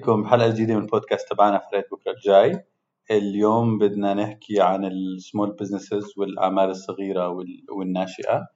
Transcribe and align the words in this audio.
فيكم 0.00 0.22
بحلقه 0.22 0.48
جديدة 0.50 0.74
من 0.74 0.82
البودكاست 0.82 1.28
تبعنا 1.32 1.58
فريق 1.58 1.94
بكرة 1.94 2.12
الجاي. 2.12 2.64
اليوم 3.10 3.78
بدنا 3.78 4.14
نحكي 4.14 4.60
عن 4.60 4.84
السمول 4.84 5.52
بزنسز 5.52 6.18
والأعمال 6.18 6.70
الصغيرة 6.70 7.28
وال- 7.28 7.64
والناشئة. 7.78 8.46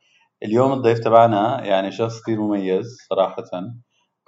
اليوم 0.42 0.72
الضيف 0.72 0.98
تبعنا 0.98 1.64
يعني 1.64 1.92
شخص 1.92 2.22
كثير 2.22 2.40
مميز 2.40 2.96
صراحة 3.10 3.44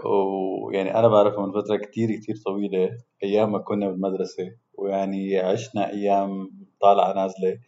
ويعني 0.04 0.98
أنا 0.98 1.08
بعرفه 1.08 1.46
من 1.46 1.52
فترة 1.52 1.76
كثير 1.76 2.08
كثير 2.16 2.36
طويلة 2.46 2.90
أيام 3.24 3.52
ما 3.52 3.58
كنا 3.58 3.88
بالمدرسة 3.90 4.50
ويعني 4.74 5.38
عشنا 5.38 5.90
أيام 5.90 6.50
طالعة 6.80 7.12
نازلة. 7.12 7.58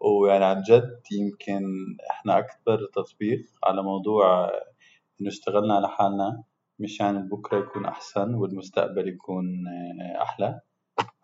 ويعني 0.00 0.44
عن 0.44 0.62
جد 0.68 1.00
يمكن 1.12 1.62
إحنا 2.10 2.38
أكبر 2.38 2.78
تطبيق 2.94 3.40
على 3.64 3.82
موضوع 3.82 4.44
إنه 5.20 5.28
اشتغلنا 5.28 5.74
على 5.76 5.88
حالنا. 5.88 6.42
مشان 6.78 7.28
بكرة 7.28 7.58
يكون 7.58 7.84
أحسن 7.86 8.34
والمستقبل 8.34 9.08
يكون 9.08 9.44
آه، 9.68 10.22
أحلى. 10.22 10.60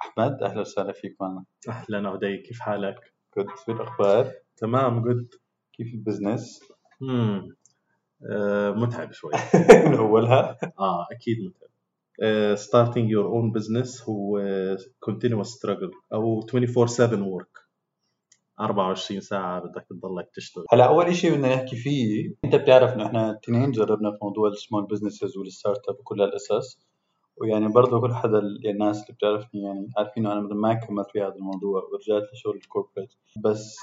أحمد 0.01 0.43
أهلا 0.43 0.61
وسهلا 0.61 0.93
فيك 0.93 1.17
معنا. 1.21 1.45
أهلا 1.69 2.09
عدي 2.09 2.37
كيف 2.37 2.61
حالك؟ 2.61 3.15
كنت 3.35 3.51
في 3.65 3.73
الأخبار؟ 3.73 4.33
تمام 4.57 5.03
good 5.03 5.29
كيف 5.73 5.95
ال 5.95 6.02
business 6.02 6.61
امم 7.03 7.57
آه 8.31 8.71
متعب 8.71 9.13
شوي. 9.13 9.33
من 9.87 9.95
أولها؟ 9.95 10.59
آه 10.79 11.07
أكيد 11.13 11.37
متعب. 11.41 11.69
starting 12.57 13.09
your 13.09 13.27
own 13.35 13.53
business 13.61 14.09
هو 14.09 14.41
continuous 15.11 15.49
struggle 15.59 15.95
أو 16.13 16.41
24/7 16.43 17.41
work. 17.41 17.58
24 18.61 19.21
ساعة 19.21 19.61
بدك 19.61 19.87
تضلك 19.91 20.31
تشتغل. 20.35 20.65
هلا 20.73 20.85
أول 20.89 21.15
شيء 21.17 21.33
بدنا 21.35 21.55
نحكي 21.55 21.77
فيه 21.77 22.35
أنت 22.45 22.55
بتعرف 22.57 22.93
إنه 22.93 23.07
إحنا 23.07 23.31
الاثنين 23.31 23.71
جربنا 23.73 24.11
في 24.11 24.19
موضوع 24.23 24.49
ال 24.49 24.55
small 24.55 24.87
businesses 24.87 25.28
وال 25.28 25.37
start-up 25.37 25.99
وكل 26.01 26.21
هالقصص 26.21 26.89
ويعني 27.37 27.69
برضه 27.69 28.01
كل 28.01 28.15
حدا 28.15 28.39
يعني 28.39 28.71
الناس 28.71 29.03
اللي 29.03 29.15
بتعرفني 29.15 29.63
يعني 29.63 29.89
عارفين 29.97 30.27
انه 30.27 30.39
أنا 30.39 30.55
ما 30.55 30.75
كملت 30.75 31.11
في 31.11 31.21
هذا 31.23 31.35
الموضوع 31.35 31.83
ورجعت 31.93 32.29
لشغل 32.33 32.57
ال 32.57 32.62
corporate 32.62 33.15
بس 33.45 33.77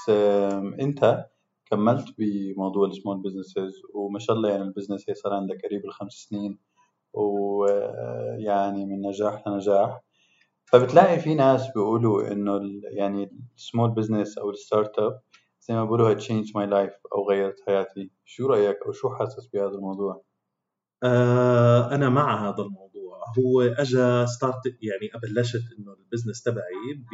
أنت 0.80 1.26
كملت 1.70 2.14
بموضوع 2.18 2.86
ال 2.86 2.92
small 2.92 3.22
businesses 3.22 3.72
وما 3.94 4.18
شاء 4.18 4.36
الله 4.36 4.50
يعني 4.50 4.62
ال 4.62 4.67
business 4.67 5.04
هي 5.10 5.14
صار 5.14 5.32
عندك 5.34 5.64
قريب 5.66 5.84
الخمس 5.84 6.12
سنين 6.12 6.58
ويعني 7.12 8.84
من 8.84 9.02
نجاح 9.08 9.48
لنجاح. 9.48 10.00
فبتلاقي 10.64 11.18
في 11.18 11.34
ناس 11.34 11.66
بيقولوا 11.74 12.32
إنه 12.32 12.60
يعني 12.90 13.30
ال 13.56 13.62
small 13.62 13.90
business 13.90 14.38
أو 14.38 14.50
ال 14.50 14.98
start-up 14.98 15.20
زي 15.60 15.74
ما 15.74 15.84
بيقولوا 15.84 16.14
change 16.14 16.52
my 16.54 16.66
life 16.66 16.92
أو 17.12 17.28
غيرت 17.30 17.60
حياتي. 17.66 18.10
شو 18.24 18.46
رأيك 18.46 18.76
أو 18.86 18.92
شو 18.92 19.10
حاسس 19.10 19.46
بهذا 19.46 19.74
الموضوع؟ 19.74 20.24
آه 21.02 21.94
أنا 21.94 22.08
مع 22.08 22.48
هذا 22.48 22.62
الموضوع. 22.62 23.22
هو 23.38 23.62
اجى 23.62 24.26
start 24.26 24.62
يعني 24.66 25.10
بلشت 25.22 25.62
إنه 25.78 25.92
ال 25.92 25.98
business 25.98 26.42
تبعي 26.42 27.04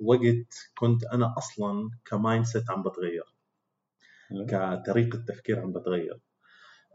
بوقت 0.00 0.46
كنت 0.78 1.04
أنا 1.04 1.34
أصلا 1.38 1.90
ك 2.04 2.44
mindset 2.44 2.70
عم 2.70 2.82
بتغير. 2.82 3.36
كطريقة 4.48 5.18
تفكير 5.28 5.60
عم 5.60 5.72
بتغير. 5.72 6.20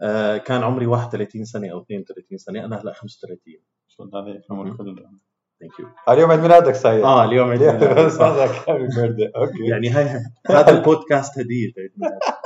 آه 0.02 0.38
كان 0.38 0.64
عمري 0.64 0.86
31 0.86 1.46
سنة 1.46 1.72
أو 1.72 1.82
32 1.82 2.38
سنة 2.38 2.66
أنا 2.66 2.82
هلأ 2.82 2.94
35 2.94 3.64
شو 3.88 4.10
عليك 4.14 4.52
عمرك 4.52 5.31
ثانك 5.62 5.80
يو 5.80 5.86
اليوم 6.10 6.32
عيد 6.32 6.40
ميلادك 6.40 6.76
سعيد 6.76 7.04
آه 7.04 7.26
اليوم 7.26 7.50
عيد. 7.50 7.62
هذا 7.64 8.52
happy 8.68 8.88
birthday 8.96 9.32
okay. 9.36 9.66
يعني 9.70 9.90
هاي 9.90 10.24
هذا 10.50 10.70
البودكاست 10.70 11.40
هدية 11.40 11.72
عيد. 11.78 11.92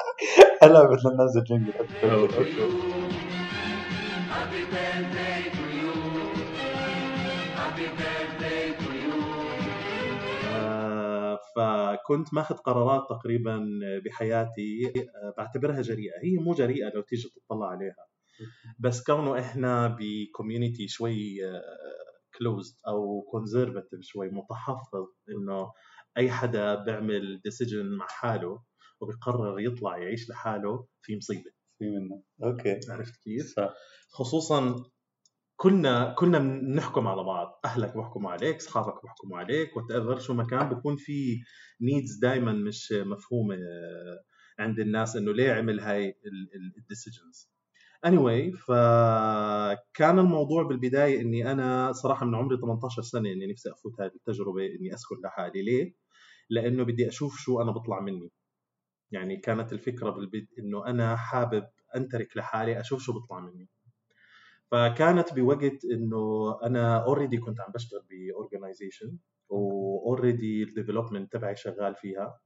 هلا 0.64 0.84
بدنا 0.84 1.24
ننزل 1.24 1.44
jingle 1.44 1.74
آه، 10.54 11.40
فكنت 11.56 12.34
ماخذ 12.34 12.56
قرارات 12.56 13.02
تقريبا 13.10 13.66
بحياتي 14.06 14.94
آه، 14.98 15.34
بعتبرها 15.38 15.82
جريئة. 15.82 16.14
هي 16.24 16.38
مو 16.38 16.54
جريئة 16.54 16.90
لو 16.96 17.02
تيجي 17.02 17.30
تطلع 17.48 17.68
عليها. 17.68 17.96
بس 18.80 19.04
كونه 19.04 19.40
إحنا 19.40 19.98
ب 20.00 20.09
community 20.09 20.88
شوي 20.88 21.38
closed 22.40 22.76
أو 22.88 23.22
conservative 23.32 24.00
شوي 24.02 24.30
متحفظ 24.30 25.06
إنه 25.30 25.72
أي 26.18 26.32
حدا 26.32 26.76
بيعمل 26.76 27.42
decision 27.44 27.86
مع 27.98 28.06
حاله 28.10 28.64
وبيقرر 29.02 29.60
يطلع 29.60 29.98
يعيش 29.98 30.30
لحاله 30.30 30.88
في 31.02 31.18
مصيبة. 31.18 31.52
في 31.80 31.86
منه. 31.90 32.24
okay. 32.44 32.80
عرفت 32.90 33.16
كيف؟ 33.24 33.46
صح. 33.56 33.74
خصوصا 34.10 34.84
كلنا 35.56 36.14
كلنا 36.18 36.40
بنحكم 36.40 37.08
على 37.08 37.24
بعض. 37.24 37.60
أهلك 37.66 37.98
بيحكموا 37.98 38.32
عليك 38.32 38.56
أصحابك 38.56 39.04
بيحكموا 39.04 39.38
عليك 39.38 39.70
what 39.78 40.22
شو 40.22 40.34
ما 40.34 40.44
كان 40.44 40.70
بكون 40.70 40.96
في 40.96 41.40
needs 41.82 42.16
دائما 42.22 42.52
مش 42.54 42.92
مفهومة 42.92 43.58
عند 44.60 44.80
الناس 44.80 45.16
إنه 45.16 45.34
ليه 45.34 45.54
عمل 45.54 45.80
هاي 45.80 46.16
ال 46.78 46.85
decisions 46.85 47.55
anyway 48.08 48.56
فكان 48.68 50.20
الموضوع 50.20 50.64
بالبداية 50.64 51.22
إني 51.22 51.52
أنا 51.52 51.92
صراحة 51.92 52.26
من 52.26 52.36
عمري 52.36 52.58
18 52.58 53.02
سنة 53.02 53.30
إني 53.32 53.48
نفسي 53.48 53.72
أفوت 53.72 54.02
هذه 54.02 54.12
التجربة 54.16 54.66
إني 54.66 54.94
أسكن 54.94 55.16
لحالي. 55.24 55.62
ليه؟ 55.62 55.96
لأنه 56.50 56.84
بدي 56.84 57.08
أشوف 57.10 57.38
شو 57.38 57.62
أنا 57.62 57.72
بطلع 57.72 58.00
مني. 58.00 58.32
يعني 59.12 59.38
كانت 59.38 59.74
الفكرة 59.74 60.10
بالبدء 60.10 60.48
إنه 60.60 60.86
أنا 60.88 61.16
حابب 61.16 61.68
أنترك 61.96 62.38
لحالي 62.38 62.80
أشوف 62.80 63.02
شو 63.02 63.14
بيطلع 63.20 63.40
مني. 63.40 63.70
فكانت 64.72 65.34
بوقت 65.34 65.86
إنه 65.94 66.58
أنا 66.64 67.04
already 67.06 67.38
كنت 67.38 67.62
عم 67.62 67.72
بشتغل 67.72 68.02
ب 68.10 68.18
organization 68.18 69.18
و 69.50 69.64
already 69.64 70.64
ال 70.64 70.70
development 70.70 71.34
تبعي 71.34 71.56
شغال 71.56 71.96
فيها. 71.96 72.40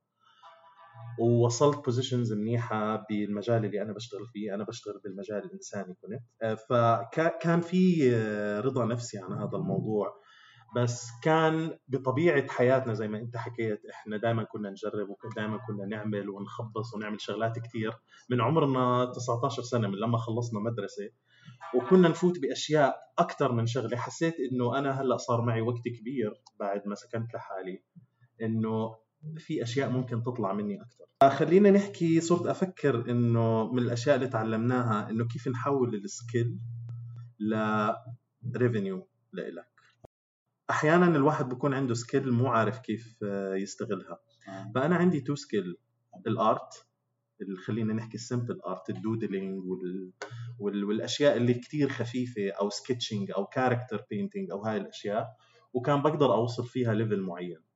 ووصلت 1.19 1.85
بوزيشنز 1.85 2.33
منيحة 2.33 3.05
بالمجال 3.09 3.65
اللي 3.65 3.81
أنا 3.81 3.93
بشتغل 3.93 4.27
فيه. 4.33 4.55
أنا 4.55 4.63
بشتغل 4.63 4.99
بالمجال 5.03 5.37
الإنساني 5.37 5.95
كنت 6.01 6.59
فكان 6.69 7.61
في 7.61 8.11
آه، 8.15 8.59
رضا 8.59 8.85
نفسي 8.85 9.17
عن 9.19 9.33
هذا 9.33 9.57
الموضوع. 9.57 10.19
بس 10.75 11.07
كان 11.23 11.77
بطبيعة 11.87 12.47
حياتنا 12.47 12.93
زي 12.93 13.07
ما 13.07 13.17
أنت 13.17 13.37
حكيت 13.37 13.81
إحنا 13.93 14.17
دائما 14.17 14.43
كنا 14.43 14.69
نجرب 14.69 15.07
ودائما 15.09 15.57
كنا 15.67 15.85
نعمل 15.85 16.29
ونخبص 16.29 16.93
ونعمل 16.95 17.21
شغلات 17.21 17.59
كثير 17.59 17.93
من 18.29 18.41
عمرنا 18.41 19.11
19 19.15 19.61
سنة 19.61 19.87
من 19.87 19.95
لما 19.95 20.17
خلصنا 20.17 20.59
مدرسة 20.59 21.09
وكنا 21.75 22.09
نفوت 22.09 22.39
بأشياء 22.39 22.97
أكثر 23.19 23.51
من 23.51 23.65
شغلة. 23.65 23.97
حسيت 23.97 24.35
إنه 24.51 24.77
أنا 24.79 25.01
هلأ 25.01 25.17
صار 25.17 25.41
معي 25.41 25.61
وقت 25.61 25.87
كبير 25.99 26.33
بعد 26.59 26.87
ما 26.87 26.95
سكنت 26.95 27.33
لحالي. 27.33 27.83
إنه 28.41 28.95
في 29.37 29.63
أشياء 29.63 29.89
ممكن 29.89 30.23
تطلع 30.23 30.53
مني 30.53 30.81
أكثر 30.81 31.05
خلينا 31.27 31.71
نحكي 31.71 32.21
صرت 32.21 32.45
أفكر 32.45 33.11
إنه 33.11 33.71
من 33.71 33.79
الأشياء 33.79 34.15
اللي 34.15 34.27
تعلمناها 34.27 35.09
إنه 35.09 35.27
كيف 35.27 35.47
نحول 35.47 35.95
ال 35.95 36.06
skill 36.06 36.59
ل 37.39 37.60
revenue 37.60 39.07
لإلك. 39.33 39.69
أحيانا 40.69 41.05
الواحد 41.05 41.49
بيكون 41.49 41.73
عنده 41.73 41.93
skill 41.93 42.31
مو 42.31 42.47
عارف 42.47 42.79
كيف 42.79 43.17
آه، 43.23 43.55
يستغلها. 43.55 44.19
فأنا 44.75 44.95
عندي 44.95 45.21
two 45.21 45.35
skill 45.35 45.77
ال 46.27 46.42
art 46.42 46.85
خلينا 47.65 47.93
نحكي 47.93 48.15
ال 48.15 48.22
simple 48.22 48.61
art 48.61 48.89
ال 48.89 48.97
doodling 48.97 49.63
وال... 49.65 50.11
وال... 50.59 50.83
والأشياء 50.83 51.37
اللي 51.37 51.53
كتير 51.53 51.89
خفيفة 51.89 52.49
أو 52.49 52.69
sketching 52.69 53.31
أو 53.31 53.45
character 53.45 54.05
painting 54.09 54.51
أو 54.51 54.63
هاي 54.63 54.77
الأشياء. 54.77 55.27
وكان 55.73 56.01
بقدر 56.01 56.33
أوصل 56.33 56.67
فيها 56.67 56.93
level 56.93 57.21
معين. 57.21 57.68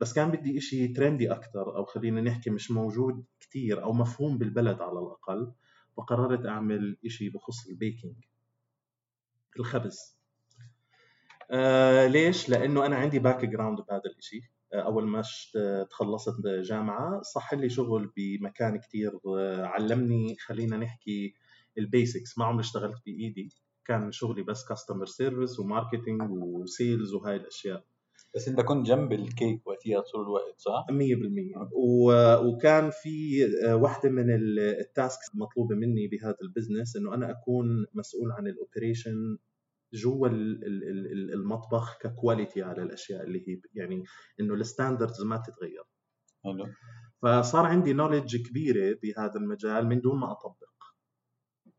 بس 0.00 0.12
كان 0.12 0.30
بدي 0.30 0.58
إشي 0.58 0.88
trendy 0.88 1.32
أكثر 1.32 1.76
أو 1.76 1.84
خلينا 1.84 2.20
نحكي 2.20 2.50
مش 2.50 2.70
موجود 2.70 3.24
كتير 3.40 3.82
أو 3.82 3.92
مفهوم 3.92 4.38
بالبلد 4.38 4.80
على 4.80 4.98
الأقل 4.98 5.52
فقررت 5.96 6.46
أعمل 6.46 6.96
إشي 7.06 7.28
بخص 7.28 7.66
ال 7.68 7.75
baking 7.75 8.14
الخبز. 9.58 9.98
آه 11.50 12.06
ليش؟ 12.06 12.48
لأنه 12.48 12.86
أنا 12.86 12.96
عندي 12.96 13.18
background 13.18 13.78
بهذا 13.80 14.02
الشيء 14.18 14.42
آه 14.74 14.80
أول 14.80 15.06
ما 15.06 15.22
تخلصت 15.90 16.34
جامعة 16.46 17.22
صح 17.22 17.54
لي 17.54 17.68
شغل 17.68 18.12
بمكان 18.16 18.78
كتير 18.78 19.20
آه، 19.26 19.64
علمني 19.66 20.36
خلينا 20.36 20.76
نحكي 20.76 21.34
ال 21.78 21.87
basics 21.87 22.38
ما 22.38 22.44
عمري 22.44 22.60
اشتغلت 22.60 23.02
بإيدي 23.06 23.48
كان 23.84 24.12
شغلي 24.12 24.42
بس 24.42 24.64
customer 24.68 25.06
service 25.06 25.60
و 25.60 25.67
marketing 25.67 26.30
و 26.30 26.44
sales 26.44 27.14
وهاي 27.14 27.36
الأشياء. 27.36 27.84
بس 28.36 28.48
انت 28.48 28.60
كنت 28.60 28.86
جنب 28.86 29.12
الكيك 29.12 29.66
وقتها 29.66 30.00
طول 30.00 30.22
الوقت 30.22 30.54
صح؟ 30.60 30.86
100% 30.90 31.68
و- 31.72 32.36
وكان 32.48 32.90
في 32.90 33.44
آه، 33.66 33.76
واحدة 33.76 34.10
من 34.10 34.34
ال- 34.34 34.58
ال 34.80 34.89
tasks 34.89 35.34
المطلوبة 35.34 35.74
مني 35.74 36.08
بهذا 36.08 36.36
ال 36.42 36.48
business 36.48 36.96
إنه 36.96 37.14
أنا 37.14 37.30
أكون 37.30 37.86
مسؤول 37.94 38.32
عن 38.32 38.46
ال 38.46 38.55
operation 38.55 39.38
جوا 39.94 40.28
ال- 40.28 40.64
ال- 40.66 41.12
ال- 41.12 41.32
المطبخ 41.34 41.98
ك 41.98 42.06
quality 42.06 42.62
على 42.62 42.82
الأشياء 42.82 43.22
اللي 43.24 43.44
هي 43.48 43.60
يعني 43.74 44.04
إنه 44.40 44.54
ال 44.54 44.61
standards 44.61 45.22
ما 45.22 45.36
تتغير. 45.36 45.82
حلو. 46.44 46.66
فصار 47.22 47.66
عندي 47.66 47.92
knowledge 47.92 48.36
كبيرة 48.48 48.98
بهذا 49.02 49.34
المجال 49.36 49.86
من 49.86 50.00
دون 50.00 50.20
ما 50.20 50.32
أطبق. 50.32 50.64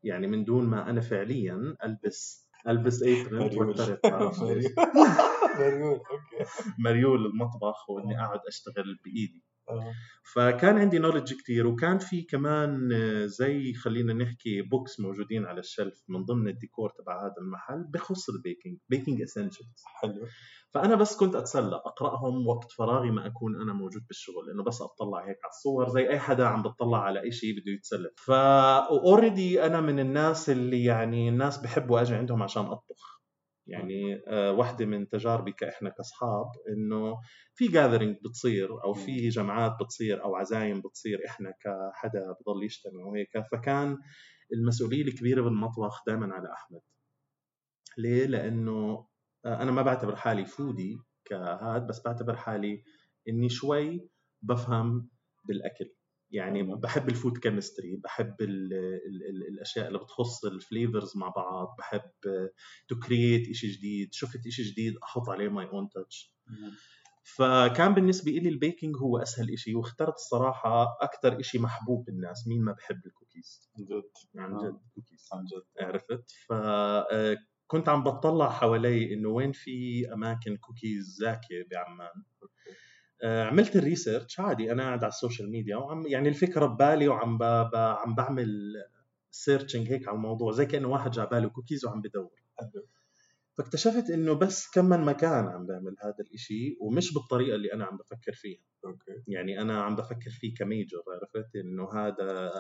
يعني 0.03 0.27
من 0.27 0.45
دون 0.45 0.65
ما 0.65 0.89
أنا 0.89 1.01
فعليا 1.01 1.75
ألبس 1.83 2.49
ألبس 2.67 3.03
apron 3.03 3.41
إيش؟ 3.41 4.65
مريول 5.59 5.93
okay. 5.94 6.50
مريول 6.79 7.25
المطبخ 7.25 7.89
وإني 7.89 8.21
اقعد 8.21 8.39
أشتغل 8.47 8.99
بإيدي. 9.05 9.43
آه. 9.69 9.93
فكان 10.33 10.77
عندي 10.77 10.99
knowledge 11.00 11.33
كتير 11.33 11.67
وكان 11.67 11.97
في 11.97 12.21
كمان 12.21 12.89
آه، 12.93 13.25
زي 13.25 13.73
خلينا 13.73 14.13
نحكي 14.13 14.61
books 14.62 15.00
موجودين 14.99 15.45
على 15.45 15.59
ال 15.59 15.67
shelf 15.67 16.03
من 16.07 16.25
ضمن 16.25 16.47
الديكور 16.47 16.89
تبع 16.89 17.25
هذا 17.25 17.35
المحل 17.41 17.83
بخص 17.83 18.29
ال 18.29 18.36
baking 18.36 18.77
baking 18.89 19.21
essentials 19.21 19.83
حلو. 20.01 20.27
فأنا 20.73 20.95
بس 20.95 21.17
كنت 21.17 21.35
أتسلى 21.35 21.75
أقرأهم 21.75 22.47
وقت 22.47 22.71
فراغي 22.71 23.11
ما 23.11 23.27
أكون 23.27 23.61
أنا 23.61 23.73
موجود 23.73 24.07
بالشغل 24.07 24.47
لأنه 24.47 24.63
بس 24.63 24.81
أطلع 24.81 25.19
هيك 25.19 25.37
على 25.43 25.49
الصور 25.49 25.89
زي 25.89 26.09
أي 26.09 26.19
حدا 26.19 26.45
عم 26.47 26.61
بتطلع 26.63 27.03
على 27.03 27.21
أي 27.21 27.31
شيء 27.31 27.51
بده 27.53 27.71
يتسلى. 27.71 28.09
ف 28.17 28.31
already 28.31 29.65
أنا 29.65 29.81
من 29.81 29.99
الناس 29.99 30.49
اللي 30.49 30.83
يعني 30.83 31.29
الناس 31.29 31.57
بحبوا 31.57 32.01
أجي 32.01 32.15
عندهم 32.15 32.43
عشان 32.43 32.65
أطبخ. 32.65 33.14
يعني 33.67 34.21
آه، 34.27 34.51
واحدة 34.51 34.85
من 34.85 35.09
تجاربي 35.09 35.51
كإحنا 35.51 35.89
كأصحاب 35.89 36.45
إنه 36.69 37.17
في 37.53 37.67
gathering 37.67 38.17
بتصير 38.25 38.83
أو 38.83 38.94
في 38.94 39.29
جمعات 39.29 39.75
بتصير 39.81 40.23
أو 40.23 40.35
عزايم 40.35 40.81
بتصير 40.81 41.19
إحنا 41.27 41.53
كحدا 41.62 42.19
بضل 42.31 42.63
يجتمع 42.63 43.06
وهيك. 43.06 43.29
فكان 43.51 43.97
المسؤولية 44.53 45.01
الكبيرة 45.01 45.41
بالمطبخ 45.41 46.03
دائما 46.07 46.33
على 46.33 46.53
أحمد. 46.53 46.81
ليه؟ 47.97 48.25
لأنه 48.25 49.07
آه، 49.45 49.62
أنا 49.62 49.71
ما 49.71 49.81
بعتبر 49.81 50.15
حالي 50.15 50.45
foodie 50.45 50.97
كهاد 51.25 51.88
بس 51.88 52.01
بعتبر 52.06 52.35
حالي 52.35 52.83
إني 53.29 53.50
شوي 53.50 54.09
بفهم 54.41 55.09
بالأكل. 55.47 55.94
يعني 56.35 56.63
تمام. 56.63 56.79
بحب 56.79 57.09
ال 57.09 57.15
food 57.15 57.38
chemistry 57.38 57.95
بحب 57.95 58.35
ال 58.41 58.73
ال 58.73 59.29
ال 59.29 59.47
الأشياء 59.47 59.87
اللي 59.87 59.99
بتخص 59.99 60.45
ال 60.45 60.54
flavors 60.54 61.17
مع 61.17 61.29
بعض 61.29 61.75
بحب 61.79 62.11
to 62.88 63.00
create 63.00 63.51
شيء 63.55 63.69
جديد 63.69 64.13
شفت 64.13 64.47
شيء 64.47 64.65
جديد 64.65 64.93
أحط 65.03 65.29
عليه 65.29 65.49
my 65.50 65.65
own 65.65 65.89
touch 65.89 66.33
فكان 67.25 67.93
بالنسبة 67.93 68.31
لي 68.31 68.49
ال 68.50 68.56
baking 68.56 68.95
هو 68.97 69.17
أسهل 69.17 69.59
شيء 69.59 69.77
واخترت 69.77 70.13
الصراحة 70.13 70.97
أكثر 71.01 71.41
شيء 71.41 71.61
محبوب 71.61 72.05
بالناس 72.05 72.47
مين 72.47 72.61
ما 72.61 72.71
بحب 72.71 73.01
الكوكيز. 73.05 73.71
عن 73.77 73.85
جد. 73.85 74.03
عن 74.35 74.53
آه. 74.53 74.67
جد 74.67 74.79
كوكيز 74.95 75.29
عن 75.33 75.45
جد. 75.45 75.85
عرفت؟ 75.85 76.31
فكنت 76.47 77.89
عم 77.89 78.03
بطلع 78.03 78.49
حوالي 78.49 79.13
إنه 79.13 79.29
وين 79.29 79.51
في 79.51 80.05
أماكن 80.13 80.57
كوكيز 80.57 81.05
زاكية 81.19 81.67
بعمان. 81.71 82.23
آه، 82.43 82.47
عملت 83.23 83.75
ال 83.75 83.83
research 83.83 84.39
عادي 84.39 84.71
أنا 84.71 84.83
قاعد 84.83 85.03
على 85.03 85.12
ال 85.12 85.17
social 85.17 85.51
media 85.51 85.77
وعم 85.77 86.07
يعني 86.07 86.29
الفكرة 86.29 86.65
ببالي 86.65 87.07
وعم 87.07 87.38
ب... 87.38 87.44
ب... 87.44 87.75
عم 87.75 88.15
بعمل 88.15 88.73
searching 89.31 89.91
هيك 89.91 90.07
على 90.07 90.15
الموضوع 90.15 90.51
زي 90.51 90.65
كأنه 90.65 90.88
واحد 90.88 91.12
جاب 91.12 91.29
باله 91.29 91.50
كوكيز 91.50 91.85
وعم 91.85 92.01
بدور. 92.01 92.31
فاكتشفت 93.57 94.09
إنه 94.09 94.33
بس 94.33 94.71
كم 94.71 94.85
من 94.85 95.01
مكان 95.01 95.47
عم 95.47 95.65
بعمل 95.65 95.95
هذا 96.03 96.15
الإشي 96.19 96.77
ومش 96.81 97.13
بالطريقة 97.13 97.56
اللي 97.56 97.73
أنا 97.73 97.85
عم 97.85 97.97
بفكر 97.97 98.33
فيها. 98.33 98.59
okay. 98.85 99.23
يعني 99.27 99.62
أنا 99.62 99.81
عم 99.81 99.95
بفكر 99.95 100.29
فيه 100.29 100.53
ك 100.56 100.63
major 100.63 101.03
عرفت؟ 101.07 101.56
إنه 101.56 101.94
هذا 101.94 102.51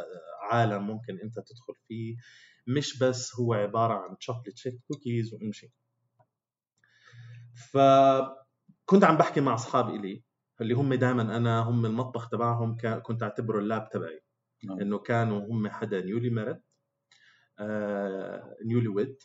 عالم 0.51 0.87
ممكن 0.87 1.19
أنت 1.19 1.35
تدخل 1.35 1.73
فيه 1.87 2.15
مش 2.67 2.99
بس 2.99 3.39
هو 3.39 3.53
عبارة 3.53 3.93
عن 3.93 4.15
chocolate 4.19 4.57
chip 4.57 4.79
cookies 4.87 5.33
وامشي. 5.33 5.73
فكنت 7.71 9.03
عم 9.03 9.17
بحكي 9.17 9.41
مع 9.41 9.53
اصحاب 9.53 9.89
الي 9.89 10.23
اللي 10.61 10.73
هم 10.73 10.93
دائما 10.93 11.37
أنا 11.37 11.59
هم 11.59 11.85
المطبخ 11.85 12.29
تبعهم 12.29 12.77
كنت 13.03 13.23
أعتبره 13.23 13.59
ال 13.59 13.67
lab 13.67 13.89
تبعي. 13.89 14.21
نعم. 14.63 14.79
إنه 14.79 14.97
كانوا 14.97 15.39
هم 15.39 15.67
حدا 15.67 16.01
newly 16.01 16.29
married 16.29 16.61
newly 18.65 18.87
wed 18.87 19.17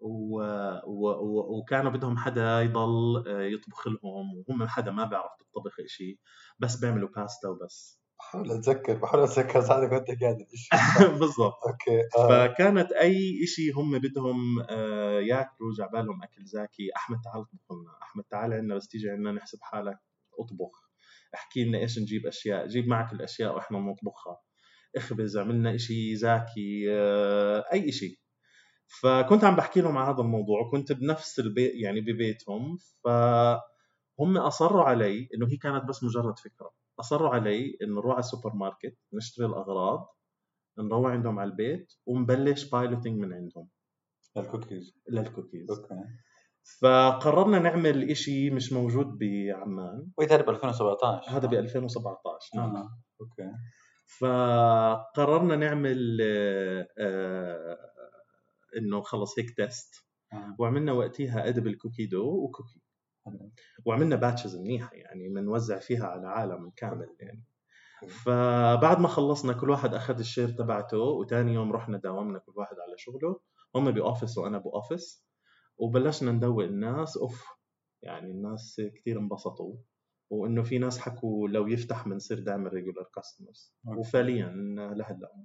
و... 0.00 0.42
و... 0.86 1.08
و... 1.10 1.58
وكانوا 1.58 1.92
بدهم 1.92 2.16
حدا 2.16 2.60
يضل 2.62 3.24
آه، 3.28 3.42
يطبخ 3.42 3.86
لهم 3.88 4.44
وهم 4.48 4.68
حدا 4.68 4.90
ما 4.90 5.04
بيعرف 5.04 5.32
بالطبخ 5.38 5.76
شيء 5.86 6.18
بس 6.58 6.76
بيعملوا 6.76 7.08
باستا 7.08 7.48
وبس. 7.48 8.00
بحاول 8.18 8.50
أتذكر 8.52 8.94
بحاول 8.94 9.22
أتذكر 9.22 9.60
ساعتها 9.60 9.98
كنت 9.98 10.22
قاعد 10.22 10.36
بالضبط. 11.20 11.54
okay 11.66 12.00
آه. 12.18 12.48
فكانت 12.48 12.92
أي 12.92 13.46
شيء 13.46 13.78
هم 13.78 13.98
بدهم 13.98 14.60
آه، 14.70 15.20
ياكلوا 15.20 15.74
جاي 15.78 15.91
عبالهم 15.91 16.22
أكل 16.22 16.44
زاكي 16.44 16.88
أحمد 16.96 17.18
تعال 17.24 17.40
اطبخ 17.40 17.72
لنا 17.72 17.98
أحمد 18.02 18.24
تعال 18.24 18.52
عندنا 18.52 18.74
بس 18.74 18.88
تيجي 18.88 19.10
عندنا 19.10 19.32
نحسب 19.32 19.58
حالك. 19.62 19.98
أطبخ. 20.38 20.86
احكي 21.34 21.64
لنا 21.64 21.78
إيش 21.78 21.98
نجيب 21.98 22.26
أشياء 22.26 22.66
جيب 22.66 22.88
معك 22.88 23.12
الأشياء 23.12 23.54
وإحنا 23.56 23.78
بنطبخها 23.78 24.38
اخبز 24.96 25.36
عملنا 25.38 25.76
شيء 25.76 26.14
زاكي 26.14 26.86
آه، 26.92 27.64
أي 27.72 27.92
شيء 27.92 28.18
فكنت 29.02 29.44
عم 29.44 29.56
بحكي 29.56 29.80
لهم 29.80 29.98
على 29.98 30.14
هذا 30.14 30.20
الموضوع 30.20 30.60
وكنت 30.60 30.92
بنفس 30.92 31.38
البيت 31.38 31.72
يعني 31.74 32.00
ببيتهم. 32.00 32.76
فهم 33.04 34.36
أصروا 34.38 34.82
علي 34.84 35.28
إنه 35.34 35.46
هي 35.48 35.56
كانت 35.56 35.84
بس 35.84 36.04
مجرد 36.04 36.38
فكرة. 36.38 36.70
أصروا 37.00 37.28
علي 37.28 37.76
إنه 37.82 37.94
نروح 37.94 38.12
على 38.12 38.20
السوبر 38.20 38.52
ماركت 38.54 38.98
نشتري 39.12 39.46
الأغراض 39.46 40.08
نروح 40.78 41.12
عندهم 41.12 41.38
على 41.38 41.50
البيت 41.50 41.92
ونبلش 42.06 42.70
piloting 42.70 43.18
من 43.18 43.32
عندهم. 43.32 43.68
ال 44.36 44.44
cookies 44.44 44.98
لل 45.10 45.23
cookies 45.23 45.70
okay. 45.70 45.94
فقررنا 46.66 47.58
نعمل 47.58 48.10
إشي 48.10 48.50
مش 48.50 48.72
موجود 48.72 49.18
بعمان 49.18 50.10
وهي 50.18 50.26
ب 50.26 50.50
2017 50.50 51.30
هذا 51.30 51.46
ب 51.48 51.54
2017 51.54 52.56
نعم. 52.56 52.76
آه. 52.76 52.88
أوكي 53.20 53.52
فقررنا 54.18 55.56
نعمل 55.56 56.18
آه، 56.22 56.88
آه، 56.98 57.78
إنه 58.76 59.00
خلص 59.00 59.38
هيك 59.38 59.56
تيست 59.56 59.94
آه. 60.32 60.56
وعملنا 60.58 60.92
وقتها 60.92 61.48
edible 61.48 61.74
cookie 61.74 62.06
dough 62.06 62.44
و 62.44 62.49
cookie. 62.49 62.80
وعملنا 63.84 64.16
batches 64.16 64.56
منيحة 64.56 64.90
يعني 64.92 65.28
بنوزع 65.28 65.78
فيها 65.78 66.06
على 66.06 66.26
عالم 66.28 66.70
كامل 66.76 67.16
يعني 67.20 67.44
فبعد 68.08 69.00
ما 69.00 69.08
خلصنا 69.08 69.52
كل 69.52 69.70
واحد 69.70 69.94
أخذ 69.94 70.18
ال 70.18 70.23
share 70.23 70.48
تبعته 70.48 70.98
وتاني 70.98 71.54
يوم 71.54 71.72
رحنا 71.72 71.98
داومنا 71.98 72.38
كل 72.38 72.52
واحد 72.56 72.76
على 72.88 72.98
شغله 72.98 73.40
هم 73.74 73.90
ب 73.90 73.97
office 73.97 74.38
وأنا 74.38 74.58
ب 74.58 74.68
office 74.68 75.26
وبلشنا 75.78 76.32
ندوق 76.32 76.64
الناس 76.64 77.16
أوف 77.16 77.44
يعني 78.02 78.30
الناس 78.30 78.80
كثير 78.94 79.18
انبسطوا. 79.18 79.74
وإنه 80.30 80.62
في 80.62 80.78
ناس 80.78 80.98
حكوا 80.98 81.48
لو 81.48 81.66
يفتح 81.66 82.08
بنصير 82.08 82.38
دائما 82.38 82.68
regular 82.68 83.04
customers. 83.14 83.74
وفعليا 83.84 84.46
لهلأ. 84.96 85.44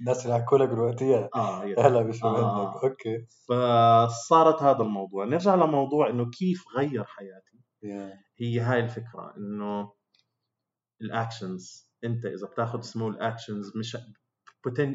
الناس 0.00 0.26
اللي 0.26 0.38
حكوا 0.38 0.58
لك 0.58 0.68
دلوقتي 0.68 1.28
آه 1.34 1.64
هلا 1.64 2.02
بشو 2.02 2.26
آه. 2.28 2.80
أوكي. 2.84 3.26
فصارت 3.48 4.62
هذا 4.62 4.82
الموضوع. 4.82 5.24
نرجع 5.24 5.54
لموضوع 5.54 6.10
إنه 6.10 6.30
كيف 6.30 6.64
غير 6.76 7.04
حياتي. 7.04 7.58
Yeah. 7.82 8.18
هي 8.40 8.60
هاي 8.60 8.80
الفكرة 8.80 9.34
إنه 9.36 9.92
ال 11.00 11.12
actions 11.12 11.92
أنت 12.04 12.26
إذا 12.26 12.46
بتاخذ 12.46 12.80
سمول 12.80 13.20
اكشنز 13.20 13.76
مش 13.76 13.96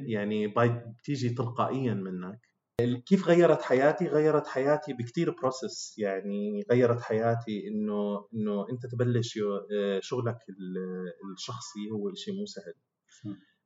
يعني 0.05 0.47
بتيجي 0.47 1.29
تلقائيا 1.29 1.93
منك. 1.93 2.39
كيف 2.81 3.27
غيرت 3.27 3.61
حياتي؟ 3.61 4.07
غيرت 4.07 4.47
حياتي 4.47 4.93
بكتير 4.93 5.31
process 5.31 5.95
يعني 5.97 6.63
غيرت 6.71 7.01
حياتي 7.01 7.67
إنه 7.67 8.27
إنه 8.33 8.65
أنت 8.71 8.85
تبلش 8.85 9.37
آه، 9.73 9.99
شغلك 10.01 10.37
ال- 10.49 11.13
الشخصي 11.33 11.91
هو 11.91 12.13
شيء 12.13 12.33
مو 12.33 12.45
سهل. 12.45 12.73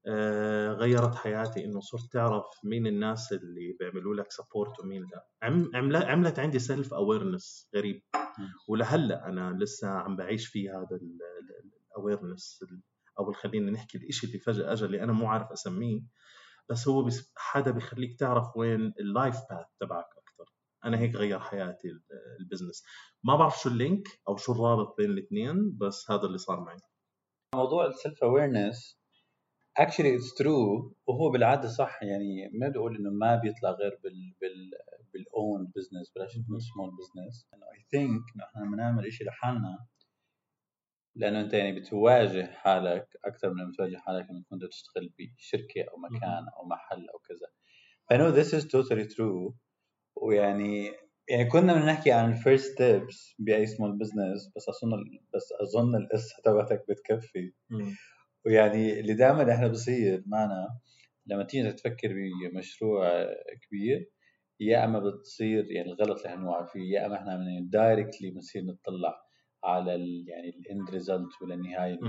آه، 0.09 0.73
غيرت 0.73 1.15
حياتي 1.15 1.65
إنه 1.65 1.79
صرت 1.79 2.11
تعرف 2.13 2.43
مين 2.63 2.87
الناس 2.87 3.33
اللي 3.33 3.75
بيعملوا 3.79 4.15
لك 4.15 4.31
support 4.31 4.79
ومين 4.79 5.01
لا. 5.01 5.27
عم- 5.41 5.95
عملت 5.95 6.39
عندي 6.39 6.59
self 6.60 6.93
awareness 6.93 7.69
غريب 7.75 8.01
ولهلأ 8.69 9.25
أنا 9.25 9.57
لسه 9.59 9.87
عم 9.89 10.15
بعيش 10.15 10.47
فيه 10.47 10.71
هذا 10.71 10.99
ال 11.98 12.04
awareness 12.04 12.60
أو 13.19 13.33
خلينا 13.33 13.71
نحكي 13.71 13.97
الشيء 13.97 14.29
اللي 14.29 14.39
فجأة 14.39 14.73
أجى 14.73 14.85
اللي 14.85 15.03
أنا 15.03 15.13
مو 15.13 15.27
عارف 15.27 15.51
أسميه. 15.51 16.01
بس 16.69 16.88
هو 16.88 17.03
بس 17.03 17.31
حدا 17.38 17.71
بيخليك 17.71 18.19
تعرف 18.19 18.57
وين 18.57 18.93
ال 19.00 19.07
life 19.07 19.36
path 19.36 19.65
تبعك 19.79 20.05
أكثر 20.17 20.53
أنا 20.86 21.00
هيك 21.00 21.15
غير 21.15 21.39
حياتي 21.39 21.88
ال- 21.88 22.01
ال 22.39 22.44
business 22.44 22.84
ما 23.24 23.36
بعرف 23.36 23.59
شو 23.59 23.69
ال 23.69 23.77
link 23.77 24.07
أو 24.27 24.38
شو 24.38 24.51
الرابط 24.51 24.97
بين 24.97 25.09
الاثنين 25.09 25.77
بس 25.77 26.12
هذا 26.12 26.21
اللي 26.21 26.38
صار 26.38 26.59
معي. 26.59 26.77
موضوع 27.55 27.86
ال 27.88 27.95
self 27.95 28.24
awareness 28.24 29.00
actually 29.77 30.15
it's 30.15 30.34
true 30.34 30.96
وهو 31.07 31.29
بالعادة 31.31 31.67
صح. 31.67 32.03
يعني 32.03 32.50
ما 32.53 32.67
بدي 32.69 32.77
أقول 32.79 32.95
إنه 32.97 33.09
ما 33.09 33.36
بيطلع 33.36 33.71
غير 33.71 34.00
بال 34.03 34.33
بال 34.41 34.71
بال 35.13 35.37
own 35.37 35.72
business 35.75 36.12
بلاش 36.15 36.38
نقول 36.38 36.62
small 36.62 36.91
business 36.98 37.48
انه 37.53 37.65
I 37.65 37.86
think 37.91 38.22
إنه 38.36 38.43
إحنا 38.45 38.62
لما 38.65 38.77
نعمل 38.77 39.13
شيء 39.13 39.27
لحالنا 39.27 39.77
لأنه 41.17 41.41
أنت 41.41 41.53
يعني 41.53 41.79
بتواجه 41.79 42.45
حالك 42.53 43.07
أكثر 43.25 43.53
من 43.53 43.71
بتواجه 43.71 43.97
حالك 43.97 44.29
لما 44.29 44.43
بدك 44.51 44.67
تشتغل 44.69 45.13
بشركة 45.19 45.81
أو 45.81 45.97
مكان 45.97 46.45
أو 46.57 46.65
محل 46.67 47.07
أو 47.09 47.19
كذا. 47.19 47.47
I 48.13 48.17
know 48.17 48.31
this 48.31 48.53
is 48.53 48.63
totally 48.65 49.15
true. 49.15 49.53
ويعني 50.15 50.91
يعني 51.29 51.45
كنا 51.45 51.74
بنحكي 51.74 52.12
عن 52.12 52.31
ال 52.31 52.38
first 52.38 52.72
steps 52.74 53.36
بأي 53.39 53.65
small 53.67 53.98
business 53.98 54.51
بس 54.55 54.69
أظن 54.69 55.03
بس 55.33 55.53
أظن 55.62 55.95
القصة 55.95 56.36
تبعتك 56.45 56.86
بتكفي. 56.89 57.53
ويعني 58.45 59.00
اللي 59.00 59.13
دائما 59.13 59.53
إحنا 59.53 59.67
بصير 59.67 60.24
معنا 60.25 60.67
لما 61.25 61.43
تيجي 61.43 61.71
تفكر 61.71 62.13
بمشروع 62.53 63.25
كبير 63.67 64.09
يا 64.59 64.86
إما 64.86 65.00
بتصير 65.00 65.71
يعني 65.71 65.91
الغلط 65.91 66.25
اللي 66.25 66.38
هنوعى 66.38 66.67
فيه 66.67 66.93
يا 66.93 67.05
إما 67.05 67.15
إحنا 67.15 67.38
من 67.38 67.69
directly 67.69 68.31
بنصير 68.31 68.63
نطلع 68.63 69.26
على 69.63 69.95
ال 69.95 70.25
يعني 70.27 70.49
ال 70.50 70.60
end 70.60 70.89
result. 70.89 71.29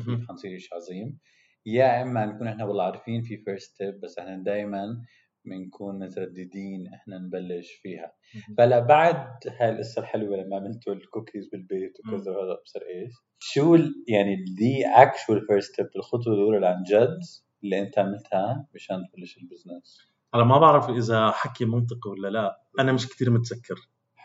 كيف 0.05 0.29
حنصير 0.29 0.59
شيء 0.59 0.75
عظيم. 0.75 1.19
يا 1.67 2.03
إما 2.03 2.27
نكون 2.27 2.47
إحنا 2.49 2.65
والله 2.65 2.85
عارفين 2.85 3.23
في 3.23 3.37
first 3.37 3.75
step 3.75 4.01
بس 4.01 4.19
إحنا 4.19 4.43
دائما 4.43 5.03
بنكون 5.45 5.99
مترددين 5.99 6.87
إحنا 6.95 7.19
نبلش 7.19 7.73
فيها. 7.83 8.13
فلا 8.59 8.79
بعد 8.79 9.27
هاي 9.61 9.71
القصة 9.71 10.01
الحلوة 10.01 10.37
لما 10.37 10.57
عملتوا 10.57 10.93
الكوكيز 10.93 11.49
بالبيت 11.49 11.93
وكذا 12.01 12.33
وهذا 12.33 12.53
ابصر 12.61 12.81
إيش؟ 12.95 13.13
شو 13.39 13.77
يعني 14.09 14.37
the 14.37 14.87
actual 14.87 15.47
first 15.47 15.73
step 15.73 15.87
الخطوة 15.97 16.35
الأولى 16.35 16.57
اللي 16.57 16.67
عن 16.69 16.83
جد 16.83 17.19
اللي 17.65 17.81
أنت 17.81 17.99
عملتها 17.99 18.69
مشان 18.75 18.97
تبلش 19.13 19.39
ال 19.39 19.46
business 19.46 19.99
هلا 20.35 20.45
ما 20.45 20.59
بعرف 20.59 20.91
إذا 20.91 21.31
حكي 21.31 21.65
منطقي 21.65 22.11
ولا 22.11 22.29
لا. 22.29 22.63
أنا 22.81 22.93
مش 22.93 23.09
كتير 23.09 23.31
متذكر. 23.31 23.75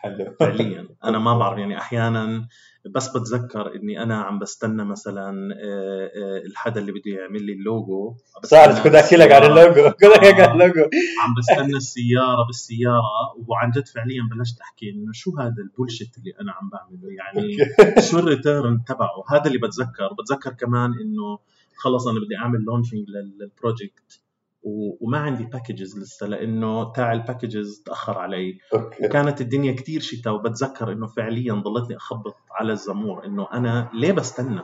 حلو. 0.04 0.36
فعليا. 0.40 0.88
أنا 1.04 1.20
ما 1.20 1.38
بعرف 1.38 1.58
يعني 1.60 1.78
أحيانا 1.78 2.48
بس 2.96 3.18
بتذكر 3.18 3.76
إني 3.76 4.04
أنا 4.04 4.22
عم 4.22 4.40
بستنى 4.40 4.86
مثلا 4.86 5.56
آه، 5.56 6.12
آه، 6.16 6.46
الحدا 6.46 6.82
اللي 6.82 6.92
بده 6.92 7.12
يعمل 7.12 7.44
لي 7.44 7.54
اللوجو. 7.54 8.16
صارت 8.44 8.84
كنت 8.84 8.96
احكي 8.96 9.16
لك 9.16 9.32
عن 9.32 9.44
اللوجو. 9.44 9.92
كنت 9.92 10.04
احكي 10.04 10.30
لك 10.30 10.40
عن 10.40 10.62
اللوجو. 10.62 10.90
عم 11.20 11.34
بستنى 11.38 11.78
السيارة 11.78 12.46
بالسيارة 12.48 13.36
وعن 13.48 13.72
جد 13.72 13.88
فعليا 13.88 14.30
بلشت 14.32 14.62
أحكي 14.62 14.90
إنه 14.90 15.12
شو 15.14 15.38
هذا 15.40 15.56
ال 15.58 15.64
bullshit 15.64 16.18
اللي 16.18 16.34
أنا 16.42 16.52
عم 16.52 16.70
بعمله؟ 16.70 17.10
يعني 17.12 17.58
شو 18.10 18.20
ال 18.20 18.29
return 18.29 18.84
تبعه؟ 18.84 19.24
هذا 19.30 19.48
اللي 19.48 19.58
بتذكر. 19.58 20.14
بتذكر 20.20 20.54
كمان 20.54 20.92
إنه 21.02 21.40
خلص 21.76 22.08
أنا 22.08 22.20
بدي 22.20 22.38
أعمل 22.38 22.60
launching 22.60 23.06
لل 23.10 23.35
project 23.35 24.23
وما 24.64 25.18
عندي 25.18 25.44
packages 25.44 26.00
لسه 26.00 26.28
لأنه 26.28 26.92
تاع 26.92 27.14
ال 27.14 27.22
packages 27.22 27.84
تأخر 27.86 28.18
علي. 28.18 28.58
أوكي. 28.74 29.06
وكانت 29.06 29.42
الدنيا 29.42 29.74
كتير 29.74 30.02
شتاء 30.02 30.34
وبتذكر 30.34 30.92
إنه 30.92 31.08
فعليا 31.08 31.54
ضلتني 31.54 31.98
أخبط 31.98 32.36
على 32.52 32.74
الزمور 32.74 33.26
إنه 33.26 33.48
أنا 33.54 33.90
ليه 33.94 34.12
بستنى؟ 34.12 34.62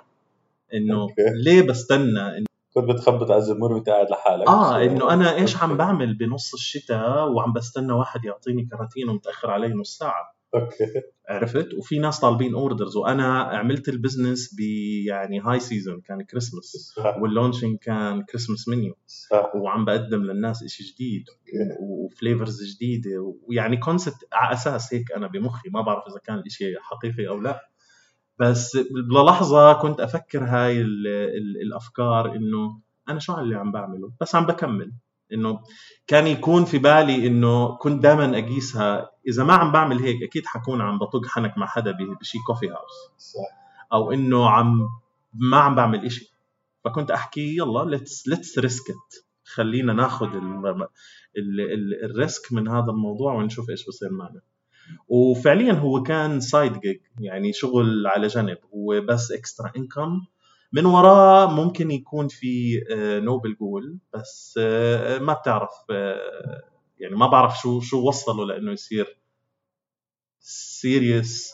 إنه 0.73 1.01
أوكي. 1.01 1.13
ليه 1.43 1.61
بستنى؟ 1.61 2.37
إنه 2.37 2.45
كنت 2.73 2.89
بتخبط 2.89 3.31
على 3.31 3.39
الزمور 3.39 3.73
وأنت 3.73 3.89
قاعد 3.89 4.09
لحالك. 4.09 4.47
آه 4.47 4.83
إنه 4.83 5.13
أنا 5.13 5.35
إيش 5.35 5.63
عم 5.63 5.77
بعمل 5.77 6.13
بنص 6.17 6.53
الشتاء 6.53 7.31
وعم 7.31 7.53
بستنى 7.53 7.93
واحد 7.93 8.25
يعطيني 8.25 8.65
كراتين 8.65 9.09
ومتأخر 9.09 9.51
علي 9.51 9.73
نص 9.73 9.97
ساعة. 9.97 10.38
أوكي. 10.55 11.01
عرفت؟ 11.29 11.73
وفي 11.73 11.99
ناس 11.99 12.19
طالبين 12.19 12.53
orders 12.53 12.97
وأنا 12.97 13.39
عملت 13.41 13.89
ال 13.89 13.97
business 13.97 14.55
ب 14.55 14.59
يعني 15.07 15.39
هاي 15.39 15.59
season 15.59 16.01
كان 16.01 16.21
Christmas 16.21 16.95
وال 17.21 17.32
launching 17.32 17.77
كان 17.77 18.23
Christmas 18.23 18.67
menu 18.67 18.97
وعم 19.55 19.85
بقدم 19.85 20.23
للناس 20.23 20.63
إشي 20.63 20.83
جديد 20.83 21.23
و 21.81 21.91
flavors 21.92 22.63
جديدة 22.75 23.35
ويعني 23.47 23.77
concept 23.77 24.27
على 24.33 24.53
أساس 24.53 24.93
هيك 24.93 25.11
أنا 25.11 25.27
بمخي 25.27 25.69
ما 25.69 25.81
بعرف 25.81 26.03
إذا 26.07 26.19
كان 26.23 26.35
الإشي 26.39 26.65
حقيقي 26.79 27.27
أو 27.27 27.39
لا. 27.39 27.69
بس 28.39 28.77
للحظة 29.11 29.73
كنت 29.73 29.99
أفكر 29.99 30.43
هاي 30.43 30.81
ال 30.81 31.07
ال 31.07 31.61
الأفكار 31.61 32.35
إنه 32.35 32.79
أنا 33.09 33.19
شو 33.19 33.37
اللي 33.39 33.55
عم 33.55 33.71
بعمله؟ 33.71 34.11
بس 34.21 34.35
عم 34.35 34.45
بكمل. 34.45 34.91
إنه 35.33 35.59
كان 36.07 36.27
يكون 36.27 36.65
في 36.65 36.77
بالي 36.77 37.27
إنه 37.27 37.75
كنت 37.77 38.03
دائما 38.03 38.39
أقيسها. 38.39 39.11
إذا 39.27 39.43
ما 39.43 39.53
عم 39.53 39.71
بعمل 39.71 39.99
هيك 39.99 40.23
أكيد 40.23 40.45
حكون 40.45 40.81
عم 40.81 40.97
بطق 40.99 41.25
حنك 41.25 41.57
مع 41.57 41.67
حدا 41.67 41.91
بشي 42.21 42.37
coffee 42.47 42.67
house 42.69 43.11
صح. 43.17 43.39
أو 43.93 44.11
إنه 44.11 44.49
عم 44.49 44.79
ما 45.33 45.57
عم 45.57 45.75
بعمل 45.75 46.05
إشي. 46.05 46.33
فكنت 46.85 47.11
أحكي 47.11 47.57
يلا 47.57 47.85
let's 47.89 48.27
let's 48.27 48.59
risk 48.59 48.89
it 48.89 49.15
خلينا 49.43 49.93
ناخذ 49.93 50.27
ال- 50.27 50.87
ال- 51.37 51.73
ال- 51.73 52.05
ال 52.11 52.20
risk 52.20 52.53
من 52.53 52.67
هذا 52.67 52.89
الموضوع 52.91 53.33
ونشوف 53.33 53.69
إيش 53.69 53.85
بصير 53.87 54.11
معنا. 54.11 54.41
وفعليا 55.07 55.73
هو 55.73 56.03
كان 56.03 56.39
side 56.39 56.79
gig 56.79 56.99
يعني 57.19 57.53
شغل 57.53 58.07
على 58.07 58.27
جنب. 58.27 58.57
هو 58.75 59.01
بس 59.01 59.31
extra 59.31 59.71
income 59.77 60.21
من 60.71 60.85
وراه 60.85 61.55
ممكن 61.55 61.91
يكون 61.91 62.27
في 62.27 62.81
آه، 62.95 63.19
noble 63.19 63.55
goal 63.55 63.99
بس 64.13 64.59
آه، 64.61 65.19
ما 65.19 65.33
بتعرف 65.33 65.71
آه، 65.91 66.63
يعني 66.99 67.15
ما 67.15 67.27
بعرف 67.27 67.57
شو 67.57 67.81
شو 67.81 68.07
وصله 68.07 68.45
لأنه 68.45 68.71
يصير 68.71 69.19
serious 70.39 71.53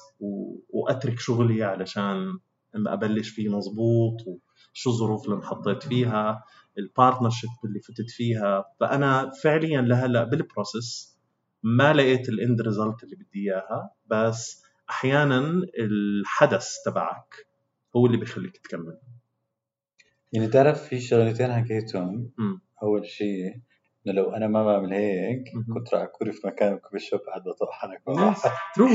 وأترك 0.70 1.20
شغلي 1.20 1.64
علشان 1.64 2.40
أبلش 2.76 3.30
فيه 3.30 3.50
مزبوط 3.50 4.18
وشو 4.28 4.90
الظروف 4.90 5.26
اللي 5.26 5.36
انحطيت 5.36 5.84
فيها 5.84 6.44
ال 6.78 6.84
partnership 6.84 7.50
اللي 7.66 7.80
فتت 7.80 8.10
فيها. 8.10 8.66
فأنا 8.80 9.32
فعليا 9.44 9.82
لهلأ 9.82 10.24
بال 10.24 10.45
process 10.45 11.18
ما 11.64 11.94
لقيت 11.94 12.30
ال 12.30 12.38
end 12.38 12.62
result 12.62 13.04
اللي 13.04 13.16
بدي 13.16 13.40
إياها 13.52 13.92
بس 14.06 14.64
أحيانا 14.90 15.62
الحدث 15.80 16.68
تبعك 16.86 17.48
هو 17.96 18.06
اللي 18.06 18.18
بيخليك 18.18 18.58
تكمل. 18.58 18.98
يعني 20.36 20.48
تعرف 20.48 20.84
في 20.84 21.00
شغلتين 21.00 21.54
حكيتهم. 21.54 22.32
أول 22.84 23.06
شيء 23.08 23.54
إنه 24.08 24.14
لو 24.16 24.32
أنا 24.32 24.48
ما 24.48 24.66
بعمل 24.66 24.94
هيك. 24.94 25.44
كنت 25.74 25.94
راح 25.94 26.02
أكون 26.02 26.32
في 26.32 26.48
مكان 26.48 26.78
coffee 26.78 27.00
shop 27.00 27.20
قاعد 27.20 27.42
بطق 27.42 27.72
حنك 27.72 28.02
true 28.76 28.88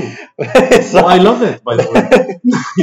و 1.07 1.19
I 1.19 1.23
love 1.23 1.43
it 1.43 1.63
by 1.65 1.77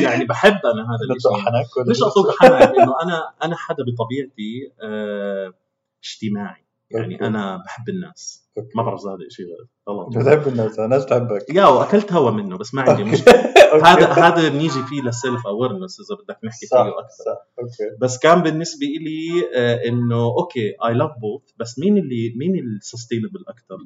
يعني 0.04 0.26
بحب 0.26 0.52
أنا 0.66 0.84
هذا 0.84 1.16
الشيء 1.16 1.52
مش 1.90 2.04
أطق 2.04 2.32
حنك 2.40 2.78
انه 2.78 2.94
أنا 3.04 3.34
أنا 3.44 3.56
حدا 3.56 3.84
بطبيعتي 3.84 4.74
آه، 4.84 5.54
اجتماعي. 6.04 6.67
يعني 6.92 7.14
okay. 7.14 7.28
أنا 7.28 7.58
بحب 7.66 7.90
الناس. 7.90 8.50
okay. 8.58 8.70
ما 8.76 8.84
بعرف 8.84 9.02
هذا 9.06 9.18
شيء 9.30 9.46
غلط 9.90 10.18
بتحب 10.18 10.48
الناس 10.48 10.80
الناس 10.80 11.06
تحبك 11.06 11.46
يا 11.50 11.66
وأكلت 11.66 12.14
هوا 12.14 12.32
منه 12.32 12.58
بس 12.58 12.74
ما 12.74 12.82
عندي 12.82 13.04
مشكلة. 13.04 13.34
okay. 13.74 13.86
هذا 13.86 14.08
هذا 14.08 14.50
بنيجي 14.50 14.84
فيه 14.84 15.02
لل 15.02 15.17
self 15.17 15.48
awareness 15.48 15.98
إذا 16.00 16.24
بدك 16.24 16.38
نحكي 16.44 16.66
صح 16.66 16.84
فيه 16.84 17.00
أكثر. 17.00 17.24
صح. 17.26 17.48
okay. 17.60 17.98
بس 18.02 18.18
كان 18.20 18.42
بالنسبة 18.42 18.88
لي 18.88 19.50
آه، 19.56 19.88
إنه 19.88 20.24
okay 20.26 20.76
I 20.88 20.94
love 20.94 21.12
both 21.22 21.42
بس 21.60 21.80
مين 21.80 21.98
اللي 21.98 22.34
مين 22.36 22.60
ال 22.60 22.67
sustainable 22.67 23.44
أكثر؟ 23.48 23.78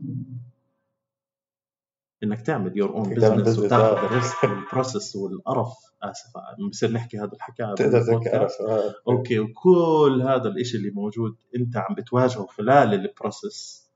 إنك 2.23 2.41
تعمل 2.41 2.77
يور 2.77 2.89
اون 2.89 3.13
بزنس 3.13 3.55
business، 3.55 3.59
وتاخذ 3.59 3.97
آه. 3.97 4.05
الريسك 4.05 4.43
وال 4.43 4.59
process 4.59 5.15
والقرف 5.15 5.73
آسف 6.03 6.31
بصير 6.69 6.91
نحكي 6.91 7.17
هذا 7.17 7.31
الحكي 7.33 7.63
تقدر. 7.77 8.01
تذكر 8.01 8.47
آه. 8.67 8.93
okay 9.07 9.39
وكل 9.39 10.21
هذا 10.27 10.47
الإشي 10.49 10.77
اللي 10.77 10.89
موجود 10.89 11.35
أنت 11.55 11.77
عم 11.77 11.95
بتواجهه 11.95 12.45
خلال 12.45 12.93
ال 12.93 13.05
process 13.05 13.91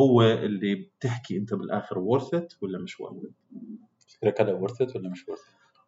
هو 0.00 0.22
اللي 0.22 0.74
بتحكي 0.74 1.36
أنت 1.36 1.54
بالآخر 1.54 1.96
worth 1.96 2.38
it 2.38 2.56
ولا 2.62 2.78
مش 2.78 2.96
worth 3.02 3.24
it 3.26 3.32
فكرك 4.08 4.40
هذا 4.40 4.52
worth 4.52 4.96
ولا 4.96 5.08
مش 5.08 5.24
worth 5.28 5.40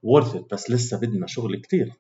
worth 0.07 0.35
it 0.35 0.45
بس 0.53 0.71
لسه 0.71 1.01
بدنا 1.01 1.27
شغل 1.27 1.57
كتير 1.57 1.93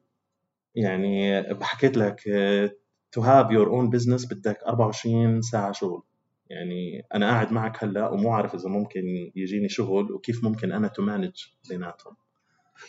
يعني 0.75 1.43
بحكيت 1.43 1.97
لك 1.97 2.29
آه، 2.29 2.71
to 3.19 3.23
have 3.23 3.49
your 3.51 3.69
own 3.69 3.99
business 3.99 4.31
بدك 4.31 4.63
24 4.63 5.43
ساعة 5.43 5.73
شغل 5.73 6.03
يعني 6.53 7.07
أنا 7.15 7.31
قاعد 7.31 7.53
معك 7.53 7.85
هلأ 7.85 8.09
ومو 8.09 8.33
عارف 8.33 8.55
إذا 8.55 8.69
ممكن 8.69 9.03
يجيني 9.37 9.69
شغل 9.69 10.13
وكيف 10.13 10.45
ممكن 10.45 10.73
أنا 10.73 10.89
to 10.89 11.03
manage 11.03 11.69
بيناتهم. 11.69 12.17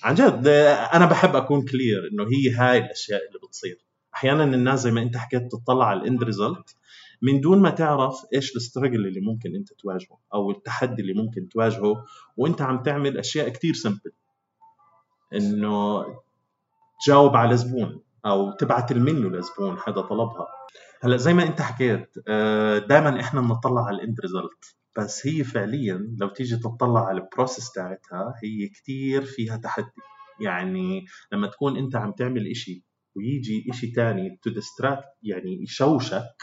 عن 0.03 0.15
جد 0.15 0.47
أنا 0.93 1.05
بحب 1.05 1.35
أكون 1.35 1.65
clear 1.65 2.09
إنه 2.11 2.23
هي 2.23 2.51
هاي 2.51 2.77
الأشياء 2.77 3.27
اللي 3.27 3.39
بتصير. 3.47 3.77
أحيانا 4.15 4.43
الناس 4.43 4.79
زي 4.79 4.91
ما 4.91 5.01
أنت 5.01 5.17
حكيت 5.17 5.51
تطلع 5.51 5.85
على 5.85 5.99
ال 5.99 6.05
end 6.05 6.23
result 6.23 6.75
من 7.21 7.41
دون 7.41 7.61
ما 7.61 7.69
تعرف 7.69 8.15
إيش 8.33 8.55
ال 8.55 8.61
struggle 8.61 9.07
اللي 9.07 9.21
ممكن 9.21 9.55
أنت 9.55 9.73
تواجهه 9.73 10.19
أو 10.33 10.51
التحدي 10.51 11.01
اللي 11.01 11.13
ممكن 11.13 11.49
تواجهه 11.49 12.05
وأنت 12.37 12.61
عم 12.61 12.83
تعمل 12.83 13.17
أشياء 13.17 13.49
كتير 13.49 13.73
simple 13.73 14.11
إنه 15.33 16.05
تجاوب 17.05 17.35
على 17.35 17.57
زبون 17.57 18.02
أو 18.25 18.51
تبعت 18.51 18.91
المنيو 18.91 19.29
لزبون 19.29 19.79
حدا 19.79 20.01
طلبها. 20.01 20.47
هلأ 21.03 21.17
زي 21.17 21.33
ما 21.33 21.43
أنت 21.43 21.61
حكيت 21.61 22.15
دائما 22.89 23.19
إحنا 23.19 23.41
بنطلع 23.41 23.85
على 23.85 23.95
ال 23.95 24.01
end 24.01 24.19
result 24.21 24.75
بس 24.97 25.27
هي 25.27 25.43
فعليا 25.43 26.15
لو 26.19 26.27
تيجي 26.29 26.57
تطلع 26.57 27.05
على 27.07 27.21
ال 27.21 27.27
process 27.27 27.71
تاعتها 27.71 28.33
هي 28.43 28.67
كتير 28.67 29.21
فيها 29.25 29.57
تحدي. 29.57 29.91
يعني 30.41 31.05
لما 31.31 31.47
تكون 31.47 31.77
أنت 31.77 31.95
عم 31.95 32.11
تعمل 32.11 32.47
إشي 32.51 32.85
ويجي 33.15 33.65
إشي 33.69 33.87
تاني 33.87 34.39
to 34.43 34.49
distract 34.49 35.05
يعني 35.23 35.63
يشوشك 35.63 36.35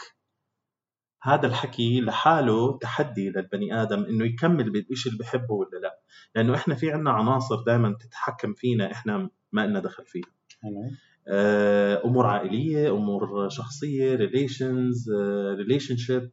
هذا 1.23 1.47
الحكي 1.47 2.01
لحاله 2.01 2.77
تحدي 2.77 3.29
للبني 3.29 3.81
آدم 3.81 4.03
إنه 4.03 4.25
يكمل 4.25 4.71
بالشيء 4.71 5.11
اللي 5.11 5.23
بحبه 5.23 5.53
ولا 5.53 5.77
لأ. 5.81 5.99
لأنه 6.35 6.55
إحنا 6.55 6.75
في 6.75 6.91
عنا 6.91 7.11
عناصر 7.11 7.63
دائما 7.63 7.97
تتحكم 7.99 8.53
فينا 8.53 8.91
إحنا 8.91 9.29
ما 9.51 9.67
لنا 9.67 9.79
دخل 9.79 10.05
فيها. 10.05 10.23
آه، 10.25 10.40
أمور 12.05 12.25
عائلية 12.25 12.91
أمور 12.91 13.49
شخصية 13.49 14.15
relations 14.15 15.11
relationship 15.57 16.31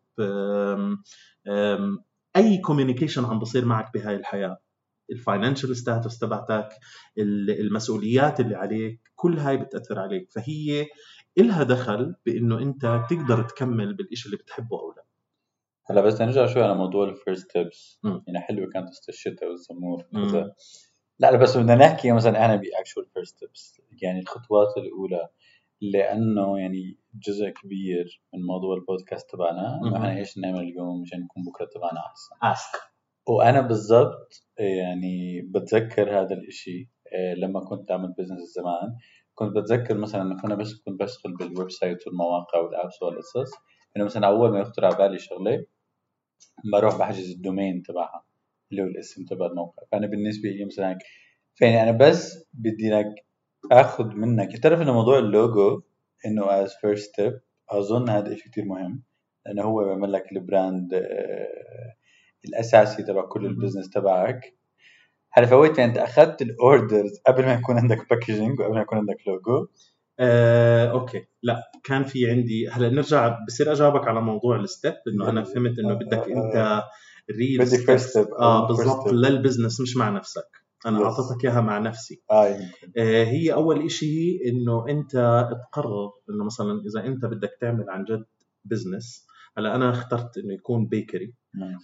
أي 2.37 2.59
communication 2.59 3.25
عم 3.25 3.39
بصير 3.39 3.65
معك 3.65 3.95
بهاي 3.95 4.17
الحياة. 4.17 4.59
ال 5.11 5.17
financial 5.17 5.77
status 5.77 6.19
تبعتك 6.19 6.69
المسؤوليات 7.19 8.41
اللي 8.41 8.55
عليك 8.55 9.01
كل 9.15 9.39
هاي 9.39 9.57
بتأثر 9.57 9.99
عليك. 9.99 10.31
فهي 10.31 10.87
إلها 11.39 11.63
دخل 11.63 12.15
بإنه 12.27 12.59
أنت 12.59 13.01
تقدر 13.11 13.43
تكمل 13.43 13.95
بالشيء 13.95 14.33
اللي 14.33 14.43
بتحبه 14.43 14.81
أو 14.81 14.93
لا. 14.97 15.05
هلا 15.91 16.01
بس 16.01 16.21
نرجع 16.21 16.47
شوي 16.47 16.63
على 16.63 16.75
موضوع 16.75 17.09
ال 17.09 17.16
first 17.16 17.51
steps 17.51 18.01
مم. 18.03 18.23
يعني 18.27 18.41
حلوة 18.41 18.71
كانت 18.71 18.89
الشتاء 19.09 19.49
والزمور 19.49 20.05
لا 21.19 21.37
بس 21.37 21.57
بدنا 21.57 21.75
نحكي 21.75 22.13
مثلا 22.13 22.45
أنا 22.45 22.57
ب 22.57 22.64
actual 22.64 23.07
first 23.15 23.39
steps 23.39 23.81
يعني 24.03 24.21
الخطوات 24.21 24.77
الأولى 24.77 25.29
لأنه 25.81 26.59
يعني 26.59 26.99
جزء 27.15 27.49
كبير 27.49 28.23
من 28.35 28.47
موضوع 28.47 28.77
البودكاست 28.77 29.31
تبعنا. 29.31 29.81
إنه 29.83 29.97
إحنا 29.97 30.17
إيش 30.17 30.39
نعمل 30.39 30.61
اليوم 30.61 31.03
مشان 31.03 31.23
يكون 31.23 31.43
بكرة 31.45 31.69
تبعنا 31.75 32.01
أحسن. 32.01 32.35
ask 32.43 32.83
وأنا 33.29 33.61
بالضبط 33.61 34.45
يعني 34.59 35.41
بتذكر 35.43 36.21
هذا 36.21 36.35
الإشي 36.35 36.91
آه، 37.15 37.35
لما 37.35 37.61
كنت 37.61 37.91
أعمل 37.91 38.15
business 38.19 38.55
زمان 38.57 38.97
كنت 39.35 39.57
بتذكر 39.57 39.99
مثلا 39.99 40.23
إنه 40.23 40.43
كنا 40.43 40.55
بس 40.55 40.75
كنت 40.75 41.01
بشتغل 41.03 41.37
بال 41.37 41.71
website 41.71 42.07
والمواقع 42.07 42.59
وال 42.59 42.73
apps 42.73 43.03
والقصص 43.03 43.51
إنه 43.97 44.05
مثلا 44.05 44.27
أول 44.27 44.51
ما 44.51 44.59
يخطر 44.59 44.85
على 44.85 44.97
بالي 44.97 45.19
شغلة 45.19 45.65
بروح 46.73 46.99
بحجز 46.99 47.31
ال 47.31 47.38
domain 47.38 47.83
تبعها. 47.83 48.25
اللي 48.71 48.83
هو 48.83 48.87
الاسم 48.87 49.25
تبع 49.25 49.47
الموقع. 49.47 49.83
فأنا 49.93 50.07
بالنسبة 50.07 50.49
لي 50.49 50.65
مثلا 50.65 50.99
فيعني 51.55 51.83
أنا 51.83 51.93
بس 51.99 52.49
بدي 52.55 52.91
لك 52.91 53.07
آخذ 53.73 54.05
منك. 54.15 54.57
تعرف 54.57 54.81
إنه 54.81 54.93
موضوع 54.93 55.19
اللوجو 55.19 55.83
إنه 56.27 56.51
as 56.65 56.75
first 56.81 57.13
step 57.13 57.41
أظن 57.71 58.09
هذا 58.11 58.35
شيء 58.37 58.45
كثير 58.53 58.65
مهم. 58.65 59.03
لأنه 59.47 59.63
هو 59.63 59.85
بيعمل 59.85 60.13
لك 60.13 60.33
ال 60.33 60.43
brand 60.43 60.95
آه، 60.95 61.95
الأساسي 62.45 63.03
تبع 63.03 63.23
كل. 63.27 63.47
ال 63.47 63.51
business 63.51 63.91
تبعك. 63.91 64.55
هلا 65.33 65.47
فويت 65.47 65.79
انت 65.79 65.99
أخذت 65.99 66.43
ال 66.43 66.54
orders 66.54 67.21
قبل 67.27 67.45
ما 67.45 67.53
يكون 67.55 67.79
عندك 67.79 68.11
packaging 68.11 68.61
وقبل 68.61 68.75
ما 68.75 68.81
يكون 68.81 68.99
عندك 68.99 69.17
لوجو 69.29 69.67
آه، 70.21 70.91
okay. 70.91 71.25
لا 71.43 71.63
كان 71.85 72.05
في 72.05 72.31
عندي. 72.31 72.69
هلا 72.69 72.89
نرجع 72.89 73.39
بصير 73.47 73.73
أجاوبك 73.73 74.09
على 74.09 74.21
موضوع 74.21 74.57
ال 74.57 74.64
step 74.64 74.95
إنه 75.09 75.29
أنا 75.31 75.45
فهمت 75.45 75.79
إنه 75.79 75.95
بدك 75.95 76.29
أنت 76.31 76.83
real 77.37 77.59
بدي 77.59 77.99
step. 77.99 78.41
آه 78.41 78.69
first 78.69 78.77
بالضبط. 78.77 79.09
لل 79.13 79.26
business 79.26 79.81
مش 79.81 79.97
مع 79.97 80.09
نفسك. 80.11 80.45
أنا 80.87 80.99
Yes. 80.99 81.03
أعطيتك 81.03 81.45
إياها 81.45 81.61
مع 81.61 81.79
نفسي. 81.79 82.23
يمكن. 82.33 82.93
آه، 82.99 83.25
هي 83.25 83.53
أول 83.53 83.85
إشي 83.87 84.41
إنه 84.49 84.89
أنت 84.89 85.13
تقرر 85.73 86.11
إنه 86.31 86.45
مثلا 86.45 86.83
إذا 86.87 87.07
أنت 87.07 87.25
بدك 87.25 87.51
تعمل 87.61 87.91
عن 87.91 88.05
جد 88.05 88.25
business 88.65 89.27
هلأ 89.59 89.75
أنا 89.75 89.91
اخترت 89.91 90.39
إنه 90.39 90.55
يكون 90.55 90.87
bakery. 90.87 91.35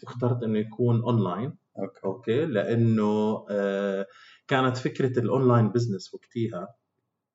واخترت 0.03 0.43
إنه 0.43 0.59
يكون 0.59 1.03
online 1.03 1.55
okay. 1.79 2.01
okay? 2.05 2.45
لأنه 2.47 3.47
آه، 3.51 4.07
كانت 4.49 4.77
فكرة 4.77 5.19
ال 5.19 5.26
online 5.26 5.69
business 5.71 6.15
وقتها 6.15 6.69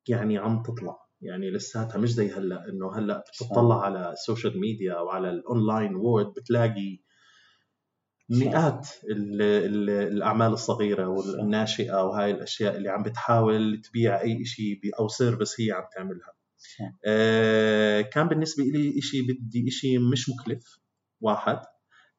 يعني 0.08 0.38
عم 0.38 0.64
تطلع. 0.64 0.98
يعني 1.22 1.52
لساتها 1.52 1.98
مش 1.98 2.14
زي 2.14 2.32
هلأ. 2.32 2.70
إنه 2.70 2.94
هلأ 2.98 3.24
بتطلع 3.44 3.82
على 3.82 4.12
ال 4.12 4.19
social 4.19 4.60
media 4.60 4.94
أو 4.94 5.10
على 5.10 5.30
ال 5.30 5.39
online 5.39 5.96
world 5.96 6.34
بتلاقي 6.34 7.00
مئات 8.30 8.88
ال 9.12 9.42
ال 9.42 9.90
الأعمال 9.90 10.54
الصغيرة 10.54 11.08
والناشئة 11.08 12.04
وهاي 12.04 12.32
الأشياء 12.32 12.78
اللي 12.78 12.90
عم 12.90 13.04
بتحاول 13.04 13.82
تبيع 13.82 14.22
أي 14.22 14.46
شيء 14.46 14.80
أو 15.00 15.08
service 15.08 15.62
هي 15.62 15.72
عم 15.72 15.84
تعملها. 15.96 16.34
آه، 17.06 18.02
كان 18.02 18.28
بالنسبة 18.28 18.64
لي 18.64 19.02
شيء 19.02 19.22
بدي 19.32 19.72
شيء 19.72 20.00
مش 20.00 20.30
مكلف 20.30 20.80
واحد. 21.22 21.60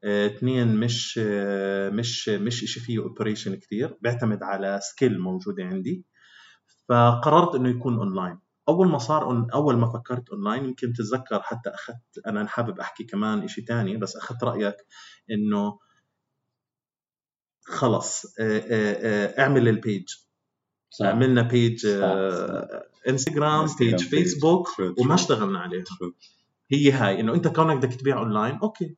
آه، 0.05 0.26
اثنين 0.26 0.76
مش 0.76 1.21
آه، 1.23 1.90
مش 1.90 2.29
مش 2.29 2.64
شيء 2.64 2.83
فيه 2.83 2.99
operation 2.99 3.54
كثير 3.55 3.99
بيعتمد 4.02 4.42
على 4.42 4.81
skill 4.83 5.20
موجودة 5.20 5.64
عندي. 5.64 6.05
فقررت 6.88 7.55
إنه 7.55 7.68
يكون 7.68 7.96
اونلاين 7.99 8.38
أول 8.68 8.88
ما 8.88 8.99
صار 8.99 9.46
أول 9.55 9.77
ما 9.77 9.92
فكرت 9.92 10.31
اونلاين 10.31 10.64
يمكن 10.64 10.92
تتذكر 10.92 11.42
حتى 11.42 11.70
أخذت 11.70 12.27
أنا 12.27 12.46
حابب 12.46 12.81
أحكي 12.81 13.05
كمان 13.05 13.49
شيء 13.49 13.64
ثاني 13.64 13.96
بس 13.96 14.16
أخذت 14.16 14.44
رأيك 14.44 14.77
إنه 15.31 15.79
خلص 17.70 18.24
آه، 18.40 18.59
آه، 18.59 18.62
آه، 18.68 19.40
اعمل 19.42 19.68
ال 19.68 19.76
page 19.76 20.05
صح. 20.90 21.06
عملنا 21.06 21.42
page 21.42 21.87
انستغرام 23.09 23.66
page 23.79 24.00
page. 24.04 24.09
فيسبوك 24.09 24.68
وما. 24.98 25.14
اشتغلنا 25.14 25.59
عليها. 25.59 25.85
هي 26.72 26.92
هاي 26.92 27.20
إنه 27.20 27.35
أنت 27.35 27.48
كونك 27.48 27.76
بدك 27.76 27.94
تبيع 27.94 28.18
online 28.18 28.59
okay 28.62 28.96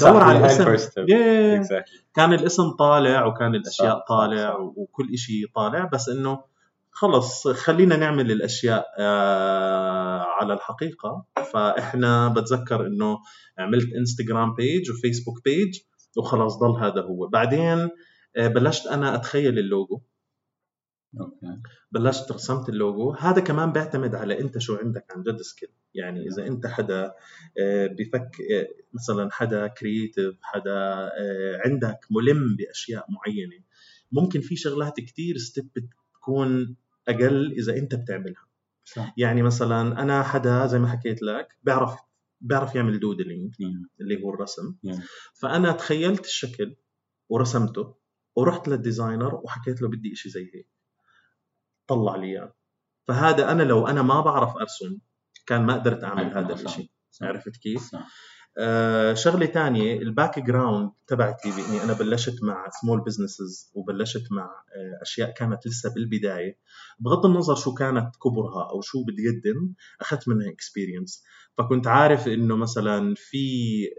دور 0.00 0.22
على 0.22 0.38
الاسم 0.38 0.76
Yeah. 0.76 1.64
exactly 1.64 2.00
كان 2.14 2.32
الاسم 2.32 2.70
طالع 2.70 3.26
وكان 3.26 3.54
الأشياء 3.54 3.98
صح، 3.98 4.04
طالع 4.08 4.50
صح. 4.52 4.58
وكل 4.60 5.18
شيء 5.18 5.46
طالع 5.54 5.84
بس 5.92 6.08
إنه 6.08 6.40
خلص 6.90 7.48
خلينا 7.48 7.96
نعمل 7.96 8.30
الأشياء 8.32 8.86
على 10.40 10.52
الحقيقة 10.54 11.24
فإحنا 11.52 12.28
بتذكر 12.28 12.86
إنه 12.86 13.18
عملت 13.58 13.92
انستغرام 13.94 14.54
page 14.54 14.90
وفيسبوك 14.90 15.44
page 15.44 15.78
وخلاص 16.16 16.58
ضل 16.58 16.84
هذا 16.84 17.02
هو. 17.02 17.28
بعدين 17.28 17.88
آه، 18.36 18.48
بلشت 18.48 18.86
أنا 18.86 19.14
أتخيل 19.14 19.58
ال 19.58 19.65
logo. 19.65 20.00
okay. 21.20 21.58
بلشت 21.92 22.32
رسمت 22.32 22.68
اللوجو. 22.68 23.10
هذا 23.10 23.40
كمان 23.40 23.72
بيعتمد 23.72 24.14
على 24.14 24.40
أنت 24.40 24.58
شو 24.58 24.76
عندك 24.76 25.04
عن 25.16 25.22
جد 25.22 25.42
skill 25.42 25.68
يعني 25.94 26.28
إذا 26.28 26.46
أنت 26.46 26.66
حدا 26.66 27.12
آه، 27.60 27.86
بفك 27.86 28.30
آه، 28.52 28.68
مثلا 28.92 29.28
حدا 29.32 29.66
creative 29.66 30.38
حدا 30.42 31.10
عندك 31.64 31.98
ملم 32.10 32.56
بأشياء 32.56 33.06
معينة 33.10 33.64
ممكن 34.12 34.40
في 34.40 34.56
شغلات 34.56 35.00
كتير 35.00 35.38
step 35.38 35.70
بتكون 35.76 36.76
أقل 37.08 37.52
إذا 37.52 37.76
أنت 37.76 37.94
بتعملها. 37.94 38.48
صح. 38.84 39.14
يعني 39.16 39.42
مثلا 39.42 40.02
أنا 40.02 40.22
حدا 40.22 40.66
زي 40.66 40.78
ما 40.78 40.88
حكيت 40.88 41.22
لك 41.22 41.48
بيعرف 41.62 41.96
بيعرف 42.40 42.74
يعمل 42.74 43.00
doodling 43.00 43.54
Yeah. 43.54 44.00
اللي 44.00 44.22
هو 44.24 44.34
الرسم 44.34 44.74
Yeah. 44.86 45.00
فأنا 45.34 45.72
تخيلت 45.72 46.24
الشكل 46.24 46.76
ورسمته 47.28 47.94
ورحت 48.36 48.68
لل 48.68 48.81
designer 48.81 49.34
وحكيت 49.34 49.82
له 49.82 49.88
بدي 49.88 50.12
إشي 50.12 50.28
زي 50.30 50.50
هيك 50.54 50.68
طلع 51.86 52.16
لي 52.16 52.26
إياه 52.26 52.54
فهذا 53.08 53.52
أنا 53.52 53.62
لو 53.62 53.86
أنا 53.86 54.02
ما 54.02 54.20
بعرف 54.20 54.56
أرسم 54.56 54.98
كان 55.46 55.66
ما 55.66 55.74
قدرت 55.74 56.04
أعمل 56.04 56.24
هذا. 56.38 56.54
الشيء. 56.54 56.90
عرفت 57.22 57.56
كيف؟ 57.56 57.82
صح 57.82 58.08
آه 58.58 59.14
شغلة 59.14 59.46
ثانية 59.46 59.98
ال 59.98 60.38
background 60.38 60.90
تبعتي 61.06 61.50
باني 61.50 61.82
أنا 61.84 61.92
بلشت 61.92 62.42
مع 62.42 62.68
small 62.80 63.00
businesses 63.04 63.70
وبلشت 63.74 64.32
مع 64.32 64.44
آه 64.76 65.02
أشياء 65.02 65.30
كانت 65.30 65.66
لسه 65.66 65.94
بالبداية. 65.94 66.58
بغض 67.00 67.26
النظر 67.26 67.54
شو 67.54 67.74
كانت 67.74 68.16
كبرها 68.16 68.70
أو 68.70 68.80
شو 68.80 69.04
بتقدم 69.04 69.74
أخذت 70.00 70.28
منها 70.28 70.50
experience 70.50 71.24
فكنت 71.58 71.86
عارف 71.86 72.28
إنه 72.28 72.56
مثلا 72.56 73.14
في 73.16 73.38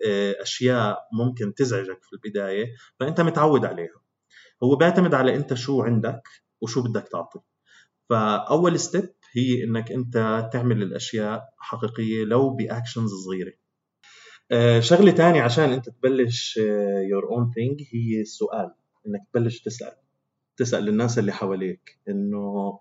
آه 0.08 0.36
أشياء 0.42 1.00
ممكن 1.14 1.54
تزعجك 1.54 2.04
في 2.04 2.14
البداية 2.14 2.66
فأنت 3.00 3.22
متعود 3.22 3.66
عليها. 3.66 4.02
هو 4.64 4.76
بيعتمد 4.76 5.14
على 5.14 5.36
أنت 5.36 5.54
شو 5.54 5.82
عندك 5.84 6.22
وشو 6.62 6.82
بدك 6.84 7.08
تعطي. 7.12 7.40
فأول 8.10 8.80
step 8.80 9.13
هي 9.34 9.64
إنك 9.64 9.92
أنت 9.92 10.50
تعمل 10.54 10.84
الأشياء 10.84 11.44
حقيقية 11.58 12.24
لو 12.26 12.50
ب 12.50 12.57
actions 12.57 13.12
صغيرة. 13.26 13.54
شغلة 14.80 15.12
تانية 15.12 15.42
عشان 15.42 15.72
أنت 15.72 15.90
تبلش 15.90 16.58
your 17.10 17.30
own 17.30 17.52
thing 17.56 17.84
هي 17.92 18.22
السؤال 18.22 18.72
إنك 19.08 19.22
تبلش 19.34 19.60
تسأل 19.60 19.92
تسأل 20.58 20.90
الناس 20.90 21.20
اللي 21.20 21.32
حواليك 21.32 22.00
إنه 22.10 22.80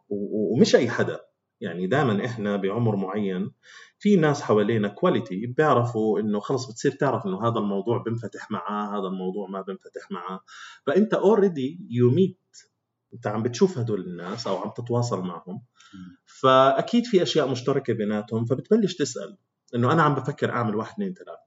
ومش 0.53 0.77
أي 0.77 0.91
حدا. 0.91 1.21
يعني 1.61 1.87
دائما 1.87 2.25
إحنا 2.25 2.57
بعمر 2.57 2.97
معين 2.97 3.51
في 3.99 4.17
ناس 4.17 4.43
حوالينا 4.43 4.89
quality 4.89 5.47
بيعرفوا 5.47 6.21
إنه 6.21 6.41
خلص 6.41 6.71
بتصير 6.71 6.93
تعرف 6.93 7.27
إنه 7.27 7.49
هذا 7.49 7.59
الموضوع 7.59 8.03
بنفتح 8.03 8.51
معاه 8.51 8.99
هذا 8.99 9.07
الموضوع 9.07 9.49
ما 9.49 9.61
بنفتح 9.61 10.11
معاه. 10.11 10.41
فأنت 10.87 11.15
already 11.15 11.87
you 11.91 12.11
met 12.11 12.39
أنت 13.15 13.27
عم 13.27 13.43
بتشوف 13.43 13.79
هدول 13.79 14.01
الناس 14.01 14.47
أو 14.47 14.57
عم 14.57 14.71
تتواصل 14.71 15.21
معهم. 15.21 15.63
فأكيد 16.41 17.07
في 17.07 17.23
أشياء 17.23 17.49
مشتركة 17.51 17.93
بيناتهم 17.93 18.45
فبتبلش 18.45 18.97
تسأل 18.97 19.37
إنه 19.75 19.93
أنا 19.93 20.03
عم 20.03 20.15
بفكر 20.15 20.51
أعمل 20.51 20.77
واحد 20.77 20.93
اثنين 20.93 21.15
ثلاث 21.15 21.39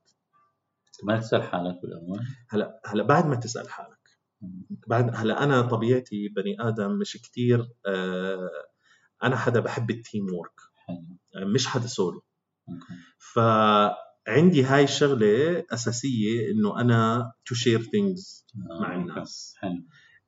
ما 1.04 1.18
تسأل 1.20 1.44
حالك 1.44 1.82
بالاول 1.82 2.20
هلا 2.50 2.82
هلا 2.86 3.04
بعد 3.04 3.26
ما 3.28 3.36
تسأل 3.36 3.70
حالك. 3.70 3.98
بعد 4.88 5.16
هلا 5.16 5.44
أنا 5.44 5.62
طبيعتي 5.62 6.28
بني 6.28 6.56
آدم 6.60 6.92
مش 6.92 7.14
كتير 7.18 7.70
آه 7.86 8.50
أنا 9.24 9.36
حدا 9.36 9.60
بحب 9.60 9.90
ال 9.90 10.34
teamwork. 10.34 10.60
حلو. 10.76 11.06
مش 11.54 11.68
حدا 11.68 11.88
سولو. 11.88 12.24
فعندي 13.34 14.64
هاي 14.64 14.84
الشغلة 14.84 15.64
أساسية 15.74 16.52
إنه 16.52 16.82
أنا 16.82 17.32
to 17.46 17.56
share 17.56 17.82
things 17.82 18.46
آه، 18.72 18.82
مع. 18.82 18.96
الناس. 18.96 19.56
حلو. 19.58 19.84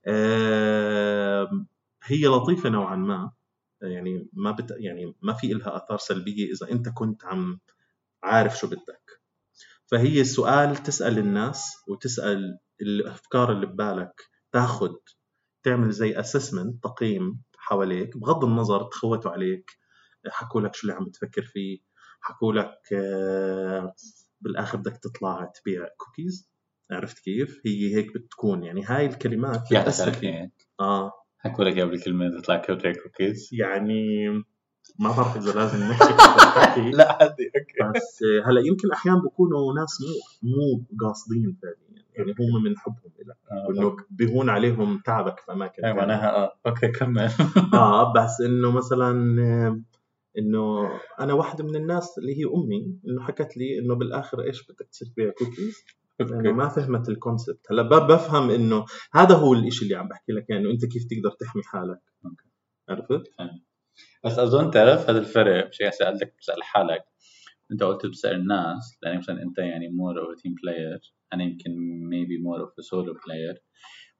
آم، 0.07 1.67
هي 2.03 2.25
لطيفة 2.27 2.69
نوعا 2.69 2.95
ما. 2.95 3.31
يعني 3.81 4.29
ما 4.33 4.51
بت 4.51 4.71
يعني 4.77 5.13
ما 5.21 5.33
في 5.33 5.51
إلها 5.51 5.77
آثار 5.77 5.97
سلبية 5.97 6.51
إذا 6.51 6.71
أنت 6.71 6.89
كنت 6.89 7.25
عم 7.25 7.59
عارف 8.23 8.57
شو 8.57 8.67
بدك. 8.67 9.22
فهي 9.93 10.21
السؤال 10.21 10.75
تسأل 10.75 11.17
الناس 11.17 11.84
وتسأل 11.88 12.60
الأفكار 12.82 13.51
اللي 13.51 13.65
ببالك. 13.65 14.21
تاخذ 14.51 14.93
تعمل 15.63 15.91
زي 15.91 16.19
assessment 16.19 16.83
تقييم 16.84 17.41
حواليك 17.58 18.17
بغض 18.17 18.45
النظر 18.45 18.84
تخوتوا 18.84 19.32
عليك 19.32 19.71
حكوا 20.27 20.62
لك 20.62 20.75
شو 20.75 20.88
اللي 20.88 20.93
عم 20.99 21.06
بتفكر 21.06 21.41
فيه 21.41 21.79
حكوا 22.21 22.53
لك 22.53 22.79
آه، 22.93 23.93
بالآخر 24.41 24.77
بدك 24.77 24.97
تطلع 24.97 25.51
تبيع 25.56 25.88
كوكيز 25.97 26.49
عرفت 26.91 27.19
كيف؟ 27.19 27.62
هي 27.65 27.95
هيك 27.95 28.13
بتكون. 28.13 28.63
يعني 28.63 28.84
هاي 28.84 29.06
الكلمات. 29.06 29.71
هيك 30.25 30.67
آه. 30.79 31.12
حكوا 31.38 31.65
لك 31.65 31.79
قبل 31.79 32.01
كلمة 32.01 32.39
تطلع 32.39 32.58
كوتري 32.58 32.93
كوكيز 32.93 33.49
يعني 33.51 34.27
ما 34.99 35.09
بعرف 35.09 35.37
اذا 35.37 35.51
لازم 35.59 35.79
نحكي 35.89 36.91
لا 36.97 37.11
عادي 37.21 37.45
okay. 37.55 37.91
بس 37.99 38.23
هلا 38.45 38.61
يمكن 38.61 38.91
أحيانا 38.91 39.19
بكونوا 39.21 39.73
ناس 39.73 40.01
مو 40.01 40.07
مو 40.49 40.85
قاصدين 41.07 41.57
فعليا. 41.61 42.03
يعني 42.15 42.31
هم 42.39 42.63
من 42.63 42.77
حبهم 42.77 43.11
لك 43.25 43.37
وانه 43.69 43.95
بيهون 44.09 44.49
عليهم 44.49 45.01
تعبك 45.05 45.39
في 45.39 45.51
أماكن 45.51 45.85
اي 45.85 45.89
تانية. 45.93 45.93
معناها 46.01 46.35
آه 46.35 46.53
okay 46.67 46.88
كمل. 46.87 47.29
آه 47.73 48.13
بس 48.13 48.41
إنه 48.41 48.71
مثلا 48.71 49.41
آه، 49.41 49.81
إنه 50.37 50.89
أنا 51.19 51.33
واحدة 51.33 51.63
من 51.63 51.75
الناس 51.75 52.17
اللي 52.17 52.37
هي 52.39 52.43
أمي 52.55 52.97
إنه 53.07 53.21
حكت 53.23 53.57
لي 53.57 53.79
إنه 53.79 53.95
بالآخر 53.95 54.41
إيش 54.43 54.63
بدك 54.67 54.87
تصير 54.91 55.07
تبيع 55.07 55.31
كوكيز 55.31 55.83
لأنه 56.19 56.37
okay 56.38 56.51
ما 56.51 56.67
فهمت 56.67 57.09
ال 57.09 57.16
concept 57.16 57.59
هلا 57.71 57.81
بفهم 58.07 58.49
إنه 58.49 58.85
هذا 59.13 59.35
هو 59.35 59.53
الإشي 59.53 59.85
اللي 59.85 59.95
عم 59.95 60.07
بحكي 60.07 60.31
لك 60.31 60.49
يعني 60.49 60.63
انه 60.63 60.71
أنت 60.73 60.85
كيف 60.85 61.03
تقدر 61.03 61.35
تحمي 61.39 61.63
حالك. 61.63 61.99
عرفت؟ 62.89 63.23
بس 64.25 64.39
أظن 64.39 64.71
تعرف 64.71 65.09
هذا 65.09 65.19
الفرق 65.19 65.67
مش 65.67 65.79
يعني 65.79 65.91
سألتك 65.91 66.33
بتسال 66.38 66.63
حالك. 66.63 67.05
أنت 67.71 67.83
قلت 67.83 68.05
بتسأل 68.05 68.36
الناس 68.36 68.97
لأن 69.03 69.17
مثلا 69.17 69.41
أنت 69.41 69.57
يعني 69.57 69.89
more 69.89 70.19
of 70.19 70.41
team 70.41 70.55
player 70.63 70.99
أنا 71.33 71.43
يمكن 71.43 71.71
maybe 72.09 72.38
more 72.38 72.62
of 72.62 72.73
solo 72.79 73.13
player 73.25 73.62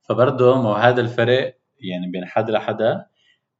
فبرضه 0.02 0.62
ما 0.62 0.70
هو 0.70 0.74
هذا 0.74 1.02
الفرق 1.02 1.58
يعني 1.80 2.12
بين 2.12 2.26
حدا 2.26 2.54
لحدا 2.54 3.06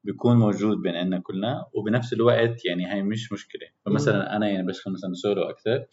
بيكون 0.04 0.38
موجود 0.38 0.78
بيننا 0.78 1.20
كلنا 1.20 1.66
وبنفس 1.74 2.14
الوقت 2.14 2.66
يعني 2.66 2.86
هاي 2.86 3.04
مش 3.04 3.32
مشكلة. 3.32 3.68
فمثلا 3.86 4.36
أنا 4.36 4.50
يعني 4.50 4.68
بشتغل 4.68 4.94
مثلا 4.94 5.14
سولو 5.14 5.42
أكثر 5.42 5.86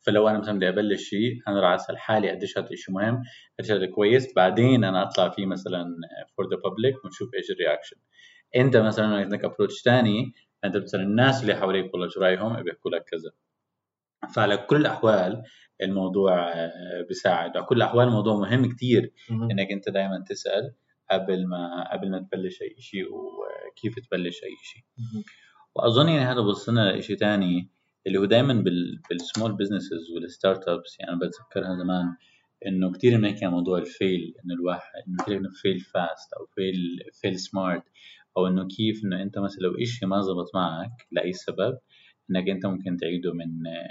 فلو 0.00 0.28
أنا 0.28 0.38
مثلا 0.38 0.56
بدي 0.56 0.68
أبلش 0.68 1.02
شيء 1.08 1.42
أنا 1.48 1.60
راح 1.60 1.72
أسأل 1.74 1.98
حالي 1.98 2.30
قديش 2.30 2.58
هذا 2.58 2.70
الشيء 2.70 2.94
مهم 2.94 3.22
قديش 3.58 3.70
هذا 3.70 3.86
كويس 3.86 4.34
بعدين 4.36 4.84
أنا 4.84 5.02
أطلع 5.02 5.28
فيه 5.28 5.46
مثلا 5.46 5.84
for 6.36 6.48
the 6.50 6.56
public 6.64 7.04
ونشوف 7.04 7.34
إيش 7.34 7.50
ال 7.50 7.55
reaction 7.55 7.96
أنت 8.56 8.76
مثلا 8.76 9.06
عندك 9.16 9.44
approach 9.44 9.82
ثاني 9.82 10.32
أنت 10.64 10.76
بتسأل 10.76 11.00
الناس 11.00 11.42
اللي 11.42 11.54
حواليك 11.54 11.94
والله 11.94 12.08
شو 12.08 12.20
رأيهم؟ 12.20 12.62
بيحكوا 12.62 12.90
لك 12.90 13.04
كذا. 13.04 13.30
فعلى 14.34 14.56
كل 14.56 14.76
الأحوال 14.76 15.42
الموضوع 15.82 16.52
آه، 16.52 17.02
بيساعد. 17.08 17.56
على 17.56 17.66
كل 17.66 17.76
الأحوال 17.76 18.06
الموضوع 18.08 18.36
مهم 18.36 18.72
كتير 18.72 19.12
إنك 19.30 19.72
أنت 19.72 19.88
دائما 19.88 20.24
تسأل 20.28 20.74
قبل 21.10 21.46
ما 21.46 21.92
قبل 21.92 22.10
ما 22.10 22.18
تبلش 22.18 22.62
أي 22.62 22.76
شيء 22.78 23.04
وكيف 23.12 23.94
تبلش 23.98 24.44
أي 24.44 24.56
شيء 24.62 24.82
وأظن 25.74 26.08
يعني 26.08 26.24
هذا 26.32 26.40
بوصلنا 26.40 26.96
لشيء 26.96 27.16
ثاني 27.16 27.70
اللي 28.06 28.18
هو 28.18 28.24
دائما 28.24 28.64
بال 29.10 29.22
small 29.22 29.52
businesses 29.56 30.10
وال 30.14 30.68
startups 30.68 30.96
يعني 31.00 31.12
أنا 31.12 31.20
بتذكرها 31.20 31.76
زمان 31.76 32.16
إنه 32.66 32.92
كثير 32.92 33.18
بنحكي 33.18 33.44
عن 33.44 33.50
موضوع 33.50 33.78
ال 33.78 33.89
fail 33.89 34.34
إنه 34.44 34.54
الواحد 34.54 35.02
إنه 35.08 35.38
إنه 35.38 35.48
fail 35.62 35.80
fast 35.80 36.32
أو 36.32 36.46
fail 36.46 36.76
fail 37.20 37.38
smart 37.38 37.82
أو 38.36 38.46
إنه 38.46 38.66
كيف 38.66 39.04
إنه 39.04 39.22
أنت 39.22 39.38
مثلا 39.38 39.62
لو 39.62 39.84
شيء 39.84 40.08
ما 40.08 40.20
زبط 40.20 40.50
معك 40.54 41.06
لأي 41.12 41.32
سبب 41.32 41.78
إنك 42.30 42.48
أنت 42.48 42.66
ممكن 42.66 42.96
تعيده 42.96 43.32
من 43.32 43.48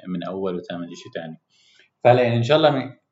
من 0.07 0.23
أول 0.23 0.55
وتعمل 0.55 0.87
شيء 0.87 1.11
ثاني 1.11 1.37
فهلأ 2.03 2.21
يعني 2.21 2.37
إن 2.37 2.43
شاء 2.43 2.57
الله 2.57 2.69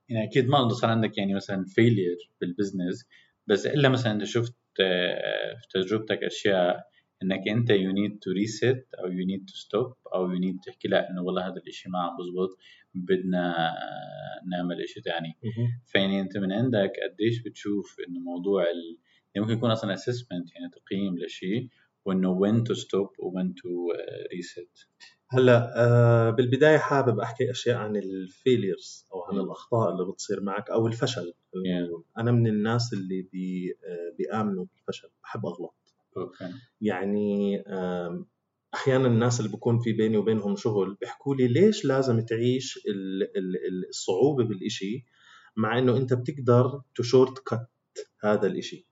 يعني 0.09 0.23
أكيد 0.27 0.47
ما 0.47 0.69
صار 0.69 0.89
عندك 0.89 1.17
يعني 1.17 1.33
مثلا 1.33 1.65
failure 1.67 2.17
بال 2.41 2.54
business 2.54 3.07
بس 3.47 3.65
إلا 3.67 3.89
مثلا 3.89 4.11
إنت 4.11 4.23
شفت 4.23 4.55
في 4.75 5.67
تجربتك 5.73 6.23
أشياء 6.23 6.83
إنك 7.23 7.47
أنت 7.47 7.69
you 7.69 7.91
need 7.91 8.19
to 8.21 8.31
reset 8.31 8.85
أو 8.99 9.07
you 9.07 9.25
need 9.25 9.45
to 9.45 9.53
stop 9.53 9.93
أو 10.13 10.31
you 10.31 10.39
need 10.39 10.52
to 10.52 10.59
تحكي 10.65 10.87
لأ 10.87 11.09
إنه 11.09 11.21
والله 11.21 11.47
هذا 11.47 11.55
الإشي 11.55 11.89
ما 11.89 11.99
عم 11.99 12.17
بزبط 12.17 12.57
بدنا 12.93 13.73
نعمل 14.51 14.81
إشي 14.81 15.01
ثاني 15.01 15.37
فيعني 15.85 16.21
أنت 16.21 16.37
من 16.37 16.51
عندك 16.51 16.91
قديش 17.03 17.41
بتشوف 17.41 17.95
إنه 18.07 18.19
موضوع 18.19 18.63
ال... 18.63 18.97
يعني 19.35 19.45
ممكن 19.47 19.57
يكون 19.57 19.71
أصلا 19.71 19.93
assessment 19.93 20.51
يعني 20.55 20.71
تقييم 20.71 21.17
لشيء 21.17 21.67
وإنه 22.05 22.39
when 22.39 22.63
to 22.63 22.75
stop 22.79 23.19
و 23.19 23.31
when 23.39 23.47
to 23.47 23.95
uh, 23.97 24.37
reset 24.37 24.87
هلأ 25.29 25.73
آه 25.77 26.29
بالبداية 26.29 26.77
حابب 26.77 27.19
أحكي 27.19 27.51
أشياء 27.51 27.77
عن 27.77 27.95
ال 27.95 28.07
failures 28.07 29.05
أو 29.13 29.21
عن. 29.23 29.39
الأخطاء 29.39 29.91
اللي 29.91 30.11
بتصير 30.11 30.41
معك 30.41 30.69
أو 30.69 30.87
الفشل 30.87 31.33
Yeah. 31.55 32.01
أنا 32.17 32.31
من 32.31 32.47
الناس 32.47 32.93
اللي 32.93 33.21
بي 33.21 33.71
آه 33.83 34.15
بيآمنوا 34.17 34.65
بالفشل 34.65 35.09
بحب 35.23 35.45
أغلط 35.45 35.75
أوكي 36.17 36.51
يعني 36.81 37.61
آم، 37.61 38.25
أحيانا 38.73 39.07
الناس 39.07 39.39
اللي 39.39 39.51
بكون 39.51 39.79
في 39.79 39.93
بيني 39.93 40.17
وبينهم 40.17 40.55
شغل 40.55 40.97
بيحكوا 41.01 41.35
لي 41.35 41.47
ليش 41.47 41.85
لازم 41.85 42.19
تعيش 42.19 42.77
ال- 42.87 43.23
ال- 43.23 43.67
ال- 43.67 43.89
الصعوبة 43.89 44.43
بالإشي 44.43 45.05
مع 45.57 45.79
إنه 45.79 45.97
أنت 45.97 46.13
بتقدر 46.13 46.81
ت 46.95 47.39
shortcut 47.39 47.67
هذا 48.23 48.47
الإشي. 48.47 48.87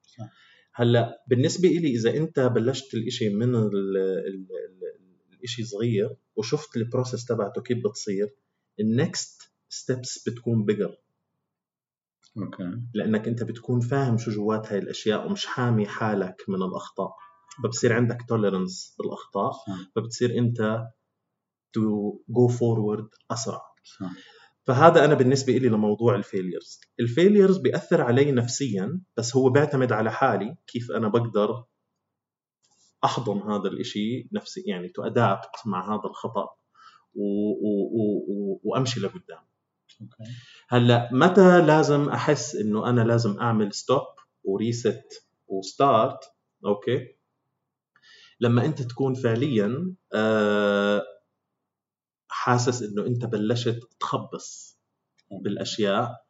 هلا 0.75 1.23
بالنسبة 1.27 1.69
إلي 1.69 1.87
إذا 1.87 2.17
أنت 2.17 2.39
بلشت 2.39 2.93
الإشي 2.93 3.29
من 3.29 3.55
ال- 3.55 3.97
ال- 3.97 4.47
ال- 4.69 5.33
الإشي 5.33 5.63
صغير 5.63 6.15
وشفت 6.35 6.77
ال 6.77 6.83
process 6.83 7.25
تبعته 7.25 7.61
كيف 7.61 7.77
بتصير 7.85 8.29
ال 8.79 8.92
next 8.92 9.41
steps 9.69 10.29
بتكون 10.29 10.65
bigger 10.65 10.97
okay. 12.37 12.81
لأنك 12.93 13.27
أنت 13.27 13.43
بتكون 13.43 13.79
فاهم 13.79 14.17
شو 14.17 14.31
جوات 14.31 14.67
هاي 14.71 14.79
الأشياء 14.79 15.27
ومش 15.27 15.45
حامي 15.45 15.87
حالك 15.87 16.35
من 16.47 16.55
الأخطاء. 16.63 17.11
فبصير 17.63 17.93
عندك 17.93 18.17
tolerance 18.29 18.95
بالأخطاء 18.99 19.51
صح. 19.51 19.91
فبتصير 19.95 20.37
أنت 20.37 20.83
to 21.73 22.19
go 22.29 22.47
forward 22.47 23.07
أسرع. 23.31 23.61
صح. 23.83 24.11
فهذا 24.63 25.05
أنا 25.05 25.13
بالنسبة 25.13 25.53
لي 25.53 25.69
لموضوع 25.69 26.15
ال 26.15 26.22
failures. 26.22 26.79
ال 26.99 27.06
failures 27.06 27.57
بيأثر 27.57 28.01
علي 28.01 28.31
نفسيا 28.31 29.01
بس 29.17 29.35
هو 29.35 29.49
بيعتمد 29.49 29.91
على 29.91 30.11
حالي 30.11 30.55
كيف 30.67 30.91
أنا 30.91 31.07
بقدر 31.07 31.63
أحضن 33.03 33.37
هذا 33.41 33.69
الإشي 33.69 34.29
نفسي 34.31 34.61
يعني 34.67 34.89
to 34.89 35.03
adapt 35.03 35.49
مع 35.65 35.95
هذا 35.95 36.09
الخطأ 36.09 36.49
و 37.15 37.23
و 37.51 37.89
و 37.91 38.25
و 38.27 38.59
وأمشي 38.63 38.99
لقدام. 38.99 39.43
هلأ 40.69 41.09
متى 41.11 41.61
لازم 41.61 42.09
أحس 42.09 42.55
إنه 42.55 42.89
أنا 42.89 43.01
لازم 43.01 43.39
أعمل 43.39 43.73
stop 43.73 44.01
و 44.43 44.57
reset 44.57 45.27
و 45.47 45.59
start 45.59 46.19
okay. 46.65 47.15
لما 48.39 48.65
أنت 48.65 48.81
تكون 48.81 49.13
فعليا 49.13 49.95
آه، 50.13 51.03
حاسس 52.43 52.81
إنه 52.81 53.05
أنت 53.05 53.25
بلشت 53.25 53.79
تخبص 53.99 54.79
بالأشياء 55.31 56.25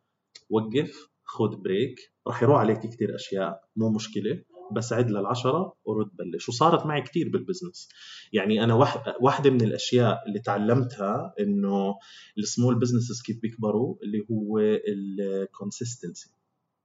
وقف 0.50 1.10
خذ 1.24 1.56
break 1.56 2.14
راح 2.28 2.44
يروح 2.44 2.60
عليك 2.60 2.80
كثير 2.80 3.16
أشياء 3.16 3.64
مو 3.76 3.90
مشكلة. 3.90 4.44
بس 4.72 4.94
عد 4.94 5.10
للعشرة 5.10 5.76
ورد 5.86 6.10
بلش. 6.14 6.50
وصارت 6.50 6.86
معي 6.86 7.02
كثير 7.02 7.30
بال 7.30 7.42
business 7.42 7.90
يعني 8.34 8.64
أنا 8.64 8.74
واحد 8.74 9.14
واحدة 9.22 9.50
من 9.50 9.62
الأشياء 9.62 10.24
اللي 10.28 10.40
تعلمتها 10.40 11.34
إنه 11.40 11.96
ال 12.38 12.45
small 12.45 12.80
businesses 12.80 13.22
كيف 13.22 13.42
بيكبروا 13.42 13.96
اللي 14.04 14.26
هو 14.32 14.60
ال 14.88 15.00
consistency 15.00 16.32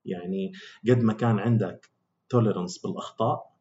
يعني 0.04 0.52
قد 0.88 1.02
ما 1.02 1.12
كان 1.12 1.38
عندك 1.38 1.90
tolerance 2.28 2.78
بالأخطاء 2.78 3.56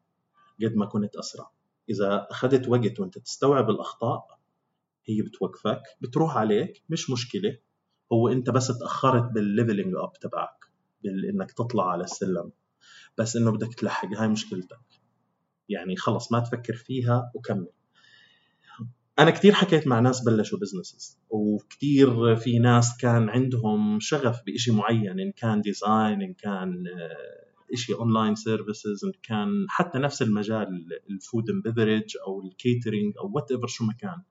قد 0.62 0.74
ما 0.76 0.86
كنت 0.86 1.16
أسرع. 1.16 1.50
إذا 1.90 2.26
أخذت 2.30 2.68
وقت 2.68 3.00
وأنت 3.00 3.18
تستوعب 3.18 3.70
الأخطاء 3.70 4.37
هي 5.08 5.22
بتوقفك 5.22 5.82
بتروح 6.00 6.36
عليك 6.36 6.82
مش 6.88 7.10
مشكلة. 7.10 7.58
هو 8.12 8.28
انت 8.28 8.50
بس 8.50 8.78
تأخرت 8.78 9.32
بال 9.32 9.44
leveling 9.44 9.94
up 9.96 10.12
تبعك 10.12 10.64
بانك 11.04 11.52
تطلع 11.52 11.90
على 11.90 12.04
السلم. 12.04 12.52
بس 13.18 13.36
انه 13.36 13.50
بدك 13.50 13.74
تلحق 13.74 14.08
هاي 14.14 14.28
مشكلتك. 14.28 14.80
يعني 15.68 15.96
خلص 15.96 16.32
ما 16.32 16.40
تفكر 16.40 16.74
فيها 16.74 17.32
وكمل. 17.34 17.68
أنا 19.18 19.30
كثير 19.30 19.52
حكيت 19.52 19.86
مع 19.86 20.00
ناس 20.00 20.24
بلشوا 20.24 20.58
businesses 20.58 21.18
وكثير 21.30 22.36
في 22.36 22.58
ناس 22.58 22.96
كان 23.00 23.28
عندهم 23.28 24.00
شغف 24.00 24.40
بشيء 24.46 24.74
معين 24.74 25.20
إن 25.20 25.32
كان 25.32 25.60
design 25.60 26.22
إن 26.22 26.34
كان 26.34 26.84
شيء 27.74 27.98
online 27.98 28.34
services 28.34 29.04
إن 29.04 29.12
كان 29.22 29.66
حتى 29.68 29.98
نفس 29.98 30.22
المجال 30.22 31.00
ال 31.10 31.18
food 31.18 31.50
and 31.50 31.68
beverage 31.68 32.16
أو 32.26 32.42
ال 32.42 32.50
catering 32.50 33.14
أو 33.18 33.30
whatever 33.34 33.66
شو 33.66 33.84
ما 33.84 33.92
كان. 33.92 34.22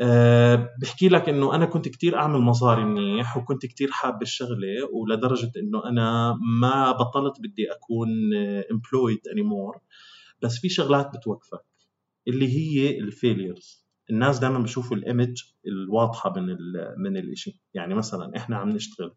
أه 0.00 0.68
بحكي 0.82 1.08
لك 1.08 1.28
إنه 1.28 1.54
أنا 1.54 1.66
كنت 1.66 1.88
كتير 1.88 2.16
أعمل 2.18 2.38
مصاري 2.40 2.84
منيح 2.84 3.36
وكنت 3.36 3.66
كتير 3.66 3.90
حاب 3.90 4.22
الشغلة 4.22 4.88
ولدرجة 4.92 5.52
إنه 5.56 5.84
أنا 5.88 6.38
ما 6.60 6.92
بطلت 6.92 7.40
بدي 7.40 7.72
أكون 7.72 8.08
employed 8.70 9.20
anymore 9.32 9.78
بس 10.42 10.58
في 10.58 10.68
شغلات 10.68 11.16
بتوقفك 11.16 11.64
اللي 12.28 12.48
هي 12.48 12.98
ال 12.98 13.08
failures 13.08 13.86
الناس 14.10 14.38
دائما 14.38 14.58
بيشوفوا 14.58 14.96
ال 14.96 15.04
image 15.04 15.42
الواضحة 15.66 16.32
من 16.32 16.50
ال 16.50 16.94
من 16.98 17.16
الإشي. 17.16 17.60
يعني 17.74 17.94
مثلا 17.94 18.36
إحنا 18.36 18.56
عم 18.56 18.68
نشتغل 18.68 19.14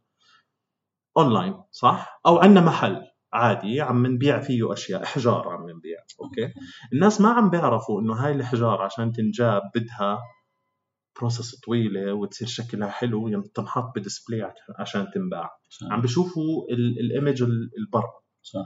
اونلاين 1.18 1.54
صح؟ 1.72 2.22
أو 2.26 2.38
عندنا 2.38 2.62
محل 2.62 3.02
عادي 3.34 3.82
عم 3.82 4.06
نبيع 4.08 4.40
فيه 4.40 4.74
أشياء 4.74 5.04
إحجار 5.04 5.50
عم 5.50 5.70
نبيع 5.70 5.98
أوكي؟ 6.22 6.54
الناس 6.94 7.22
ما 7.22 7.30
عم 7.30 7.50
بيعرفوا 7.50 8.02
إنه 8.02 8.14
هاي 8.14 8.32
الإحجار 8.32 8.82
عشان 8.82 9.12
تنجاب 9.12 9.62
بدها 9.76 10.20
process 11.20 11.56
طويلة 11.60 12.14
وتصير 12.14 12.48
شكلها 12.48 12.90
حلو 12.90 13.28
يعني 13.28 13.44
تنحط 13.56 13.96
ب 13.96 14.02
display 14.02 14.42
عش- 14.42 14.54
عشان 14.80 15.08
تنباع. 15.14 15.50
صح. 15.70 15.88
عم 15.92 16.02
بشوفوا 16.02 16.66
ال 16.72 16.84
image 16.84 17.42
البرا. 17.78 18.04
صح. 18.44 18.66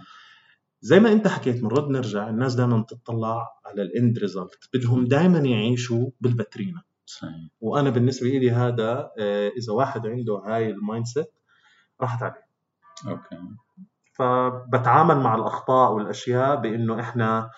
زي 0.81 0.99
ما 0.99 1.11
انت 1.11 1.27
حكيت 1.27 1.61
بنرد 1.61 1.89
نرجع 1.89 2.29
الناس 2.29 2.55
دائما 2.55 2.81
بتطلع 2.81 3.47
على 3.65 3.81
ال 3.81 3.91
end 3.91 4.19
result 4.19 4.69
بدهم 4.73 5.05
دائما 5.05 5.39
يعيشوا 5.39 6.09
بالفاترينا. 6.21 6.81
صحيح. 7.05 7.31
وأنا 7.61 7.89
بالنسبة 7.89 8.27
لي 8.29 8.51
هذا 8.51 9.11
آه، 9.19 9.49
إذا 9.57 9.73
واحد 9.73 10.07
عنده 10.07 10.33
هاي 10.45 10.69
ال 10.69 11.05
mindset 11.05 11.31
راحت 12.01 12.23
عليه. 12.23 12.47
أوكي. 13.07 13.37
فبتعامل 14.13 15.17
مع 15.17 15.35
الأخطاء 15.35 15.91
والأشياء 15.93 16.55
بإنه 16.61 16.99
إحنا 16.99 17.49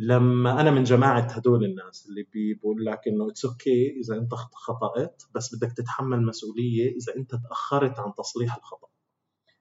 لما 0.00 0.60
أنا 0.60 0.70
من 0.70 0.84
جماعة 0.84 1.20
هدول 1.20 1.64
الناس 1.64 2.06
اللي 2.08 2.22
بي- 2.22 2.54
بيقول 2.54 2.84
لك 2.84 3.08
إنه 3.08 3.28
it's 3.30 3.88
okay 3.88 3.92
okay 3.92 3.96
إذا 3.98 4.18
أنت 4.22 4.34
خط- 4.34 4.54
خطأت 4.54 5.22
بس 5.34 5.54
بدك 5.54 5.72
تتحمل 5.72 6.22
مسؤولية 6.26 6.90
إذا 6.96 7.16
أنت 7.16 7.30
تأخرت 7.34 7.98
عن 7.98 8.12
تصليح 8.18 8.56
الخطأ. 8.56 8.88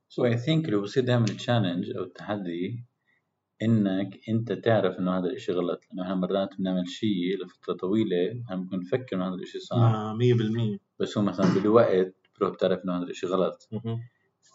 so 0.09 0.25
I 0.25 0.37
think 0.37 0.65
اللي 0.65 0.77
بصير 0.77 1.03
دائما 1.03 1.25
ال 1.25 1.32
challenge 1.32 1.89
أو 1.97 2.03
التحدي 2.03 2.83
إنك 3.61 4.19
أنت 4.29 4.51
تعرف 4.51 4.99
إنه 4.99 5.17
هذا 5.19 5.25
الإشي 5.25 5.51
غلط 5.51 5.79
لأنه 5.89 6.03
إحنا 6.03 6.15
مرات 6.15 6.49
بنعمل 6.59 6.87
شيء 6.89 7.43
لفترة 7.45 7.73
طويلة 7.73 8.41
إحنا 8.45 8.55
بنكون 8.55 8.79
نفكر 8.79 9.15
إنه 9.15 9.27
هذا 9.27 9.35
الإشي 9.35 9.59
صح 9.59 9.75
آه 9.77 10.13
100% 10.13 10.77
بس 10.99 11.17
هو 11.17 11.23
مثلا 11.23 11.53
بالوقت 11.53 12.15
بتروح 12.33 12.51
بتعرف 12.53 12.79
إنه 12.85 12.97
هذا 12.97 13.03
الإشي 13.03 13.27
غلط. 13.27 13.69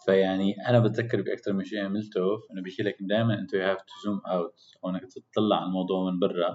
فيعني 0.05 0.53
أنا 0.69 0.79
بتذكر 0.79 1.21
باكثر 1.21 1.53
من 1.53 1.63
شيء 1.63 1.79
عملته 1.85 2.25
إنه 2.51 2.61
بيحكي 2.63 2.83
لك 2.83 2.97
دائما 3.01 3.39
انت 3.39 3.53
you 3.53 3.61
have 3.61 3.77
to 3.77 3.93
zoom 4.05 4.21
out 4.27 4.61
أو 4.85 4.89
إنك 4.89 5.01
تطلع 5.31 5.55
على 5.57 5.65
الموضوع 5.65 6.11
من 6.11 6.19
برا 6.19 6.53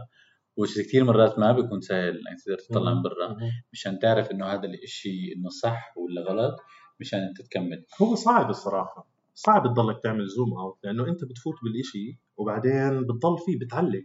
وش 0.56 0.78
كثير 0.78 1.04
مرات 1.04 1.38
ما 1.38 1.52
بيكون 1.52 1.80
سهل 1.80 2.08
إنك 2.28 2.40
تقدر 2.46 2.58
تطلع 2.58 2.94
من 2.94 3.02
برا. 3.02 3.36
مشان 3.72 3.98
تعرف 3.98 4.30
إنه 4.30 4.46
هذا 4.46 4.64
الإشي 4.64 5.32
إنه 5.36 5.48
صح 5.48 5.94
ولا 5.96 6.22
غلط 6.30 6.56
مشان 7.00 7.20
أنت 7.20 7.42
تكمل 7.42 7.84
هو 8.02 8.14
صعب 8.14 8.50
الصراحة 8.50 9.08
صعب 9.34 9.66
تضلك 9.66 10.02
تعمل 10.02 10.26
zoom 10.26 10.52
out 10.58 10.78
لأنه 10.84 11.08
أنت 11.08 11.24
بتفوت 11.24 11.54
بالإشي 11.64 12.18
وبعدين 12.36 13.02
بتضل 13.02 13.38
فيه 13.46 13.58
بتعلق 13.58 14.04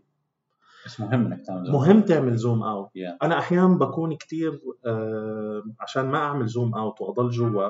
بس 0.86 1.00
مهم 1.00 1.26
إنك 1.26 1.46
تعمل 1.46 1.66
zoom 1.66 1.76
مهم 1.76 2.02
تعمل 2.02 2.36
zoom 2.36 2.64
out 2.64 2.90
Yeah. 2.90 3.18
أنا 3.24 3.40
أحيانا 3.40 3.78
بكون 3.78 4.16
كتير 4.16 4.60
آه 4.86 5.64
عشان 5.80 6.06
ما 6.06 6.18
أعمل 6.18 6.48
zoom 6.48 6.76
out 6.76 7.02
وأضل 7.02 7.30
جوا 7.30 7.70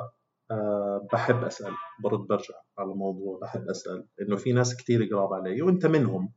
آه 0.51 1.08
بحب 1.13 1.43
أسأل 1.43 1.73
برد 2.03 2.19
برجع 2.19 2.53
على 2.77 2.91
الموضوع 2.91 3.39
بحب 3.41 3.69
أسأل 3.69 4.06
إنه 4.21 4.36
في 4.36 4.53
ناس 4.53 4.75
كتير 4.75 5.03
قراب 5.12 5.34
علي 5.34 5.62
وأنت 5.62 5.86
منهم. 5.86 6.32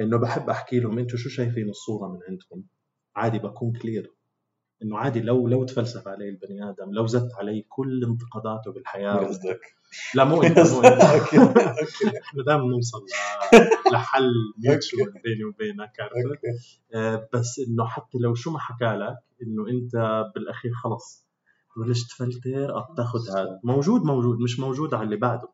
إنه 0.00 0.16
بحب 0.18 0.50
أحكي 0.50 0.80
لهم 0.80 0.98
أنتم 0.98 1.16
شو 1.16 1.28
شايفين 1.28 1.68
الصورة 1.68 2.08
من 2.08 2.18
عندكم؟ 2.28 2.62
عادي 3.16 3.38
بكون 3.38 3.72
clear 3.72 4.12
إنه 4.82 4.98
عادي 4.98 5.20
لو 5.20 5.48
لو 5.48 5.64
تفلسف 5.64 6.08
علي 6.08 6.28
البني 6.28 6.70
آدم 6.70 6.92
لو 6.92 7.06
زدت 7.06 7.34
علي 7.34 7.66
كل 7.68 8.04
انتقاداته 8.04 8.72
بالحياة. 8.72 9.26
قصدك. 9.26 9.60
لا 10.14 10.24
مو 10.24 10.42
انت 10.42 10.58
مو 10.58 10.82
انت 10.82 11.00
إحنا 12.22 12.42
دائما 12.46 12.64
نوصل 12.64 12.98
ل- 12.98 13.92
لحل 13.94 14.32
mutual 14.64 15.12
بيني 15.24 15.44
وبينك 15.44 15.92
عرفت؟ 16.00 16.40
آه، 16.94 17.28
بس 17.34 17.60
إنه 17.68 17.84
حتى 17.86 18.18
لو 18.18 18.34
شو 18.34 18.50
ما 18.50 18.58
حكى 18.58 18.84
لك 18.84 19.16
إنه 19.42 19.68
أنت 19.68 20.24
بالأخير 20.34 20.72
خلص. 20.72 21.29
تبلش 21.76 22.06
تفلتر 22.06 22.74
أو 22.74 22.94
تاخذ 22.96 23.20
هذا 23.36 23.60
موجود 23.64 24.02
موجود 24.02 24.38
مش 24.40 24.60
موجود 24.60 24.94
على 24.94 25.04
اللي 25.04 25.16
بعده. 25.16 25.48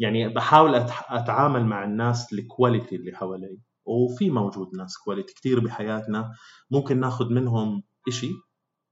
يعني 0.00 0.28
بحاول 0.28 0.74
أتعامل 1.08 1.64
مع 1.66 1.84
الناس 1.84 2.32
ال 2.32 2.40
quality 2.40 2.96
اللي 2.96 3.12
حوالي 3.16 3.58
وفي 3.86 4.30
موجود 4.30 4.68
ناس 4.76 4.98
quality 5.04 5.34
كثير 5.34 5.60
بحياتنا 5.60 6.30
ممكن 6.70 7.00
ناخذ 7.00 7.32
منهم 7.32 7.82
إشي 8.08 8.30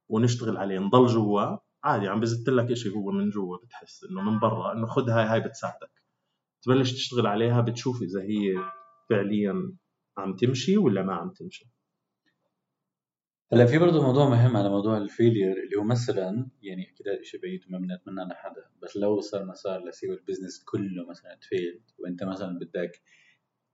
ونشتغل 0.08 0.56
عليه 0.56 0.78
نضل 0.78 1.06
جوا 1.06 1.56
عادي 1.84 2.08
عم 2.08 2.20
بزت 2.20 2.48
لك 2.48 2.70
إشي 2.70 2.90
هو 2.90 3.10
من 3.10 3.30
جوا 3.30 3.56
بتحس 3.64 4.04
إنه 4.10 4.22
من 4.22 4.38
برا 4.40 4.72
إنه 4.72 4.86
خذ 4.86 5.10
هاي 5.10 5.24
هاي 5.24 5.40
بتساعدك. 5.40 6.02
تبلش 6.64 6.92
تشتغل 6.92 7.26
عليها 7.26 7.60
بتشوف 7.60 8.02
إذا 8.02 8.22
هي 8.22 8.54
فعليا 9.10 9.76
عم 10.18 10.36
تمشي 10.36 10.78
ولا 10.78 11.02
ما 11.02 11.14
عم 11.14 11.30
تمشي. 11.30 11.73
هلا 13.54 13.66
في 13.66 13.78
برضه 13.78 14.02
موضوع 14.02 14.28
مهم 14.28 14.56
على 14.56 14.68
موضوع 14.68 14.96
ال 14.98 15.05
failure 15.05 15.52
اللي 15.64 15.76
هو 15.76 15.84
مثلا 15.84 16.48
يعني 16.62 16.90
أكيد 16.90 17.08
هذا 17.08 17.18
الشيء 17.20 17.40
بعيد 17.40 17.60
وما 17.68 17.78
بنتمنى 17.78 18.24
لحدا 18.30 18.64
بس 18.82 18.96
لو 18.96 19.20
صار 19.20 19.44
ما 19.44 19.58
صار 19.58 19.84
let's 19.88 20.02
say 20.02 20.10
ال 20.10 20.16
business 20.16 20.64
كله 20.64 21.06
مثلا 21.10 21.34
ت 21.34 21.44
fail 21.44 21.80
وأنت 21.98 22.24
مثلا 22.24 22.58
بدك 22.58 23.02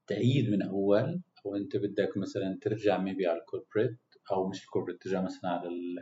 تعيد 0.07 0.51
من 0.51 0.63
أول 0.63 1.21
أو 1.47 1.57
أنت 1.57 1.77
بدك 1.77 2.17
مثلا 2.17 2.59
ترجع 2.63 2.99
maybe 2.99 3.27
على 3.27 3.39
ال 3.41 3.46
corporate 3.46 3.99
أو 4.33 4.49
مش 4.49 4.65
ال 4.65 4.68
corporate 4.68 5.03
ترجع 5.03 5.23
مثلا 5.23 5.51
على 5.51 5.69
ال 5.69 5.97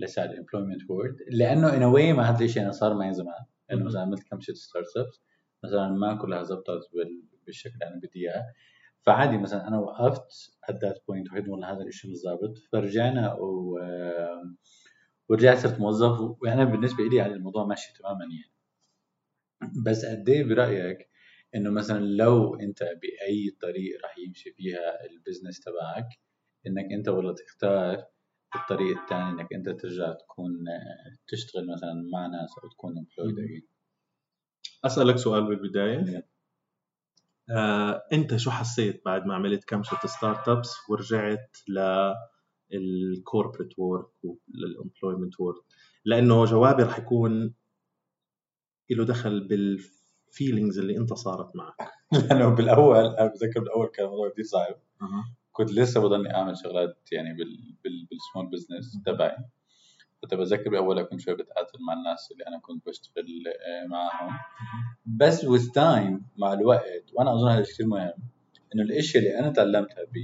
لسه 0.00 0.22
على 0.22 0.30
ال 0.30 0.35
employment 0.35 0.90
world 0.90 1.16
لأنه 1.28 1.76
in 1.76 1.82
a 1.82 1.89
way 1.89 2.12
ما 2.12 2.22
هذا 2.30 2.44
الشيء 2.44 2.62
أنا 2.62 2.72
صار 2.72 2.94
معي 2.94 3.12
زمان. 3.14 3.34
مهم. 3.70 3.84
مثلا 3.86 4.00
عملت 4.00 4.22
كم 4.28 4.40
شيء 4.40 4.54
startups 4.54 5.20
مثلا 5.64 5.88
ما 5.88 6.14
كلها 6.14 6.42
زبطت 6.42 6.90
بال- 6.94 7.22
بالشكل 7.46 7.74
اللي 7.74 7.86
أنا 7.86 7.96
بدي 7.96 8.10
إياه. 8.16 8.44
فعادي 9.02 9.38
مثلا 9.38 9.68
أنا 9.68 9.78
وقفت 9.78 10.52
at 10.70 10.74
that 10.74 10.96
point 10.96 11.32
وهيك 11.32 11.48
والله 11.48 11.72
هذا 11.72 11.82
الشيء 11.82 12.10
مش 12.10 12.16
ظابط 12.16 12.58
فرجعنا 12.72 13.34
و... 13.34 13.78
ورجعت 15.28 15.58
صرت 15.58 15.80
موظف 15.80 16.42
وأنا 16.42 16.64
بالنسبة 16.64 17.04
لي 17.04 17.16
يعني 17.16 17.32
الموضوع 17.32 17.66
ماشي 17.66 17.92
تماما 17.98 18.24
يعني. 18.24 18.52
بس 19.86 20.04
قد 20.04 20.28
إيه 20.28 20.44
برأيك 20.44 20.98
إنه 21.54 21.70
مثلا 21.70 21.98
لو 21.98 22.54
أنت 22.54 22.82
بأي 22.82 23.56
طريق 23.62 24.02
راح 24.02 24.18
يمشي 24.18 24.52
فيها 24.52 25.04
ال 25.10 25.16
business 25.16 25.60
تبعك 25.60 26.08
إنك 26.66 26.92
أنت 26.92 27.08
والله 27.08 27.34
تختار 27.34 28.04
الطريق 28.56 28.98
الثاني 28.98 29.30
إنك 29.30 29.52
أنت 29.52 29.68
ترجع 29.68 30.12
تكون 30.12 30.52
تشتغل 31.28 31.66
مثلا 31.74 31.94
مع 32.12 32.26
ناس 32.26 32.50
أو 32.62 32.68
تكون 32.68 32.94
employed. 32.98 33.62
أسألك 34.84 35.16
سؤال 35.16 35.46
بالبداية. 35.46 36.31
آه، 37.50 38.02
انت 38.12 38.36
شو 38.36 38.50
حسيت 38.50 39.02
بعد 39.04 39.26
ما 39.26 39.34
عملت 39.34 39.64
كمشة 39.64 39.98
startups 40.06 40.74
ورجعت 40.90 41.56
لل 42.70 42.90
corporate 42.90 43.78
work 43.78 44.08
ولل 44.24 44.51
employment 44.51 45.40
work 45.40 45.62
لأنه 46.04 46.44
جوابي 46.44 46.82
رح 46.82 46.98
يكون 46.98 47.54
له 48.90 49.04
دخل 49.04 49.48
بال 49.48 49.74
feelings 49.74 50.78
اللي 50.78 50.96
انت 50.96 51.12
صارت 51.12 51.56
معك. 51.56 51.74
لأنه 52.30 52.48
بالأول 52.48 52.96
أنا 52.96 53.26
بتذكر 53.26 53.60
بالأول 53.60 53.86
كان 53.86 54.04
الموضوع 54.04 54.30
كثير 54.30 54.44
صعب. 54.44 54.74
كنت 55.52 55.72
لسه 55.72 56.00
بضلني 56.00 56.34
أعمل 56.34 56.56
شغلات 56.56 56.98
يعني 57.12 57.34
بال 57.34 57.76
بال 57.84 58.06
بال 58.10 58.21
small 58.21 58.50
business 58.50 59.02
تبعي. 59.06 59.36
كنت 60.22 60.34
بذكر 60.34 60.70
باول 60.70 61.02
كنت 61.02 61.20
شوي 61.20 61.34
بتقاتل 61.34 61.78
مع 61.86 61.92
الناس 61.92 62.32
اللي 62.32 62.44
أنا 62.46 62.58
كنت 62.58 62.86
بشتغل 62.86 63.26
آه، 63.46 63.86
معهم 63.86 64.38
بس 65.06 65.46
with 65.46 65.68
time 65.68 66.22
مع 66.38 66.52
الوقت 66.52 67.04
وأنا 67.12 67.34
أظن 67.34 67.48
هذا 67.50 67.62
كثير 67.62 67.86
مهم 67.86 68.12
إنه 68.74 68.82
الإشياء 68.82 69.24
اللي 69.24 69.38
أنا 69.38 69.50
تعلمتها 69.50 70.04
ب 70.04 70.16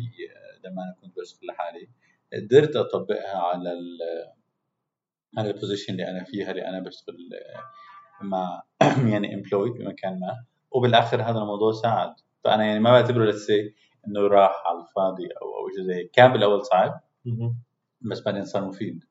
لما 0.64 0.82
أنا 0.82 0.94
كنت 1.00 1.18
بشتغل 1.18 1.48
لحالي 1.48 1.88
قدرت 2.32 2.76
أطبقها 2.76 3.38
على 3.38 3.72
ال 3.72 3.98
على 5.38 5.50
ال 5.51 5.55
position 5.55 5.92
اللي 5.92 6.11
أنا 6.11 6.24
فيها 6.24 6.50
اللي 6.50 6.68
أنا 6.68 6.80
بشتغل 6.80 7.30
آه، 7.34 8.24
مع 8.24 8.62
يعني 9.12 9.34
employed 9.35 9.72
بمكان 9.72 10.20
ما. 10.20 10.44
وبالآخر 10.70 11.22
هذا 11.22 11.38
الموضوع 11.38 11.72
ساعد. 11.72 12.14
فأنا 12.44 12.64
يعني 12.64 12.80
ما 12.80 12.90
بعتبره 12.90 13.24
لسه 13.24 13.54
إنه 14.08 14.20
راح 14.20 14.62
على 14.66 14.80
الفاضي 14.80 15.26
أو 15.42 15.46
أو 15.46 15.68
شيء 15.76 15.84
زي 15.84 15.94
هيك. 15.94 16.11
كان 16.11 16.32
بالأول 16.32 16.66
صعب 16.66 17.00
بس 18.00 18.20
بعدين 18.20 18.44
صار 18.44 18.64
مفيد. 18.64 19.04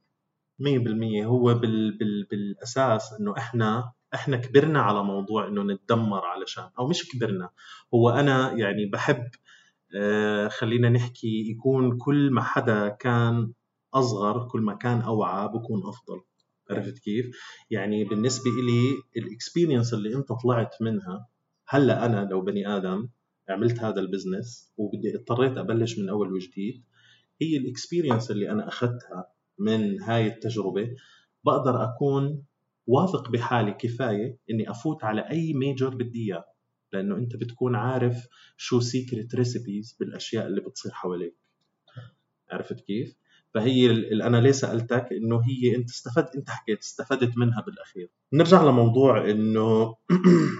100% 0.59 1.25
هو 1.25 1.53
بال 1.53 1.97
بال 1.97 2.23
بالأساس 2.23 3.13
إنه 3.19 3.37
إحنا 3.37 3.91
إحنا 4.13 4.37
كبرنا 4.37 4.81
على 4.81 5.03
موضوع 5.03 5.47
إنه 5.47 5.63
نتدمر 5.63 6.25
علشان 6.25 6.69
أو 6.79 6.87
مش 6.87 7.09
كبرنا 7.09 7.49
هو 7.93 8.09
أنا 8.09 8.51
يعني 8.53 8.85
بحب 8.85 9.27
آه 9.95 10.47
خلينا 10.47 10.89
نحكي 10.89 11.51
يكون 11.51 11.97
كل 11.97 12.31
ما 12.31 12.41
حدا 12.41 12.87
كان 12.89 13.53
أصغر 13.93 14.47
كل 14.47 14.61
ما 14.61 14.73
كان 14.73 15.01
أوعى 15.01 15.47
بكون 15.47 15.81
أفضل 15.87 16.21
عرفت 16.71 16.99
كيف؟ 16.99 17.25
يعني 17.69 18.03
بالنسبة 18.03 18.51
إلي 18.51 18.81
ال 19.17 19.24
experience 19.24 19.93
اللي 19.93 20.15
أنت 20.15 20.27
طلعت 20.43 20.81
منها 20.81 21.27
هلأ 21.67 22.05
أنا 22.05 22.27
لو 22.31 22.41
بني 22.41 22.77
آدم 22.77 23.09
عملت 23.49 23.79
هذا 23.79 23.99
ال 23.99 24.07
business 24.07 24.73
وبدي 24.77 25.15
اضطريت 25.15 25.57
أبلش 25.57 25.99
من 25.99 26.09
أول 26.09 26.33
وجديد 26.33 26.83
هي 27.41 27.57
ال 27.57 27.64
experience 27.64 28.31
اللي 28.31 28.51
أنا 28.51 28.67
أخذتها 28.67 29.36
من 29.59 30.01
هاي 30.01 30.27
التجربة 30.27 30.89
بقدر 31.45 31.83
أكون 31.83 32.43
واثق 32.87 33.31
بحالي 33.31 33.71
كفاية 33.71 34.37
إني 34.49 34.71
أفوت 34.71 35.03
على 35.03 35.29
أي 35.29 35.53
major 35.53 35.95
بدي 35.95 36.25
إياه 36.25 36.45
لأنه 36.93 37.15
أنت 37.15 37.35
بتكون 37.35 37.75
عارف 37.75 38.27
شو 38.57 38.79
secret 38.79 39.35
recipes 39.35 39.97
بالأشياء 39.99 40.47
اللي 40.47 40.61
بتصير 40.61 40.91
حواليك. 40.91 41.35
عرفت 42.51 42.79
كيف؟ 42.79 43.15
فهي 43.53 43.85
اللي 43.85 44.23
أنا 44.23 44.37
ليه 44.37 44.51
سألتك؟ 44.51 45.07
إنه 45.11 45.41
هي 45.41 45.75
أنت 45.75 45.89
استفدت 45.89 46.35
أنت 46.35 46.49
حكيت 46.49 46.79
استفدت 46.79 47.37
منها 47.37 47.61
بالأخير. 47.61 48.09
نرجع 48.33 48.63
لموضوع 48.63 49.29
إنه 49.29 49.95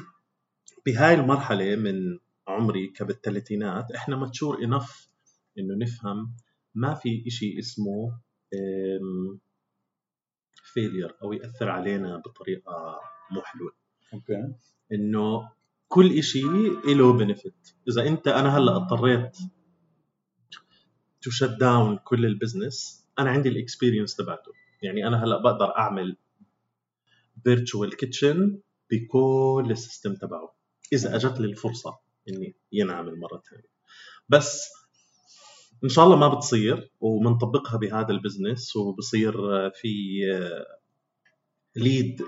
بهاي 0.85 1.13
المرحلة 1.13 1.75
من 1.75 2.19
عمري 2.47 2.87
كبالثلاثينات 2.87 3.91
إحنا 3.91 4.15
mature 4.15 4.63
enough 4.63 5.09
إنه 5.59 5.75
نفهم 5.75 6.35
ما 6.75 6.93
في 6.93 7.23
إشي 7.27 7.59
اسمه 7.59 8.19
failure 10.73 11.15
أو 11.23 11.33
يأثر 11.33 11.69
علينا 11.69 12.17
بطريقة 12.17 12.99
مو 13.31 13.41
حلوة. 13.41 13.71
أوكي. 14.13 14.53
إنه 14.91 15.49
كل 15.87 16.23
شيء 16.23 16.95
له 16.95 17.13
benefit 17.13 17.69
إذا 17.89 18.07
أنت 18.07 18.27
أنا 18.27 18.57
هلأ 18.57 18.75
اضطريت 18.75 19.37
to 21.21 21.29
shut 21.31 21.57
down 21.59 21.97
كل 21.97 22.25
ال 22.25 22.34
business 22.34 23.07
أنا 23.19 23.29
عندي 23.29 23.49
ال 23.49 23.55
experience 23.55 24.15
تبعته. 24.15 24.51
يعني 24.81 25.07
أنا 25.07 25.23
هلأ 25.23 25.41
بقدر 25.41 25.77
أعمل 25.77 26.17
virtual 27.43 27.95
kitchen 27.97 28.59
بكل 28.91 29.67
ال 29.71 29.78
system 29.78 30.15
تبعه. 30.15 30.55
إذا 30.93 31.15
أجت 31.15 31.39
لي 31.39 31.47
الفرصة 31.47 31.99
إني 32.29 32.55
ينعمل 32.71 33.19
مرة 33.19 33.43
ثانية 33.49 33.69
بس 34.29 34.69
إن 35.83 35.89
شاء 35.89 36.05
الله 36.05 36.15
ما 36.15 36.27
بتصير 36.27 36.91
وبنطبقها 36.99 37.77
بهذا 37.77 38.11
ال 38.11 38.18
business 38.18 38.75
وبصير 38.75 39.33
في 39.69 40.21
lead 41.75 42.21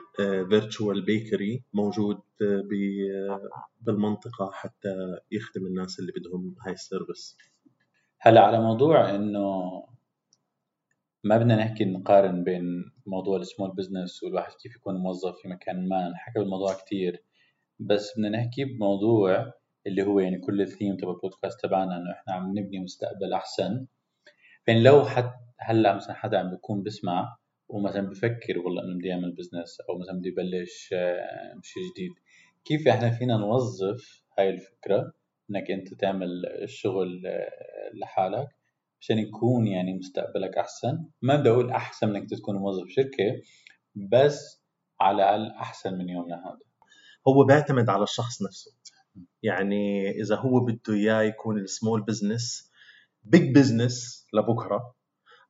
virtual 0.50 1.06
bakery 1.06 1.64
موجود 1.74 2.18
آه، 2.42 3.42
بالمنطقة 3.82 4.52
حتى 4.52 5.20
يخدم 5.32 5.66
الناس 5.66 6.00
اللي 6.00 6.12
بدهم 6.18 6.56
هاي 6.66 6.74
ال 6.74 6.81
service. 6.81 7.38
هلا 8.20 8.42
على 8.42 8.62
موضوع 8.62 9.16
إنه 9.16 9.70
ما 11.24 11.38
بدنا 11.38 11.56
نحكي 11.56 11.86
نقارن 11.86 12.44
بين 12.44 12.92
موضوع 13.06 13.38
ال 13.38 13.43
small 13.43 13.72
business 13.72 14.24
والواحد 14.24 14.52
كيف 14.54 14.76
يكون 14.76 14.96
موظف 14.96 15.36
في 15.42 15.48
مكان 15.48 15.90
ما 15.90 16.10
نحكي 16.10 16.40
بالموضوع 16.40 16.74
كتير 16.74 17.24
بس 17.80 18.12
بدنا 18.18 18.30
نحكي 18.30 18.64
بموضوع 18.66 19.54
اللي 19.90 20.04
هو 20.04 20.20
يعني 20.20 20.38
كل 20.38 20.62
الثيم 20.62 20.98
تبع 20.98 21.12
البودكاست 21.12 21.62
تبعنا 21.62 21.98
إنه 21.98 22.12
إحنا 22.12 22.34
عم 22.34 22.60
نبني 22.60 22.80
مستقبل 22.80 23.34
أحسن. 23.34 23.88
فين 24.66 24.84
لو 24.84 25.06
حد 25.06 25.32
هلأ 25.60 25.96
مثلا 25.96 26.14
حدا 26.14 26.40
عم 26.40 26.50
بيكون 26.50 26.84
بسمع 26.84 27.38
ومثلا 27.70 28.10
بفكر 28.10 28.60
والله 28.60 28.84
إنه 28.84 28.98
بدي 28.98 29.14
أعمل 29.14 29.32
business 29.32 29.82
أو 29.90 29.98
مثلا 29.98 30.20
بدي 30.20 30.30
ابلش 30.30 30.90
آه، 30.94 31.60
شيء 31.64 31.84
جديد 31.94 32.12
كيف 32.66 32.88
إحنا 32.88 33.10
فينا 33.10 33.38
نوظف 33.38 34.24
هاي 34.40 34.50
الفكرة؟ 34.50 35.14
إنك 35.50 35.72
أنت 35.72 35.94
تعمل 35.94 36.46
الشغل 36.64 37.24
آه، 37.28 37.50
لحالك 37.94 38.48
عشان 39.02 39.20
يكون 39.20 39.68
يعني 39.68 39.94
مستقبلك 39.94 40.58
أحسن. 40.58 41.06
ما 41.22 41.36
بدي 41.36 41.50
أقول 41.50 41.72
أحسن 41.72 42.10
من 42.10 42.16
إنك 42.16 42.30
تكون 42.30 42.56
موظف 42.56 42.90
شركة 42.90 43.42
بس 43.96 44.64
على 45.02 45.16
الأقل 45.16 45.52
أحسن 45.52 45.98
من 45.98 46.10
يومنا 46.10 46.36
هذا. 46.36 46.60
هو 47.28 47.44
بيعتمد 47.46 47.90
على 47.90 48.04
الشخص 48.04 48.42
نفسه. 48.42 48.72
يعني 49.44 50.12
إذا 50.22 50.36
هو 50.36 50.60
بده 50.66 50.94
إياه 50.94 51.22
يكون 51.22 51.60
ال 51.60 51.67
small 51.67 52.02
business 52.02 52.72
big 53.24 53.56
business 53.56 54.28
لبكرة 54.34 54.94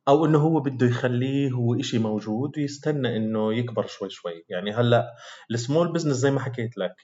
أو 0.07 0.25
إنه 0.25 0.39
هو 0.39 0.59
بده 0.59 0.87
يخليه 0.87 1.51
هو 1.51 1.79
إشي 1.79 1.99
موجود 1.99 2.57
ويستنى 2.57 3.17
إنه 3.17 3.53
يكبر 3.53 3.87
شوي 3.87 4.09
شوي. 4.09 4.45
يعني 4.49 4.71
هلأ 4.71 5.15
ال 5.51 5.58
small 5.58 5.93
business 5.93 6.15
زي 6.15 6.31
ما 6.31 6.39
حكيت 6.39 6.77
لك 6.77 6.95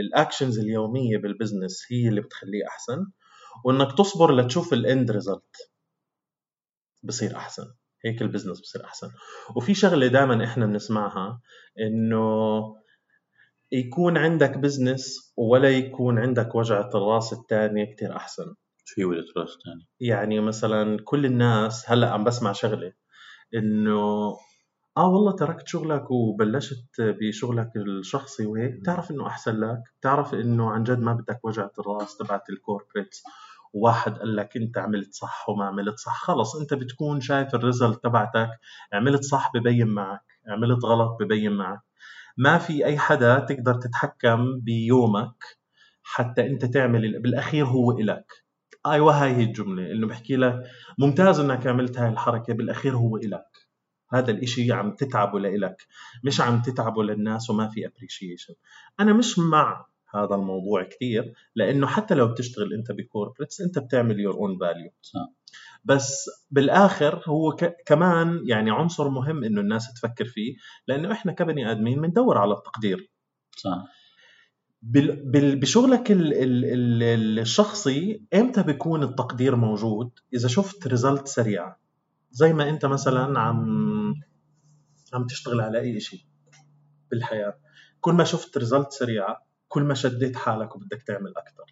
ال 0.00 0.07
actions 0.07 0.58
اليومية 0.58 1.18
بال 1.18 1.32
business 1.32 1.86
هي 1.90 2.08
اللي 2.08 2.20
بتخليه 2.20 2.66
أحسن 2.68 3.06
وإنك 3.64 3.98
تصبر 3.98 4.34
لتشوف 4.36 4.72
ال 4.72 4.82
end 4.82 5.10
result 5.10 5.70
بصير 7.02 7.36
أحسن. 7.36 7.64
هيك 8.04 8.22
ال 8.22 8.26
business 8.26 8.60
بصير 8.60 8.84
أحسن. 8.84 9.08
وفي 9.56 9.74
شغلة 9.74 10.06
دائما 10.06 10.44
إحنا 10.44 10.66
بنسمعها 10.66 11.40
إنه 11.80 12.60
يكون 13.72 14.18
عندك 14.18 14.58
business 14.58 15.32
ولا 15.36 15.68
يكون 15.70 16.18
عندك 16.18 16.54
وجعة 16.54 16.90
الراس 16.94 17.32
الثانية 17.32 17.84
كتير 17.84 18.16
أحسن. 18.16 18.54
شو 18.84 19.12
هي 19.12 19.18
الراس 19.18 19.56
الثانية؟ 19.56 19.84
يعني 20.00 20.40
مثلا 20.40 20.96
كل 21.04 21.26
الناس 21.26 21.90
هلأ 21.90 22.10
عم 22.10 22.24
بسمع 22.24 22.52
شغلة 22.52 22.92
إنه 23.54 24.32
آه 24.96 25.08
والله 25.08 25.32
تركت 25.32 25.68
شغلك 25.68 26.10
وبلشت 26.10 26.84
بشغلك 27.00 27.70
الشخصي 27.76 28.46
وهيك. 28.46 28.80
بتعرف 28.80 29.10
إنه 29.10 29.26
أحسن 29.26 29.60
لك؟ 29.60 29.78
بتعرف 30.00 30.34
إنه 30.34 30.70
عن 30.70 30.84
جد 30.84 30.98
ما 31.00 31.12
بدك 31.12 31.44
وجعة 31.44 31.70
الراس 31.78 32.16
تبعت 32.16 32.50
ال 32.50 32.56
corporate 32.56 33.14
وواحد 33.74 34.18
قال 34.18 34.36
لك 34.36 34.56
أنت 34.56 34.78
عملت 34.78 35.14
صح 35.14 35.48
وما 35.48 35.64
عملت 35.64 35.98
صح. 35.98 36.20
خلص 36.24 36.56
أنت 36.56 36.74
بتكون 36.74 37.20
شايف 37.20 37.54
ال 37.54 37.61
result 37.61 38.02
تبعتك. 38.04 38.48
عملت 38.92 39.22
صح 39.24 39.50
ببين 39.54 39.86
معك. 39.88 40.22
عملت 40.48 40.84
غلط 40.84 41.16
ببين 41.20 41.52
معك. 41.52 41.80
ما 42.36 42.58
في 42.58 42.86
أي 42.86 42.98
حدا 42.98 43.38
تقدر 43.38 43.74
تتحكم 43.74 44.60
بيومك 44.60 45.44
حتى 46.02 46.46
أنت 46.46 46.64
تعمل 46.64 47.22
بالأخير 47.22 47.66
هو 47.66 47.98
إلك. 47.98 48.32
أيوه 48.86 49.24
هاي 49.24 49.36
هي 49.36 49.42
الجملة 49.42 49.92
إنه 49.92 50.06
بحكي 50.06 50.36
لك 50.36 50.62
ممتاز 50.98 51.40
إنك 51.40 51.66
عملت 51.66 51.98
هاي 51.98 52.08
الحركة 52.08 52.54
بالأخير 52.54 52.96
هو 52.96 53.16
إلك. 53.16 53.72
هذا 54.12 54.30
الإشي 54.30 54.72
عم 54.72 54.94
تتعبه 54.94 55.40
لإلك 55.40 55.86
مش 56.24 56.40
عم 56.40 56.62
تتعبه 56.62 57.02
للناس 57.02 57.50
وما 57.50 57.68
في 57.68 57.86
appreciation 57.86 58.54
أنا 59.00 59.12
مش 59.12 59.38
مع 59.38 59.86
هذا 60.14 60.34
الموضوع 60.34 60.82
كثير 60.82 61.32
لأنه 61.54 61.86
حتى 61.86 62.14
لو 62.14 62.28
بتشتغل 62.28 62.74
أنت 62.74 62.92
ب 62.92 62.98
corporates 62.98 63.60
أنت 63.60 63.78
بتعمل 63.78 64.20
your 64.20 64.34
own 64.34 64.58
value 64.58 64.90
بس 65.84 66.30
بالآخر 66.50 67.22
هو 67.26 67.52
ك- 67.56 67.76
كمان 67.86 68.40
يعني 68.46 68.70
عنصر 68.70 69.08
مهم 69.08 69.44
إنه 69.44 69.60
الناس 69.60 69.94
تفكر 69.94 70.24
فيه 70.24 70.54
لأنه 70.88 71.12
إحنا 71.12 71.32
كبني 71.32 71.70
آدمين 71.70 72.00
بندور 72.00 72.38
على 72.38 72.52
التقدير. 72.54 73.10
صح. 73.56 73.84
بشغلك 74.82 76.10
ال 76.12 76.32
ال 76.34 76.64
ال 77.02 77.38
الشخصي 77.38 78.22
إمتى 78.34 78.62
بيكون 78.62 79.02
التقدير 79.02 79.56
موجود؟ 79.56 80.10
إذا 80.34 80.48
شفت 80.48 80.86
result 80.86 81.28
سريعه 81.28 81.80
زي 82.30 82.52
ما 82.52 82.68
إنت 82.68 82.86
مثلا 82.86 83.40
عم 83.40 84.14
عم 85.14 85.26
تشتغل 85.26 85.60
على 85.60 85.80
أي 85.80 86.00
شيء 86.00 86.20
بالحياة. 87.10 87.58
كل 88.00 88.12
ما 88.12 88.24
شفت 88.24 88.58
result 88.58 88.92
سريعه 88.92 89.46
كل 89.68 89.82
ما 89.82 89.94
شديت 89.94 90.36
حالك 90.36 90.76
وبدك 90.76 91.02
تعمل 91.02 91.32
أكثر 91.36 91.64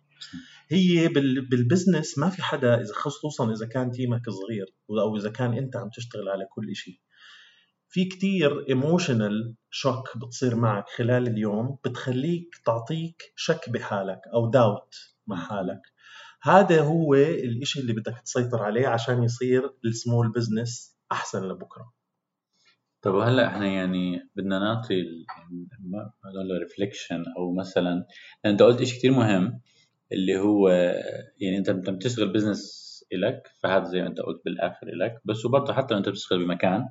هي 0.70 1.08
بال 1.50 1.64
business 1.64 2.18
ما 2.18 2.30
في 2.30 2.42
حدا 2.42 2.80
إذا 2.80 2.92
خصوصا 2.94 3.52
إذا 3.52 3.66
كان 3.66 3.90
team 3.90 4.22
ك 4.22 4.30
صغير 4.30 4.66
أو 4.90 5.16
إذا 5.16 5.30
كان 5.30 5.54
أنت 5.54 5.76
عم 5.76 5.90
تشتغل 5.96 6.28
على 6.28 6.46
كل 6.50 6.76
شيء 6.76 7.00
في 7.88 8.04
كتير 8.04 8.68
emotional 8.68 9.54
shock 9.70 10.18
بتصير 10.18 10.56
معك 10.56 10.88
خلال 10.88 11.26
اليوم 11.28 11.78
بتخليك 11.84 12.54
تعطيك 12.66 13.32
شك 13.36 13.70
بحالك 13.70 14.20
أو 14.34 14.50
داوت 14.50 14.94
مع 15.26 15.36
حالك 15.36 15.80
هذا 16.42 16.82
هو 16.82 17.14
الإشي 17.14 17.80
اللي 17.80 17.92
بدك 17.92 18.20
تسيطر 18.24 18.62
عليه 18.62 18.88
عشان 18.88 19.22
يصير 19.22 19.70
ال 19.84 19.92
small 19.92 20.32
business 20.32 20.96
أحسن 21.12 21.48
لبكرة. 21.48 21.92
طب 23.02 23.14
هلأ 23.14 23.46
إحنا 23.46 23.66
يعني 23.66 24.30
بدنا 24.36 24.58
نعطي 24.58 25.02
له 26.34 26.58
reflection 26.58 27.24
أو 27.38 27.52
مثلا 27.54 28.06
أنت 28.46 28.62
قلت 28.62 28.82
شيء 28.84 28.98
كثير 28.98 29.12
مهم. 29.12 29.60
اللي 30.12 30.38
هو 30.38 30.68
يعني 31.40 31.58
انت 31.58 31.70
لما 31.70 31.82
بتشتغل 31.92 32.32
business 32.32 32.80
إلك 33.12 33.50
فهذا 33.62 33.84
زي 33.84 34.02
ما 34.02 34.08
انت 34.08 34.20
قلت 34.20 34.44
بالآخر 34.44 34.86
إلك. 34.86 35.20
بس 35.24 35.44
وبرضه 35.44 35.72
حتى 35.72 35.94
لو 35.94 35.98
انت 35.98 36.08
بتشتغل 36.08 36.44
بمكان 36.44 36.88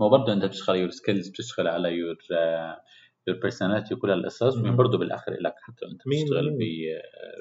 ما 0.00 0.08
برضه 0.08 0.32
انت 0.32 0.44
بتشتغل 0.44 0.76
your 0.76 0.90
skills 0.90 1.28
بتشتغل 1.28 1.68
على 1.68 1.88
your 1.88 2.16
your 3.28 3.38
personality 3.42 3.94
وكل 3.94 4.10
القصص 4.10 4.56
برضه 4.56 4.98
بالآخر 4.98 5.32
لك 5.32 5.54
حتى 5.62 5.86
انت 5.92 6.00
بتشتغل 6.06 6.58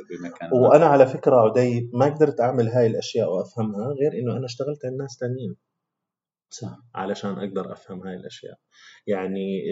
بمكان 0.10 0.50
وأنا 0.54 0.86
على 0.86 1.08
فكرة 1.08 1.36
عدي 1.36 1.90
ما 1.94 2.06
قدرت 2.06 2.42
أعمل 2.42 2.68
هاي 2.68 2.88
الأشياء 2.88 3.34
وأفهمها 3.34 3.88
غير 3.88 4.14
إنه 4.14 4.38
أنا 4.38 4.46
اشتغلت 4.46 4.86
عند 4.86 5.02
ناس 5.02 5.18
ثانيين 5.20 5.56
صح. 6.54 6.78
علشان 6.96 7.30
أقدر 7.32 7.74
أفهم 7.74 8.08
هاي 8.08 8.16
الأشياء. 8.16 8.60
يعني 9.08 9.72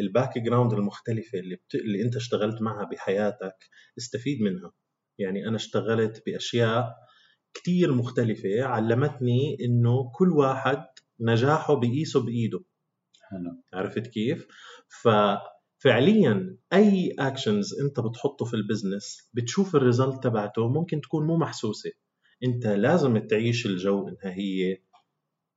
ال 0.00 0.38
background 0.38 0.72
المختلفة 0.72 1.38
اللي 1.38 1.56
بت... 1.56 1.74
اللي 1.74 2.02
أنت 2.02 2.16
اشتغلت 2.16 2.62
معها 2.62 2.88
بحياتك 2.92 3.54
استفيد 3.98 4.42
منها. 4.42 4.72
يعني 5.18 5.48
أنا 5.48 5.56
اشتغلت 5.56 6.22
بأشياء 6.26 6.94
كتير 7.54 7.94
مختلفة 7.94 8.62
علمتني 8.62 9.56
إنه 9.64 10.10
كل 10.14 10.28
واحد 10.32 10.84
نجاحه 11.20 11.74
بقيسه 11.74 12.24
بإيده. 12.24 12.60
حلو. 13.30 13.62
عرفت 13.72 14.06
كيف؟ 14.06 14.46
ففعليا 15.02 16.56
أي 16.72 17.14
actions 17.18 17.80
أنت 17.80 18.00
بتحطه 18.00 18.44
في 18.44 18.54
ال 18.54 18.62
business 18.62 19.30
بتشوف 19.32 19.76
ال 19.76 19.83
result 19.83 20.22
تبعته 20.24 20.68
ممكن 20.68 21.00
تكون 21.00 21.26
مو 21.26 21.36
محسوسة. 21.36 21.90
أنت 22.44 22.66
لازم 22.66 23.18
تعيش 23.18 23.66
الجو 23.66 24.08
إنها 24.08 24.34
هي 24.34 24.78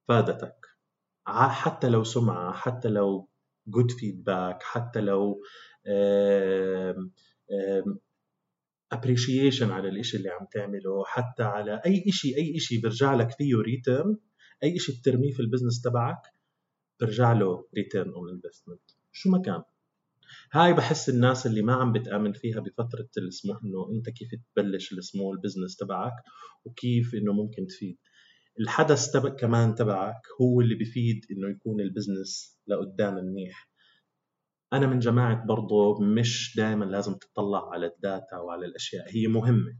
فادتك. 0.07 0.55
حتى 1.27 1.89
لو 1.89 2.03
سمعة 2.03 2.53
حتى 2.53 2.87
لو 2.89 3.29
جود 3.67 3.91
feedback 3.91 4.63
حتى 4.63 5.01
لو 5.01 5.41
appreciation 8.91 9.71
على 9.71 9.89
الإشي 9.89 10.17
اللي 10.17 10.29
عم 10.29 10.45
تعمله 10.51 11.03
حتى 11.05 11.43
على 11.43 11.81
أي 11.85 12.03
إشي 12.07 12.35
أي 12.37 12.57
إشي 12.57 12.77
بيرجع 12.81 13.13
لك 13.15 13.31
فيه 13.31 13.55
return 13.55 14.17
أي 14.63 14.79
شيء 14.79 14.95
بترميه 14.99 15.31
في 15.31 15.39
ال 15.39 15.44
business 15.44 15.81
تبعك 15.81 16.21
بيرجع 16.99 17.33
له 17.33 17.67
return 17.77 18.13
on 18.13 18.29
investment 18.29 18.81
شو 19.11 19.29
ما 19.29 19.41
كان. 19.41 19.63
هاي 20.51 20.73
بحس 20.73 21.09
الناس 21.09 21.45
اللي 21.47 21.61
ما 21.61 21.73
عم 21.73 21.91
بتآمن 21.91 22.33
فيها 22.33 22.59
بفترة 22.59 23.09
إنه 23.63 23.89
أنت 23.91 24.09
كيف 24.09 24.29
تبلش 24.55 24.93
ال 24.93 25.01
small 25.01 25.37
business 25.41 25.75
تبعك 25.77 26.13
وكيف 26.65 27.15
إنه 27.15 27.33
ممكن 27.33 27.67
تفيد. 27.67 27.97
الحدس 28.61 29.11
تبع 29.11 29.29
كمان 29.29 29.75
تبعك 29.75 30.21
هو 30.41 30.61
اللي 30.61 30.75
بيفيد 30.75 31.25
إنه 31.31 31.49
يكون 31.49 31.81
ال 31.81 31.90
business 31.90 32.59
لقدام 32.67 33.15
منيح. 33.15 33.69
أنا 34.73 34.87
من 34.87 34.99
جماعة 34.99 35.45
برضه 35.45 35.99
مش 36.01 36.53
دائما 36.57 36.85
لازم 36.85 37.13
تطلع 37.13 37.69
على 37.73 37.85
ال 37.85 37.96
data 37.96 38.37
وعلى 38.37 38.65
الأشياء 38.65 39.05
هي 39.09 39.27
مهمة. 39.27 39.77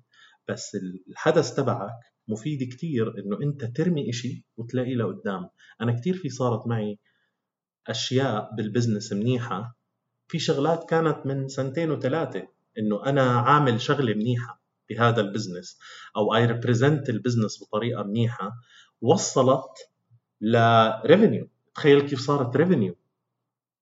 بس 0.49 0.77
الحدس 1.09 1.53
تبعك 1.53 1.99
مفيد 2.27 2.73
كتير 2.73 3.19
إنه 3.19 3.41
أنت 3.41 3.65
ترمي 3.65 4.09
إشي 4.09 4.45
وتلاقيه 4.57 4.95
لقدام. 4.95 5.49
أنا 5.82 5.99
كتير 5.99 6.13
في 6.13 6.29
صارت 6.29 6.67
معي 6.67 6.99
أشياء 7.88 8.55
بال 8.55 8.67
business 8.67 9.14
منيحة. 9.13 9.77
في 10.27 10.39
شغلات 10.39 10.89
كانت 10.89 11.25
من 11.25 11.47
سنتين 11.47 11.91
وثلاثة 11.91 12.47
إنه 12.77 13.05
أنا 13.05 13.39
عامل 13.39 13.82
شغلة 13.82 14.13
منيحة. 14.13 14.61
بهذا 14.94 15.22
ال 15.22 15.28
business 15.28 15.80
أو 16.18 16.36
I 16.36 16.45
represent 16.45 17.09
ال 17.09 17.16
business 17.16 17.64
بطريقة 17.64 18.04
منيحة 18.04 18.52
وصلت 19.02 19.89
ل 20.41 20.55
revenue 20.55 21.49
تخيل 21.76 22.02
كيف 22.02 22.20
صارت 22.20 22.56
revenue 22.55 22.95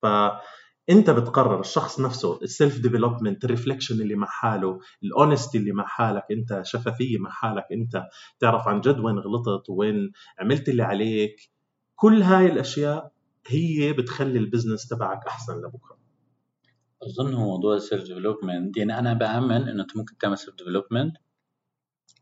فانت 0.02 1.10
بتقرر 1.10 1.60
الشخص 1.60 2.00
نفسه 2.00 2.40
ال 2.42 2.50
self 2.50 2.80
development 2.80 3.46
ال 3.46 3.51
reflection 3.51 4.02
اللي 4.02 4.16
مع 4.16 4.28
حاله 4.28 4.80
ال 5.04 5.11
honesty 5.11 5.58
اللي 5.58 5.72
مع 5.72 5.86
حالك 5.88 6.24
أنت 6.32 6.62
شفافيه 6.66 7.18
مع 7.20 7.30
حالك 7.32 7.66
أنت. 7.72 8.04
تعرف 8.40 8.68
عن 8.68 8.82
جد 8.82 9.00
وين 9.00 9.20
غلطت 9.20 9.70
وين 9.70 10.12
عملت 10.40 10.70
اللي 10.70 10.84
عليك. 10.84 11.50
كل 11.96 12.22
هاي 12.22 12.46
الأشياء 12.46 13.12
هي 13.48 13.94
بتخلي 13.94 14.40
ال 14.40 14.45
business 14.45 14.88
تبعك 14.88 15.28
أحسن 15.28 15.58
لبكرة. 15.58 15.99
أظن 17.04 17.34
هو 17.34 17.44
موضوع 17.46 17.76
ال 17.76 17.82
self 17.82 18.04
development 18.04 18.78
يعني 18.78 19.00
أنا 19.00 19.14
بأمن 19.14 19.70
إنه 19.70 19.82
أنت 19.84 19.98
ممكن 19.98 20.18
تعمل 20.18 20.38
self 20.38 20.56
development 20.58 21.16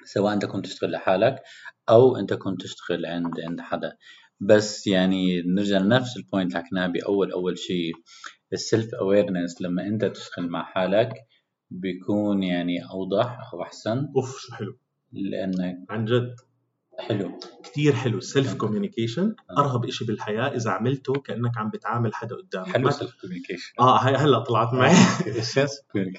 سواء 0.06 0.34
أنت 0.34 0.46
كنت 0.46 0.66
تشتغل 0.66 0.92
لحالك 0.92 1.44
أو 1.90 2.18
أنت 2.18 2.34
كنت 2.34 2.62
تشتغل 2.62 3.06
عند 3.06 3.40
عند 3.40 3.62
حدا. 3.62 3.98
بس 4.40 4.88
يعني 4.88 5.42
نرجع 5.42 5.78
لنفس 5.78 6.18
ال 6.18 6.24
point 6.24 6.52
اللي 6.56 6.64
حكيناها 6.66 6.88
بأول 6.88 7.32
أول 7.32 7.58
شيء 7.58 7.94
ال 8.54 8.62
self 8.62 8.94
awareness 8.96 9.62
لما 9.62 9.88
أنت 9.88 10.06
تشتغل 10.06 10.50
مع 10.50 10.64
حالك 10.64 11.14
بيكون 11.72 12.44
يعني 12.44 12.84
أوضح 12.92 13.40
أو 13.54 13.62
أحسن. 13.64 14.08
أوف 14.16 14.38
شو 14.40 14.54
حلو. 14.56 14.78
لأنك 15.12 15.78
عن 15.90 16.06
جد. 16.06 16.36
حلو. 17.00 17.40
كثير 17.64 17.94
حلو. 17.94 18.18
السيلف 18.18 18.54
كوميونيكيشن 18.54 19.36
أرهب 19.58 19.90
شيء 19.90 20.08
بالحياة 20.08 20.56
إذا 20.56 20.72
عملته 20.72 21.14
كأنك 21.14 21.58
عم 21.58 21.70
بتعامل 21.70 22.16
حدا 22.16 22.36
قدامك. 22.36 22.68
حلو 22.68 22.88
السيلف 22.88 23.22
كوميونيكيشن 23.22 23.74
آه 23.80 23.98
هي 23.98 24.16
هلأ 24.16 24.40
طلعت 24.40 24.74
معي. 24.74 24.96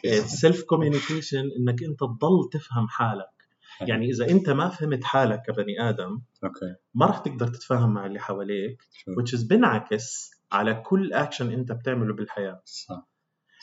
إيه، 0.04 0.18
ال 0.18 0.27
self 0.27 0.62
communication 0.62 1.50
إنك 1.58 1.82
أنت 1.82 2.00
تضل 2.00 2.48
تفهم 2.52 2.88
حالك. 2.88 3.38
يعني 3.80 4.10
إذا 4.10 4.28
أنت 4.28 4.50
ما 4.50 4.68
فهمت 4.68 5.04
حالك 5.04 5.42
كبني 5.42 5.88
آدم 5.88 6.20
أوكي 6.44 6.74
ما 6.94 7.06
راح 7.06 7.18
تقدر 7.18 7.48
تتفاهم 7.48 7.94
مع 7.94 8.06
اللي 8.06 8.20
حواليك 8.20 8.82
which 9.10 9.38
is 9.38 9.48
بنعكس 9.48 10.30
على 10.52 10.74
كل 10.74 11.12
اكشن 11.12 11.52
أنت 11.52 11.72
بتعمله 11.72 12.14
بالحياة. 12.14 12.62
صح. 12.64 13.08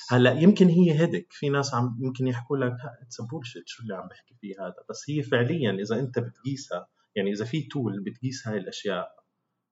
هلأ 0.10 0.32
يمكن 0.32 0.68
هي 0.68 1.00
هيدك 1.00 1.28
في 1.30 1.50
ناس 1.50 1.74
عم 1.74 1.98
يمكن 2.02 2.28
يحكوا 2.28 2.58
لك 2.58 2.78
it's 3.02 3.22
bullshit 3.22 3.64
شو 3.68 3.84
اللي 3.84 3.96
عم 3.96 4.08
بحكي 4.08 4.36
فيه 4.42 4.56
هذا؟ 4.62 4.76
بس 4.90 5.10
هي 5.10 5.24
فعليا 5.24 5.72
إذا 5.72 6.00
أنت 6.00 6.20
بتقيسها 6.20 6.88
يعني 7.16 7.32
إذا 7.32 7.46
في 7.46 7.62
tool 7.62 8.04
بتقيس 8.04 8.48
هاي 8.48 8.58
الأشياء 8.58 9.08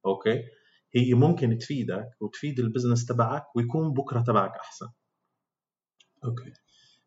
أوكي؟ 0.05 0.43
هي 0.95 1.13
ممكن 1.13 1.57
تفيدك 1.57 2.09
وتفيد 2.19 2.59
ال 2.59 2.64
business 2.64 3.05
تبعك 3.05 3.55
ويكون 3.55 3.93
بكرة 3.93 4.21
تبعك 4.21 4.51
أحسن. 4.51 4.87
أوكي. 6.25 6.53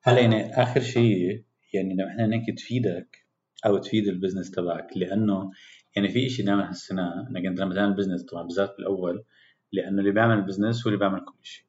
هلا 0.02 0.20
يعني 0.20 0.62
آخر 0.62 0.80
شيء 0.80 1.44
يعني 1.74 1.94
لو 1.94 2.06
إحنا 2.08 2.26
نحكي 2.26 2.52
تفيدك 2.52 3.26
أو 3.66 3.78
تفيد 3.78 4.08
البزنس 4.08 4.50
تبعك 4.50 4.96
لأنه 4.96 5.50
يعني 5.96 6.08
في 6.08 6.28
شيء 6.28 6.46
دائما 6.46 6.66
حسيناه 6.66 7.28
إنك 7.30 7.46
أنت 7.46 7.60
لما 7.60 7.74
تعمل 7.74 7.96
business 7.96 8.22
طبعا 8.24 8.42
بالذات 8.42 8.74
بالأول 8.76 9.24
لأنه 9.72 10.00
اللي 10.00 10.10
بيعمل 10.10 10.42
business 10.42 10.82
هو 10.82 10.88
اللي 10.88 10.98
بيعمل 10.98 11.20
كل 11.24 11.38
شيء. 11.42 11.64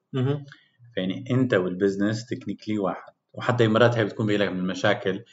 فيعني 0.95 1.23
أنت 1.31 1.53
وال 1.53 1.68
business 1.68 2.25
technically 2.25 2.79
واحد. 2.79 3.13
وحتى 3.33 3.67
مرات 3.67 3.97
هي 3.97 4.05
بتكون 4.05 4.27
بيجي 4.27 4.43
لك 4.43 4.49
من 4.49 4.59
المشاكل 4.59 5.23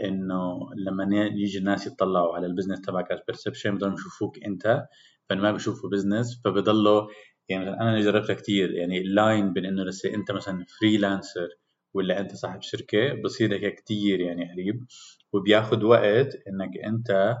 إنه 0.00 0.70
لما 0.76 1.26
يجي 1.26 1.58
الناس 1.58 1.86
يطلعوا 1.86 2.36
على 2.36 2.46
ال 2.46 2.50
business 2.50 2.80
تبعك 2.80 3.12
as 3.12 3.18
perception 3.26 3.74
بدهم 3.76 3.94
يشوفوك 3.94 4.44
أنت 4.44 4.86
فما 5.28 5.52
بيشوفوا 5.52 5.90
business 5.90 6.40
فبضلوا 6.44 7.08
يعني 7.48 7.70
أنا 7.70 8.00
جربتها 8.00 8.34
كثير 8.34 8.70
يعني 8.74 8.98
ال 9.00 9.10
line 9.10 9.52
بين 9.52 9.64
إنه 9.66 9.84
لسه 9.84 10.14
أنت 10.14 10.30
مثلا 10.32 10.64
freelancer 10.80 11.48
ولا 11.94 12.20
أنت 12.20 12.34
صاحب 12.34 12.62
شركة 12.62 13.22
بصير 13.24 13.54
هيك 13.54 13.74
كثير 13.84 14.20
يعني 14.20 14.52
قريب 14.52 14.86
وبياخذ 15.32 15.84
وقت 15.84 16.36
إنك 16.48 16.78
أنت 16.84 17.36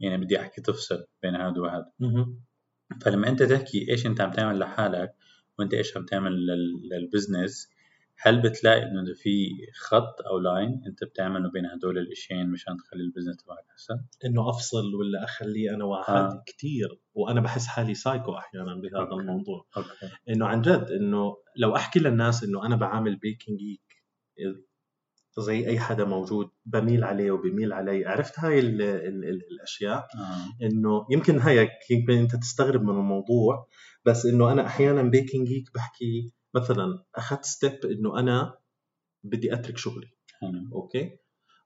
يعني 0.00 0.24
بدي 0.24 0.40
أحكي 0.40 0.60
تفصل 0.62 1.06
بين 1.22 1.34
هذا 1.34 1.60
وهذا. 1.60 1.92
فلما 3.02 3.28
أنت 3.28 3.42
تحكي 3.42 3.90
إيش 3.90 4.06
أنت 4.06 4.20
عم 4.20 4.30
تعمل 4.32 4.58
لحالك 4.58 5.14
وأنت 5.58 5.74
إيش 5.74 5.96
عم 5.96 6.04
تعمل 6.04 6.46
لل 6.92 7.08
business 7.08 7.70
هل 8.18 8.42
بتلاقي 8.42 8.82
إنه 8.82 9.14
في 9.14 9.48
خط 9.80 10.22
أو 10.30 10.38
line 10.38 10.82
أنت 10.86 11.04
بتعمله 11.04 11.50
بين 11.50 11.66
هدول 11.66 11.98
الاشيين 11.98 12.50
مشان 12.50 12.76
تخلي 12.76 13.02
ال 13.02 13.06
business 13.06 13.36
تبعك 13.36 13.64
أحسن؟ 13.72 13.94
إنه 14.24 14.50
أفصل 14.50 14.94
ولا 14.94 15.24
اخليه 15.24 15.74
أنا 15.74 15.84
واحد 15.84 16.14
آه. 16.14 16.42
كثير 16.46 16.88
وأنا 17.14 17.40
بحس 17.40 17.66
حالي 17.66 17.94
سايكو 17.94 18.38
أحيانا 18.38 18.74
بهذا 18.74 18.98
أوكي. 18.98 19.14
الموضوع 19.14 19.66
أوكي. 19.76 19.88
إنه 20.28 20.46
عن 20.46 20.62
جد 20.62 20.86
إنه 21.00 21.36
لو 21.56 21.76
أحكي 21.76 21.98
للناس 21.98 22.44
إنه 22.44 22.66
أنا 22.66 22.76
بعمل 22.76 23.16
Baking 23.16 23.58
Geek 23.58 23.86
زي 25.38 25.66
أي 25.66 25.78
حدا 25.78 26.04
موجود 26.04 26.48
بميل 26.66 27.04
عليه 27.04 27.30
وبميل 27.30 27.72
علي 27.72 28.06
عرفت 28.06 28.38
هاي 28.38 28.58
ال 28.58 28.82
ال 28.82 29.24
ال 29.24 29.42
الأشياء 29.52 29.98
آه. 29.98 30.66
إنه 30.66 31.06
يمكن 31.10 31.40
هيك 31.40 31.70
يمكن 31.90 32.12
أنت 32.12 32.36
تستغرب 32.36 32.82
من 32.82 32.90
الموضوع 32.90 33.68
بس 34.06 34.26
إنه 34.26 34.52
أنا 34.52 34.66
أحيانا 34.66 35.02
Baking 35.02 35.48
Geek 35.48 35.74
بحكي 35.74 36.32
مثلا 36.54 37.04
أخذت 37.14 37.44
step 37.44 37.84
إنه 37.84 38.18
أنا 38.18 38.58
بدي 39.24 39.54
أترك 39.54 39.78
شغلي. 39.78 40.10
حلو. 40.40 40.68
أوكي؟ 40.72 41.18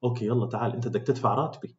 أوكي 0.05 0.26
يلا 0.26 0.47
تعال 0.47 0.72
أنت 0.72 0.89
بدك 0.89 1.03
تدفع 1.03 1.35
راتبي. 1.35 1.76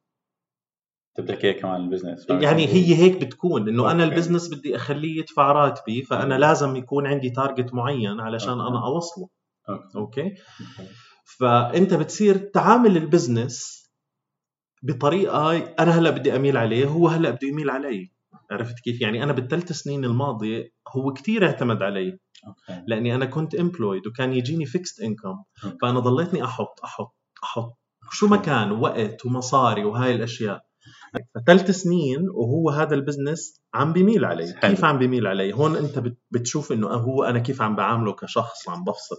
تبدأ 1.16 1.38
هيك 1.44 1.60
كمان 1.60 1.82
ال 1.82 1.87
business 1.87 2.30
يعني 2.30 2.68
هي 2.68 2.96
هيك 2.96 3.26
بتكون 3.26 3.70
إنه 3.70 3.92
أنا 3.92 4.04
ال 4.04 4.09
business 4.09 4.54
بدي 4.54 4.76
أخليه 4.76 5.20
يدفع 5.20 5.52
راتبي 5.52 6.04
فأنا 6.04 6.34
لازم 6.34 6.76
يكون 6.76 7.08
عندي 7.08 7.30
target 7.30 7.74
معين 7.74 8.20
علشان 8.20 8.50
أوكي. 8.50 8.68
أنا 8.68 8.86
أوصله. 8.86 9.30
أوكي. 9.70 9.96
أوكي؟ 9.96 10.36
فأنت 11.26 11.94
بتصير 11.94 12.38
تعامل 12.38 12.98
ال 12.98 13.07
business 13.07 13.82
بطريقة 14.84 15.58
أنا 15.58 15.92
هلأ 15.92 16.10
بدي 16.10 16.36
أميل 16.36 16.58
عليه 16.58 16.86
هو 16.86 17.08
هلأ 17.08 17.30
بده 17.30 17.48
يميل 17.48 17.70
علي. 17.70 18.12
عرفت 18.52 18.80
كيف؟ 18.80 19.02
يعني 19.02 19.24
أنا 19.24 19.34
بالثلاث 19.34 19.72
سنين 19.72 20.06
الماضية 20.06 20.72
هو 20.96 21.14
كثير 21.14 21.46
اعتمد 21.46 21.82
علي. 21.82 22.20
أوكي. 22.48 22.84
لأني 22.88 23.16
أنا 23.16 23.26
كنت 23.26 23.56
employed 23.56 24.08
وكان 24.08 24.34
يجيني 24.34 24.66
fixed 24.66 25.02
income 25.02 25.44
فأنا 25.82 26.00
ضليتني 26.00 26.44
أحط 26.44 26.80
أحط 26.84 27.16
أحط. 27.44 27.78
شو 28.12 28.28
ما 28.28 28.38
كان 28.38 28.72
وقت 28.72 29.26
ومصاري 29.26 29.84
وهاي 29.86 30.16
الأشياء. 30.16 30.62
فثلاث 31.36 31.72
سنين 31.72 32.30
وهو 32.30 32.70
هذا 32.70 32.96
ال 32.96 33.03
business 33.03 33.62
عم 33.74 33.94
بيميل 33.94 34.26
علي. 34.26 34.54
حلو. 34.54 34.76
كيف 34.76 34.86
عم 34.86 34.98
بيميل 35.00 35.28
علي؟ 35.28 35.54
هون 35.54 35.76
أنت 35.76 36.04
بتشوف 36.32 36.72
إنه 36.72 36.88
هو 36.88 37.24
أنا 37.24 37.40
كيف 37.40 37.62
عم 37.62 37.76
بعامله 37.76 38.14
كشخص 38.14 38.70
عم 38.70 38.84
بفصل. 38.84 39.16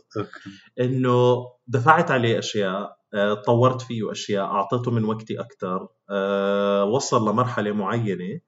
إنه 0.81 1.37
دفعت 1.67 2.11
عليه 2.11 2.39
أشياء 2.39 2.97
آه، 3.15 3.35
طورت 3.35 3.83
فيه 3.83 4.13
أشياء 4.13 4.45
أعطيته 4.45 4.91
من 4.91 5.05
وقتي 5.05 5.41
أكثر 5.41 5.89
آه، 6.11 6.85
وصل 6.85 7.29
لمرحلة 7.29 7.73
معينة. 7.73 8.41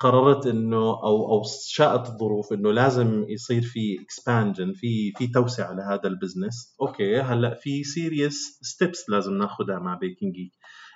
قررت 0.00 0.46
إنه 0.46 0.78
أو 0.78 1.32
أو 1.32 1.42
شاءت 1.66 2.08
الظروف 2.08 2.52
إنه 2.52 2.72
لازم 2.72 3.24
يصير 3.28 3.62
في 3.62 4.00
expansion 4.02 4.72
في 4.72 5.12
في 5.12 5.26
توسعة 5.26 5.72
لهذا 5.74 6.08
ال 6.08 6.15
business. 6.15 6.76
أوكي 6.80 7.20
هلأ 7.20 7.54
في 7.54 7.84
serious 7.84 8.58
steps 8.62 9.10
لازم 9.10 9.34
ناخذها 9.38 9.78
مع 9.78 9.94
Baking 9.94 10.34
Geek 10.34 10.52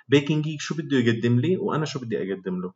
Baking 0.09 0.45
Geek 0.45 0.61
شو 0.61 0.75
بده 0.75 0.97
يقدم 0.99 1.41
لي 1.41 1.57
وأنا 1.57 1.85
شو 1.85 2.01
بدي 2.01 2.19
أقدم 2.33 2.61
له؟ 2.61 2.73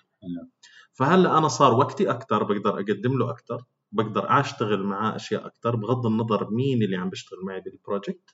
فهلأ 0.93 1.39
أنا 1.39 1.49
صار 1.49 1.75
وقتي 1.75 2.11
أكثر 2.11 2.43
بقدر 2.45 2.75
أقدم 2.81 3.19
له 3.19 3.31
أكثر 3.31 3.65
بقدر 3.93 4.41
أشتغل 4.41 4.83
معاه 4.83 5.17
أشياء 5.17 5.47
أكثر 5.47 5.77
بغض 5.77 6.07
النظر 6.07 6.51
مين 6.51 6.83
اللي 6.83 6.97
عم 6.97 7.11
بيشتغل 7.11 7.39
معي 7.47 7.61
بال 7.61 7.76
project 7.76 8.31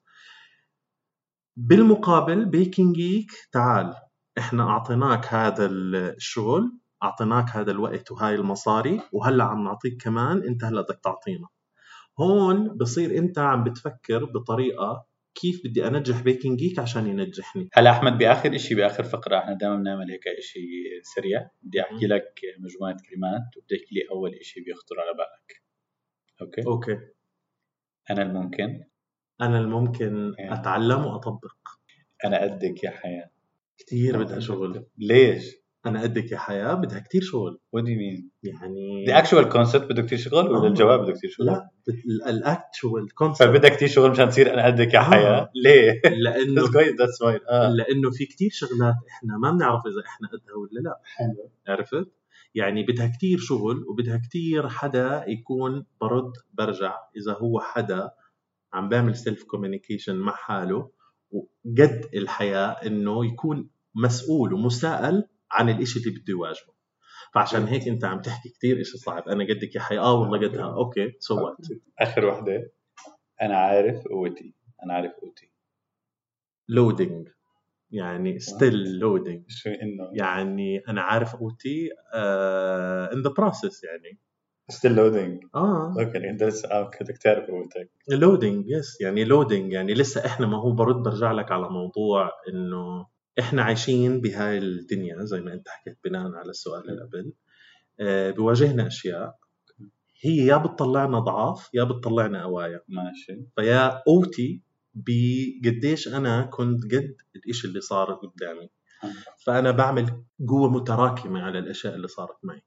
بالمقابل 1.57 2.45
Baking 2.45 2.97
Geek 2.97 3.31
تعال 3.53 3.95
إحنا 4.39 4.63
أعطيناك 4.69 5.27
هذا 5.27 5.67
الشغل 5.67 6.73
أعطيناك 7.03 7.49
هذا 7.51 7.71
الوقت 7.71 8.13
وهاي 8.13 8.35
المصاري 8.35 9.01
وهلأ 9.13 9.45
عم 9.45 9.65
نعطيك 9.65 10.03
كمان 10.03 10.43
أنت 10.43 10.65
هلأ 10.65 10.81
بدك 10.81 11.01
تعطينا. 11.05 11.49
هون 12.21 12.77
بصير 12.77 13.19
أنت 13.19 13.39
عم 13.39 13.65
بتفكر 13.65 14.25
بطريقة 14.25 15.07
كيف 15.35 15.61
بدي 15.65 15.87
أنجح 15.87 16.21
Baking 16.21 16.59
Geek 16.59 16.79
عشان 16.79 17.07
ينجحني. 17.07 17.69
هلأ 17.75 17.91
أحمد 17.91 18.19
بآخر 18.19 18.57
شيء 18.57 18.77
بآخر 18.77 19.03
فقرة 19.03 19.39
إحنا 19.39 19.55
دائما 19.55 19.77
بنعمل 19.77 20.11
هيك 20.11 20.23
شيء 20.41 20.63
سريع. 21.03 21.51
بدي 21.63 21.81
أحكي 21.81 22.07
لك 22.07 22.41
مجموعة 22.59 22.97
كلمات 23.11 23.57
وبدي 23.57 23.75
أحكي 23.75 23.95
لي 23.95 24.01
أول 24.11 24.39
شيء 24.43 24.65
بيخطر 24.65 25.01
على 25.01 25.11
بالك. 25.13 25.63
أوكي؟ 26.43 26.67
أوكي. 26.67 26.99
أنا 28.11 28.23
الممكن؟ 28.23 28.85
أنا 29.41 29.59
الممكن 29.59 30.35
يعني. 30.39 30.55
أتعلم 30.55 31.05
وأطبق. 31.07 31.57
أنا 32.25 32.43
قدك 32.43 32.85
يا 32.85 32.91
حياة. 32.91 33.31
كثير 33.79 34.23
بدها 34.23 34.41
شغل 34.41 34.87
ليش؟ 34.99 35.62
أنا 35.87 36.03
قدك 36.03 36.33
يا 36.33 36.39
حياة 36.39 36.75
بدها 36.75 36.99
كتير 36.99 37.23
شغل. 37.23 37.61
Do 37.77 37.81
you 37.81 37.85
mean? 37.85 38.23
يعني 38.43 39.07
the 39.07 39.25
actual 39.25 39.53
concept 39.53 39.77
بده 39.91 40.03
كثير 40.03 40.19
شغل 40.19 40.49
ولا 40.51 40.65
آه. 40.65 40.67
الجواب 40.67 41.01
بده 41.01 41.13
كثير 41.13 41.31
شغل؟ 41.31 41.47
لا 41.47 41.71
ال 42.27 42.39
actual 42.39 43.15
concept 43.15 43.49
فبدها 43.49 43.71
كثير 43.71 43.89
شغل 43.89 44.11
مشان 44.11 44.29
تصير 44.29 44.55
أنا 44.55 44.67
قدك 44.67 44.95
يا 44.95 44.99
آه. 44.99 45.03
حياه 45.03 45.51
ليه؟ 45.65 46.01
لأنه 46.25 46.63
that's 46.63 47.19
fine 47.25 47.51
آه. 47.51 47.69
لأنه 47.69 48.11
في 48.11 48.27
كتير 48.27 48.51
شغلات 48.53 48.95
إحنا 49.11 49.39
ما 49.39 49.51
بنعرف 49.51 49.87
إذا 49.87 50.07
إحنا 50.07 50.29
قدها 50.29 50.55
ولا 50.55 50.81
لا. 50.81 51.01
حلو. 51.05 51.51
عرفت؟ 51.69 52.13
يعني 52.55 52.83
بدها 52.83 53.13
كتير 53.17 53.39
شغل 53.39 53.85
وبدها 53.89 54.21
كتير 54.29 54.69
حدا 54.69 55.25
يكون 55.29 55.87
برد 56.01 56.33
برجع. 56.53 56.95
إذا 57.17 57.33
هو 57.33 57.61
حدا 57.61 58.11
عم 58.73 58.89
بيعمل 58.89 59.17
self 59.17 59.43
communication 59.45 60.17
مع 60.17 60.33
حاله 60.33 60.91
وقد 61.31 62.09
الحياة 62.15 62.69
إنه 62.87 63.27
يكون 63.27 63.71
مسؤول 63.95 64.53
ومساءل 64.53 65.25
عن 65.53 65.69
الإشي 65.69 65.99
اللي 65.99 66.11
بده 66.11 66.25
يواجهه. 66.29 66.75
فعشان 67.35 67.65
هيك 67.65 67.89
أنت 67.89 68.05
عم 68.05 68.21
تحكي 68.21 68.49
كتير 68.49 68.81
إشي 68.81 68.99
صعب. 68.99 69.29
أنا 69.29 69.45
قدك 69.45 69.75
يا 69.75 69.81
حي. 69.81 69.99
آه 69.99 70.15
والله 70.21 70.39
قدها. 70.39 70.75
Okay. 70.75 71.13
So 71.19 71.45
what 71.45 71.57
آخر 71.99 72.25
وحدة. 72.27 72.73
أنا 73.43 73.57
عارف 73.57 74.05
قوتي 74.09 74.55
أنا 74.85 74.95
عارف 74.95 75.13
قوتي 75.13 75.53
loading 76.69 77.29
يعني 77.91 78.39
still 78.39 78.99
loading 78.99 79.45
شو 79.49 79.71
إنه؟ 79.71 80.11
يعني 80.13 80.79
أنا 80.89 81.03
عارف 81.03 81.37
قوتي 81.37 81.89
in 83.13 83.23
the 83.23 83.31
process 83.31 83.85
يعني. 83.85 84.19
Still 84.69 84.95
loading 84.95 85.45
آه. 85.55 85.95
Okay. 86.01 86.31
أنت 86.31 86.43
لسه 86.43 86.71
آه 86.71 86.91
بدك 87.01 87.19
تعرف 87.19 87.51
قوتك 87.51 87.91
loading 88.09 88.65
yes 88.69 89.01
يعني 89.01 89.25
loading 89.25 89.73
يعني 89.73 89.95
لسه 89.95 90.27
إحنا 90.27 90.47
ما 90.47 90.59
هو 90.59 90.73
برد 90.73 91.03
برجع 91.03 91.33
لك 91.33 91.53
على 91.53 91.69
موضوع 91.69 92.31
إنه 92.49 93.07
إحنا 93.39 93.63
عايشين 93.63 94.21
بهاي 94.21 94.59
الدنيا 94.59 95.25
زي 95.25 95.41
ما 95.41 95.53
أنت 95.53 95.69
حكيت 95.69 95.99
بناء 96.05 96.33
على 96.35 96.51
السؤال 96.51 96.91
اللي 96.91 97.03
قبل. 97.03 97.33
آه، 98.01 98.31
بواجهنا 98.31 98.87
أشياء 98.87 99.39
هي 100.25 100.37
يا 100.47 100.57
بتطلعنا 100.57 101.19
ضعاف 101.19 101.71
يا 101.75 101.85
بتطلعنا 101.85 102.43
قوايا 102.45 102.81
ماشي. 102.89 103.43
فيا 103.57 103.89
قوتي 103.89 104.63
بقديش 104.95 106.09
أنا 106.09 106.43
كنت 106.43 106.85
قد 106.85 107.15
الإشي 107.37 107.67
اللي 107.69 107.81
صار 107.81 108.13
قدامي. 108.15 108.69
فأنا 109.47 109.71
بعمل 109.71 110.25
قوة 110.49 110.71
متراكمة 110.71 111.43
على 111.43 111.59
الأشياء 111.59 111.95
اللي 111.95 112.09
صارت 112.09 112.37
معي. 112.43 112.63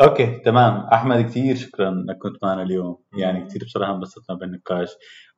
Okay 0.00 0.38
تمام. 0.44 0.74
أحمد 0.92 1.20
كثير 1.24 1.56
شكرا 1.56 1.88
إنك 1.88 2.18
كنت 2.18 2.44
معنا 2.44 2.62
اليوم. 2.62 3.02
يعني 3.18 3.46
كثير 3.46 3.64
بصراحة 3.64 3.94
انبسطنا 3.94 4.36
بالنقاش. 4.36 4.88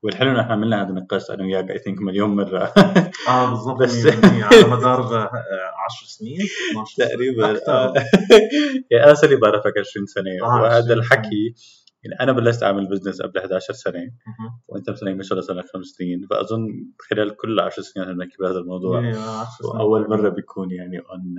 والحلو 0.02 0.30
انه 0.30 0.40
إحنا 0.40 0.52
عملنا 0.52 0.82
هذا 0.82 0.88
النقاش 0.88 1.30
أنا 1.30 1.44
وياك 1.44 1.70
I 1.70 1.78
think 1.78 2.00
مليون 2.02 2.36
مرة 2.36 2.72
آه 3.28 3.50
بالضبط 3.50 3.82
بس- 3.82 4.06
على 4.06 4.70
مدار 4.70 5.00
10 5.02 6.06
سنين 6.06 6.38
12 6.70 6.94
سنة. 6.96 7.06
تقريبا. 7.06 7.68
آه. 7.68 7.92
يا 8.92 9.04
أنا 9.04 9.14
صار 9.14 9.30
لي 9.30 9.36
بعرفك 9.36 9.72
20 9.78 10.06
سنة 10.06 10.30
آه، 10.42 10.62
وهذا 10.62 10.76
20 10.78 10.98
الحكي 10.98 11.54
يعني 12.04 12.20
أنا 12.20 12.32
بلشت 12.32 12.62
أعمل 12.62 12.88
business 12.88 13.22
قبل 13.22 13.38
11 13.40 13.72
سنة. 13.74 14.10
وأنت 14.68 14.90
مثلا 14.90 15.14
ما 15.14 15.22
شاء 15.22 15.32
الله 15.38 15.46
صار 15.48 15.56
لك 15.56 15.64
خمس 15.74 15.86
سنين 15.86 16.26
فأظن 16.30 16.68
خلال 17.10 17.36
كل 17.36 17.60
10 17.60 17.82
سنين 17.82 18.06
إحنا 18.06 18.16
بنحكي 18.16 18.36
بهذا 18.40 18.58
الموضوع 18.58 18.98
إيه، 19.00 19.08
10 19.08 19.18
سنين. 19.62 19.70
وأول 19.80 20.10
مرة 20.10 20.28
بيكون 20.28 20.70
يعني 20.70 20.98
on 20.98 21.34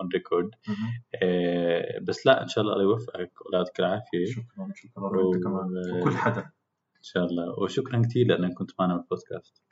On 0.00 0.08
record. 0.14 0.50
بس 2.02 2.26
لا 2.26 2.42
إن 2.42 2.48
شاء 2.48 2.62
الله 2.64 2.72
الله 2.74 2.84
يوفقك 2.84 3.32
ولا 3.46 3.58
يعطيك 3.58 3.80
العافية 3.80 4.24
شكرا 4.26 4.68
شكرا 4.74 5.04
وأنت 5.04 5.44
كمان 5.44 6.00
وكل 6.00 6.16
حدا 6.16 6.50
شاء 7.02 7.24
الله. 7.24 7.60
وشكرا 7.62 8.02
كثير 8.02 8.26
لأنك 8.26 8.54
كنت 8.54 8.70
معنا 8.78 8.96
بالبودكاست 8.96 9.62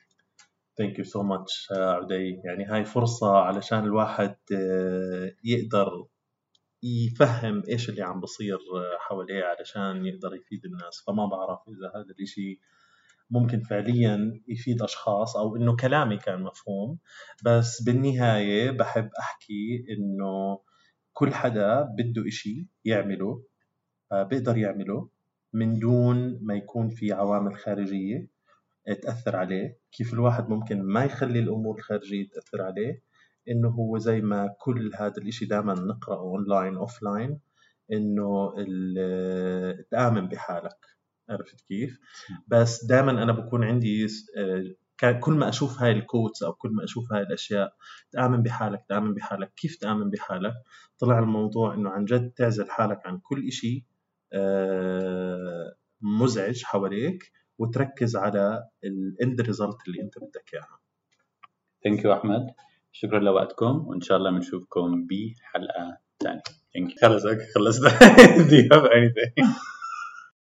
thank 0.79 0.99
you 0.99 1.05
so 1.05 1.23
much 1.23 1.69
عدي 1.73 2.41
يعني 2.45 2.65
هاي 2.65 2.85
فرصة 2.85 3.37
علشان 3.37 3.85
الواحد 3.85 4.37
آه، 4.57 5.33
يقدر 5.45 6.07
يفهم 6.83 7.63
إيش 7.69 7.89
اللي 7.89 8.03
عم 8.03 8.21
بصير 8.21 8.55
آه، 8.57 8.99
حواليه 8.99 9.45
علشان 9.45 10.07
يقدر 10.07 10.35
يفيد 10.35 10.65
الناس. 10.65 11.05
فما 11.07 11.27
بعرف 11.27 11.59
إذا 11.69 11.89
هذا 12.01 12.11
الإشي 12.19 12.61
ممكن 13.31 13.61
فعليا 13.61 14.43
يفيد 14.49 14.83
أشخاص 14.83 15.37
أو 15.37 15.57
إنه 15.57 15.77
كلامي 15.77 16.17
كان 16.17 16.43
مفهوم. 16.43 16.99
بس 17.45 17.83
بالنهاية 17.83 18.71
بحب 18.71 19.11
أحكي 19.21 19.85
إنه 19.91 20.61
كل 21.13 21.35
حدا 21.35 21.83
بده 21.99 22.29
إشي 22.29 22.69
يعمله 22.85 23.45
آه، 24.13 24.23
بيقدر 24.23 24.57
يعمله. 24.57 25.09
من 25.55 25.79
دون 25.79 26.39
ما 26.43 26.55
يكون 26.55 26.89
في 26.89 27.13
عوامل 27.13 27.57
خارجية 27.57 28.29
تأثر 29.03 29.37
عليه 29.37 29.79
كيف 29.93 30.15
الواحد 30.15 30.49
ممكن 30.49 30.83
ما 30.83 31.05
يخلي 31.05 31.39
الأمور 31.39 31.79
الخارجية 31.79 32.29
تأثر 32.29 32.63
عليه 32.63 33.03
إنه 33.49 33.69
هو 33.69 33.99
زي 33.99 34.21
ما 34.21 34.55
كل 34.59 34.91
هذا 34.95 35.15
الإشي 35.19 35.47
دائما 35.47 35.75
نقرأه 35.75 36.21
online 36.21 36.77
offline 36.77 37.41
إنه 37.93 38.55
تآمن 39.91 40.29
بحالك 40.29 40.77
عرفت 41.29 41.61
كيف؟ 41.61 41.99
بس 42.49 42.85
دائما 42.85 43.11
أنا 43.23 43.33
بكون 43.33 43.65
عندي 43.65 44.07
كل 45.21 45.33
ما 45.33 45.49
أشوف 45.49 45.83
هاي 45.83 45.93
ال 45.93 46.00
quotes 46.00 46.43
أو 46.43 46.53
كل 46.53 46.71
ما 46.71 46.85
أشوف 46.85 47.13
هاي 47.13 47.23
الأشياء 47.23 47.75
تآمن 48.13 48.43
بحالك 48.43 48.85
تآمن 48.89 49.15
بحالك 49.15 49.53
كيف 49.57 49.77
تآمن 49.77 50.11
بحالك؟ 50.11 50.55
طلع 50.99 51.19
الموضوع 51.19 51.75
إنه 51.75 51.91
عن 51.91 52.05
جد 52.05 52.31
تعزل 52.31 52.71
حالك 52.71 53.07
عن 53.07 53.19
كل 53.19 53.45
آه، 53.49 53.94
مزعج 56.01 56.63
حواليك 56.65 57.33
وتركز 57.59 58.17
على 58.17 58.65
ال 58.85 58.99
end 58.99 59.41
result 59.41 59.77
اللي 59.89 60.03
انت 60.03 60.19
بدك 60.19 60.55
إياها. 60.55 60.81
Thank 61.85 62.05
you 62.05 62.13
أحمد. 62.13 62.47
شكرا 62.93 63.19
لوقتكم 63.21 63.87
وإن 63.89 64.01
شاء 64.01 64.19
الله 64.19 64.31
بنشوفكم 64.31 65.07
بحلقة 65.07 65.99
ثانية 66.23 66.43
thank 66.75 66.91
you 67.03 67.09
خلص 67.09 67.25
خلصنا 67.55 67.91
do 68.51 68.55
you 68.57 68.69
have 68.73 68.87
anything? 68.93 69.55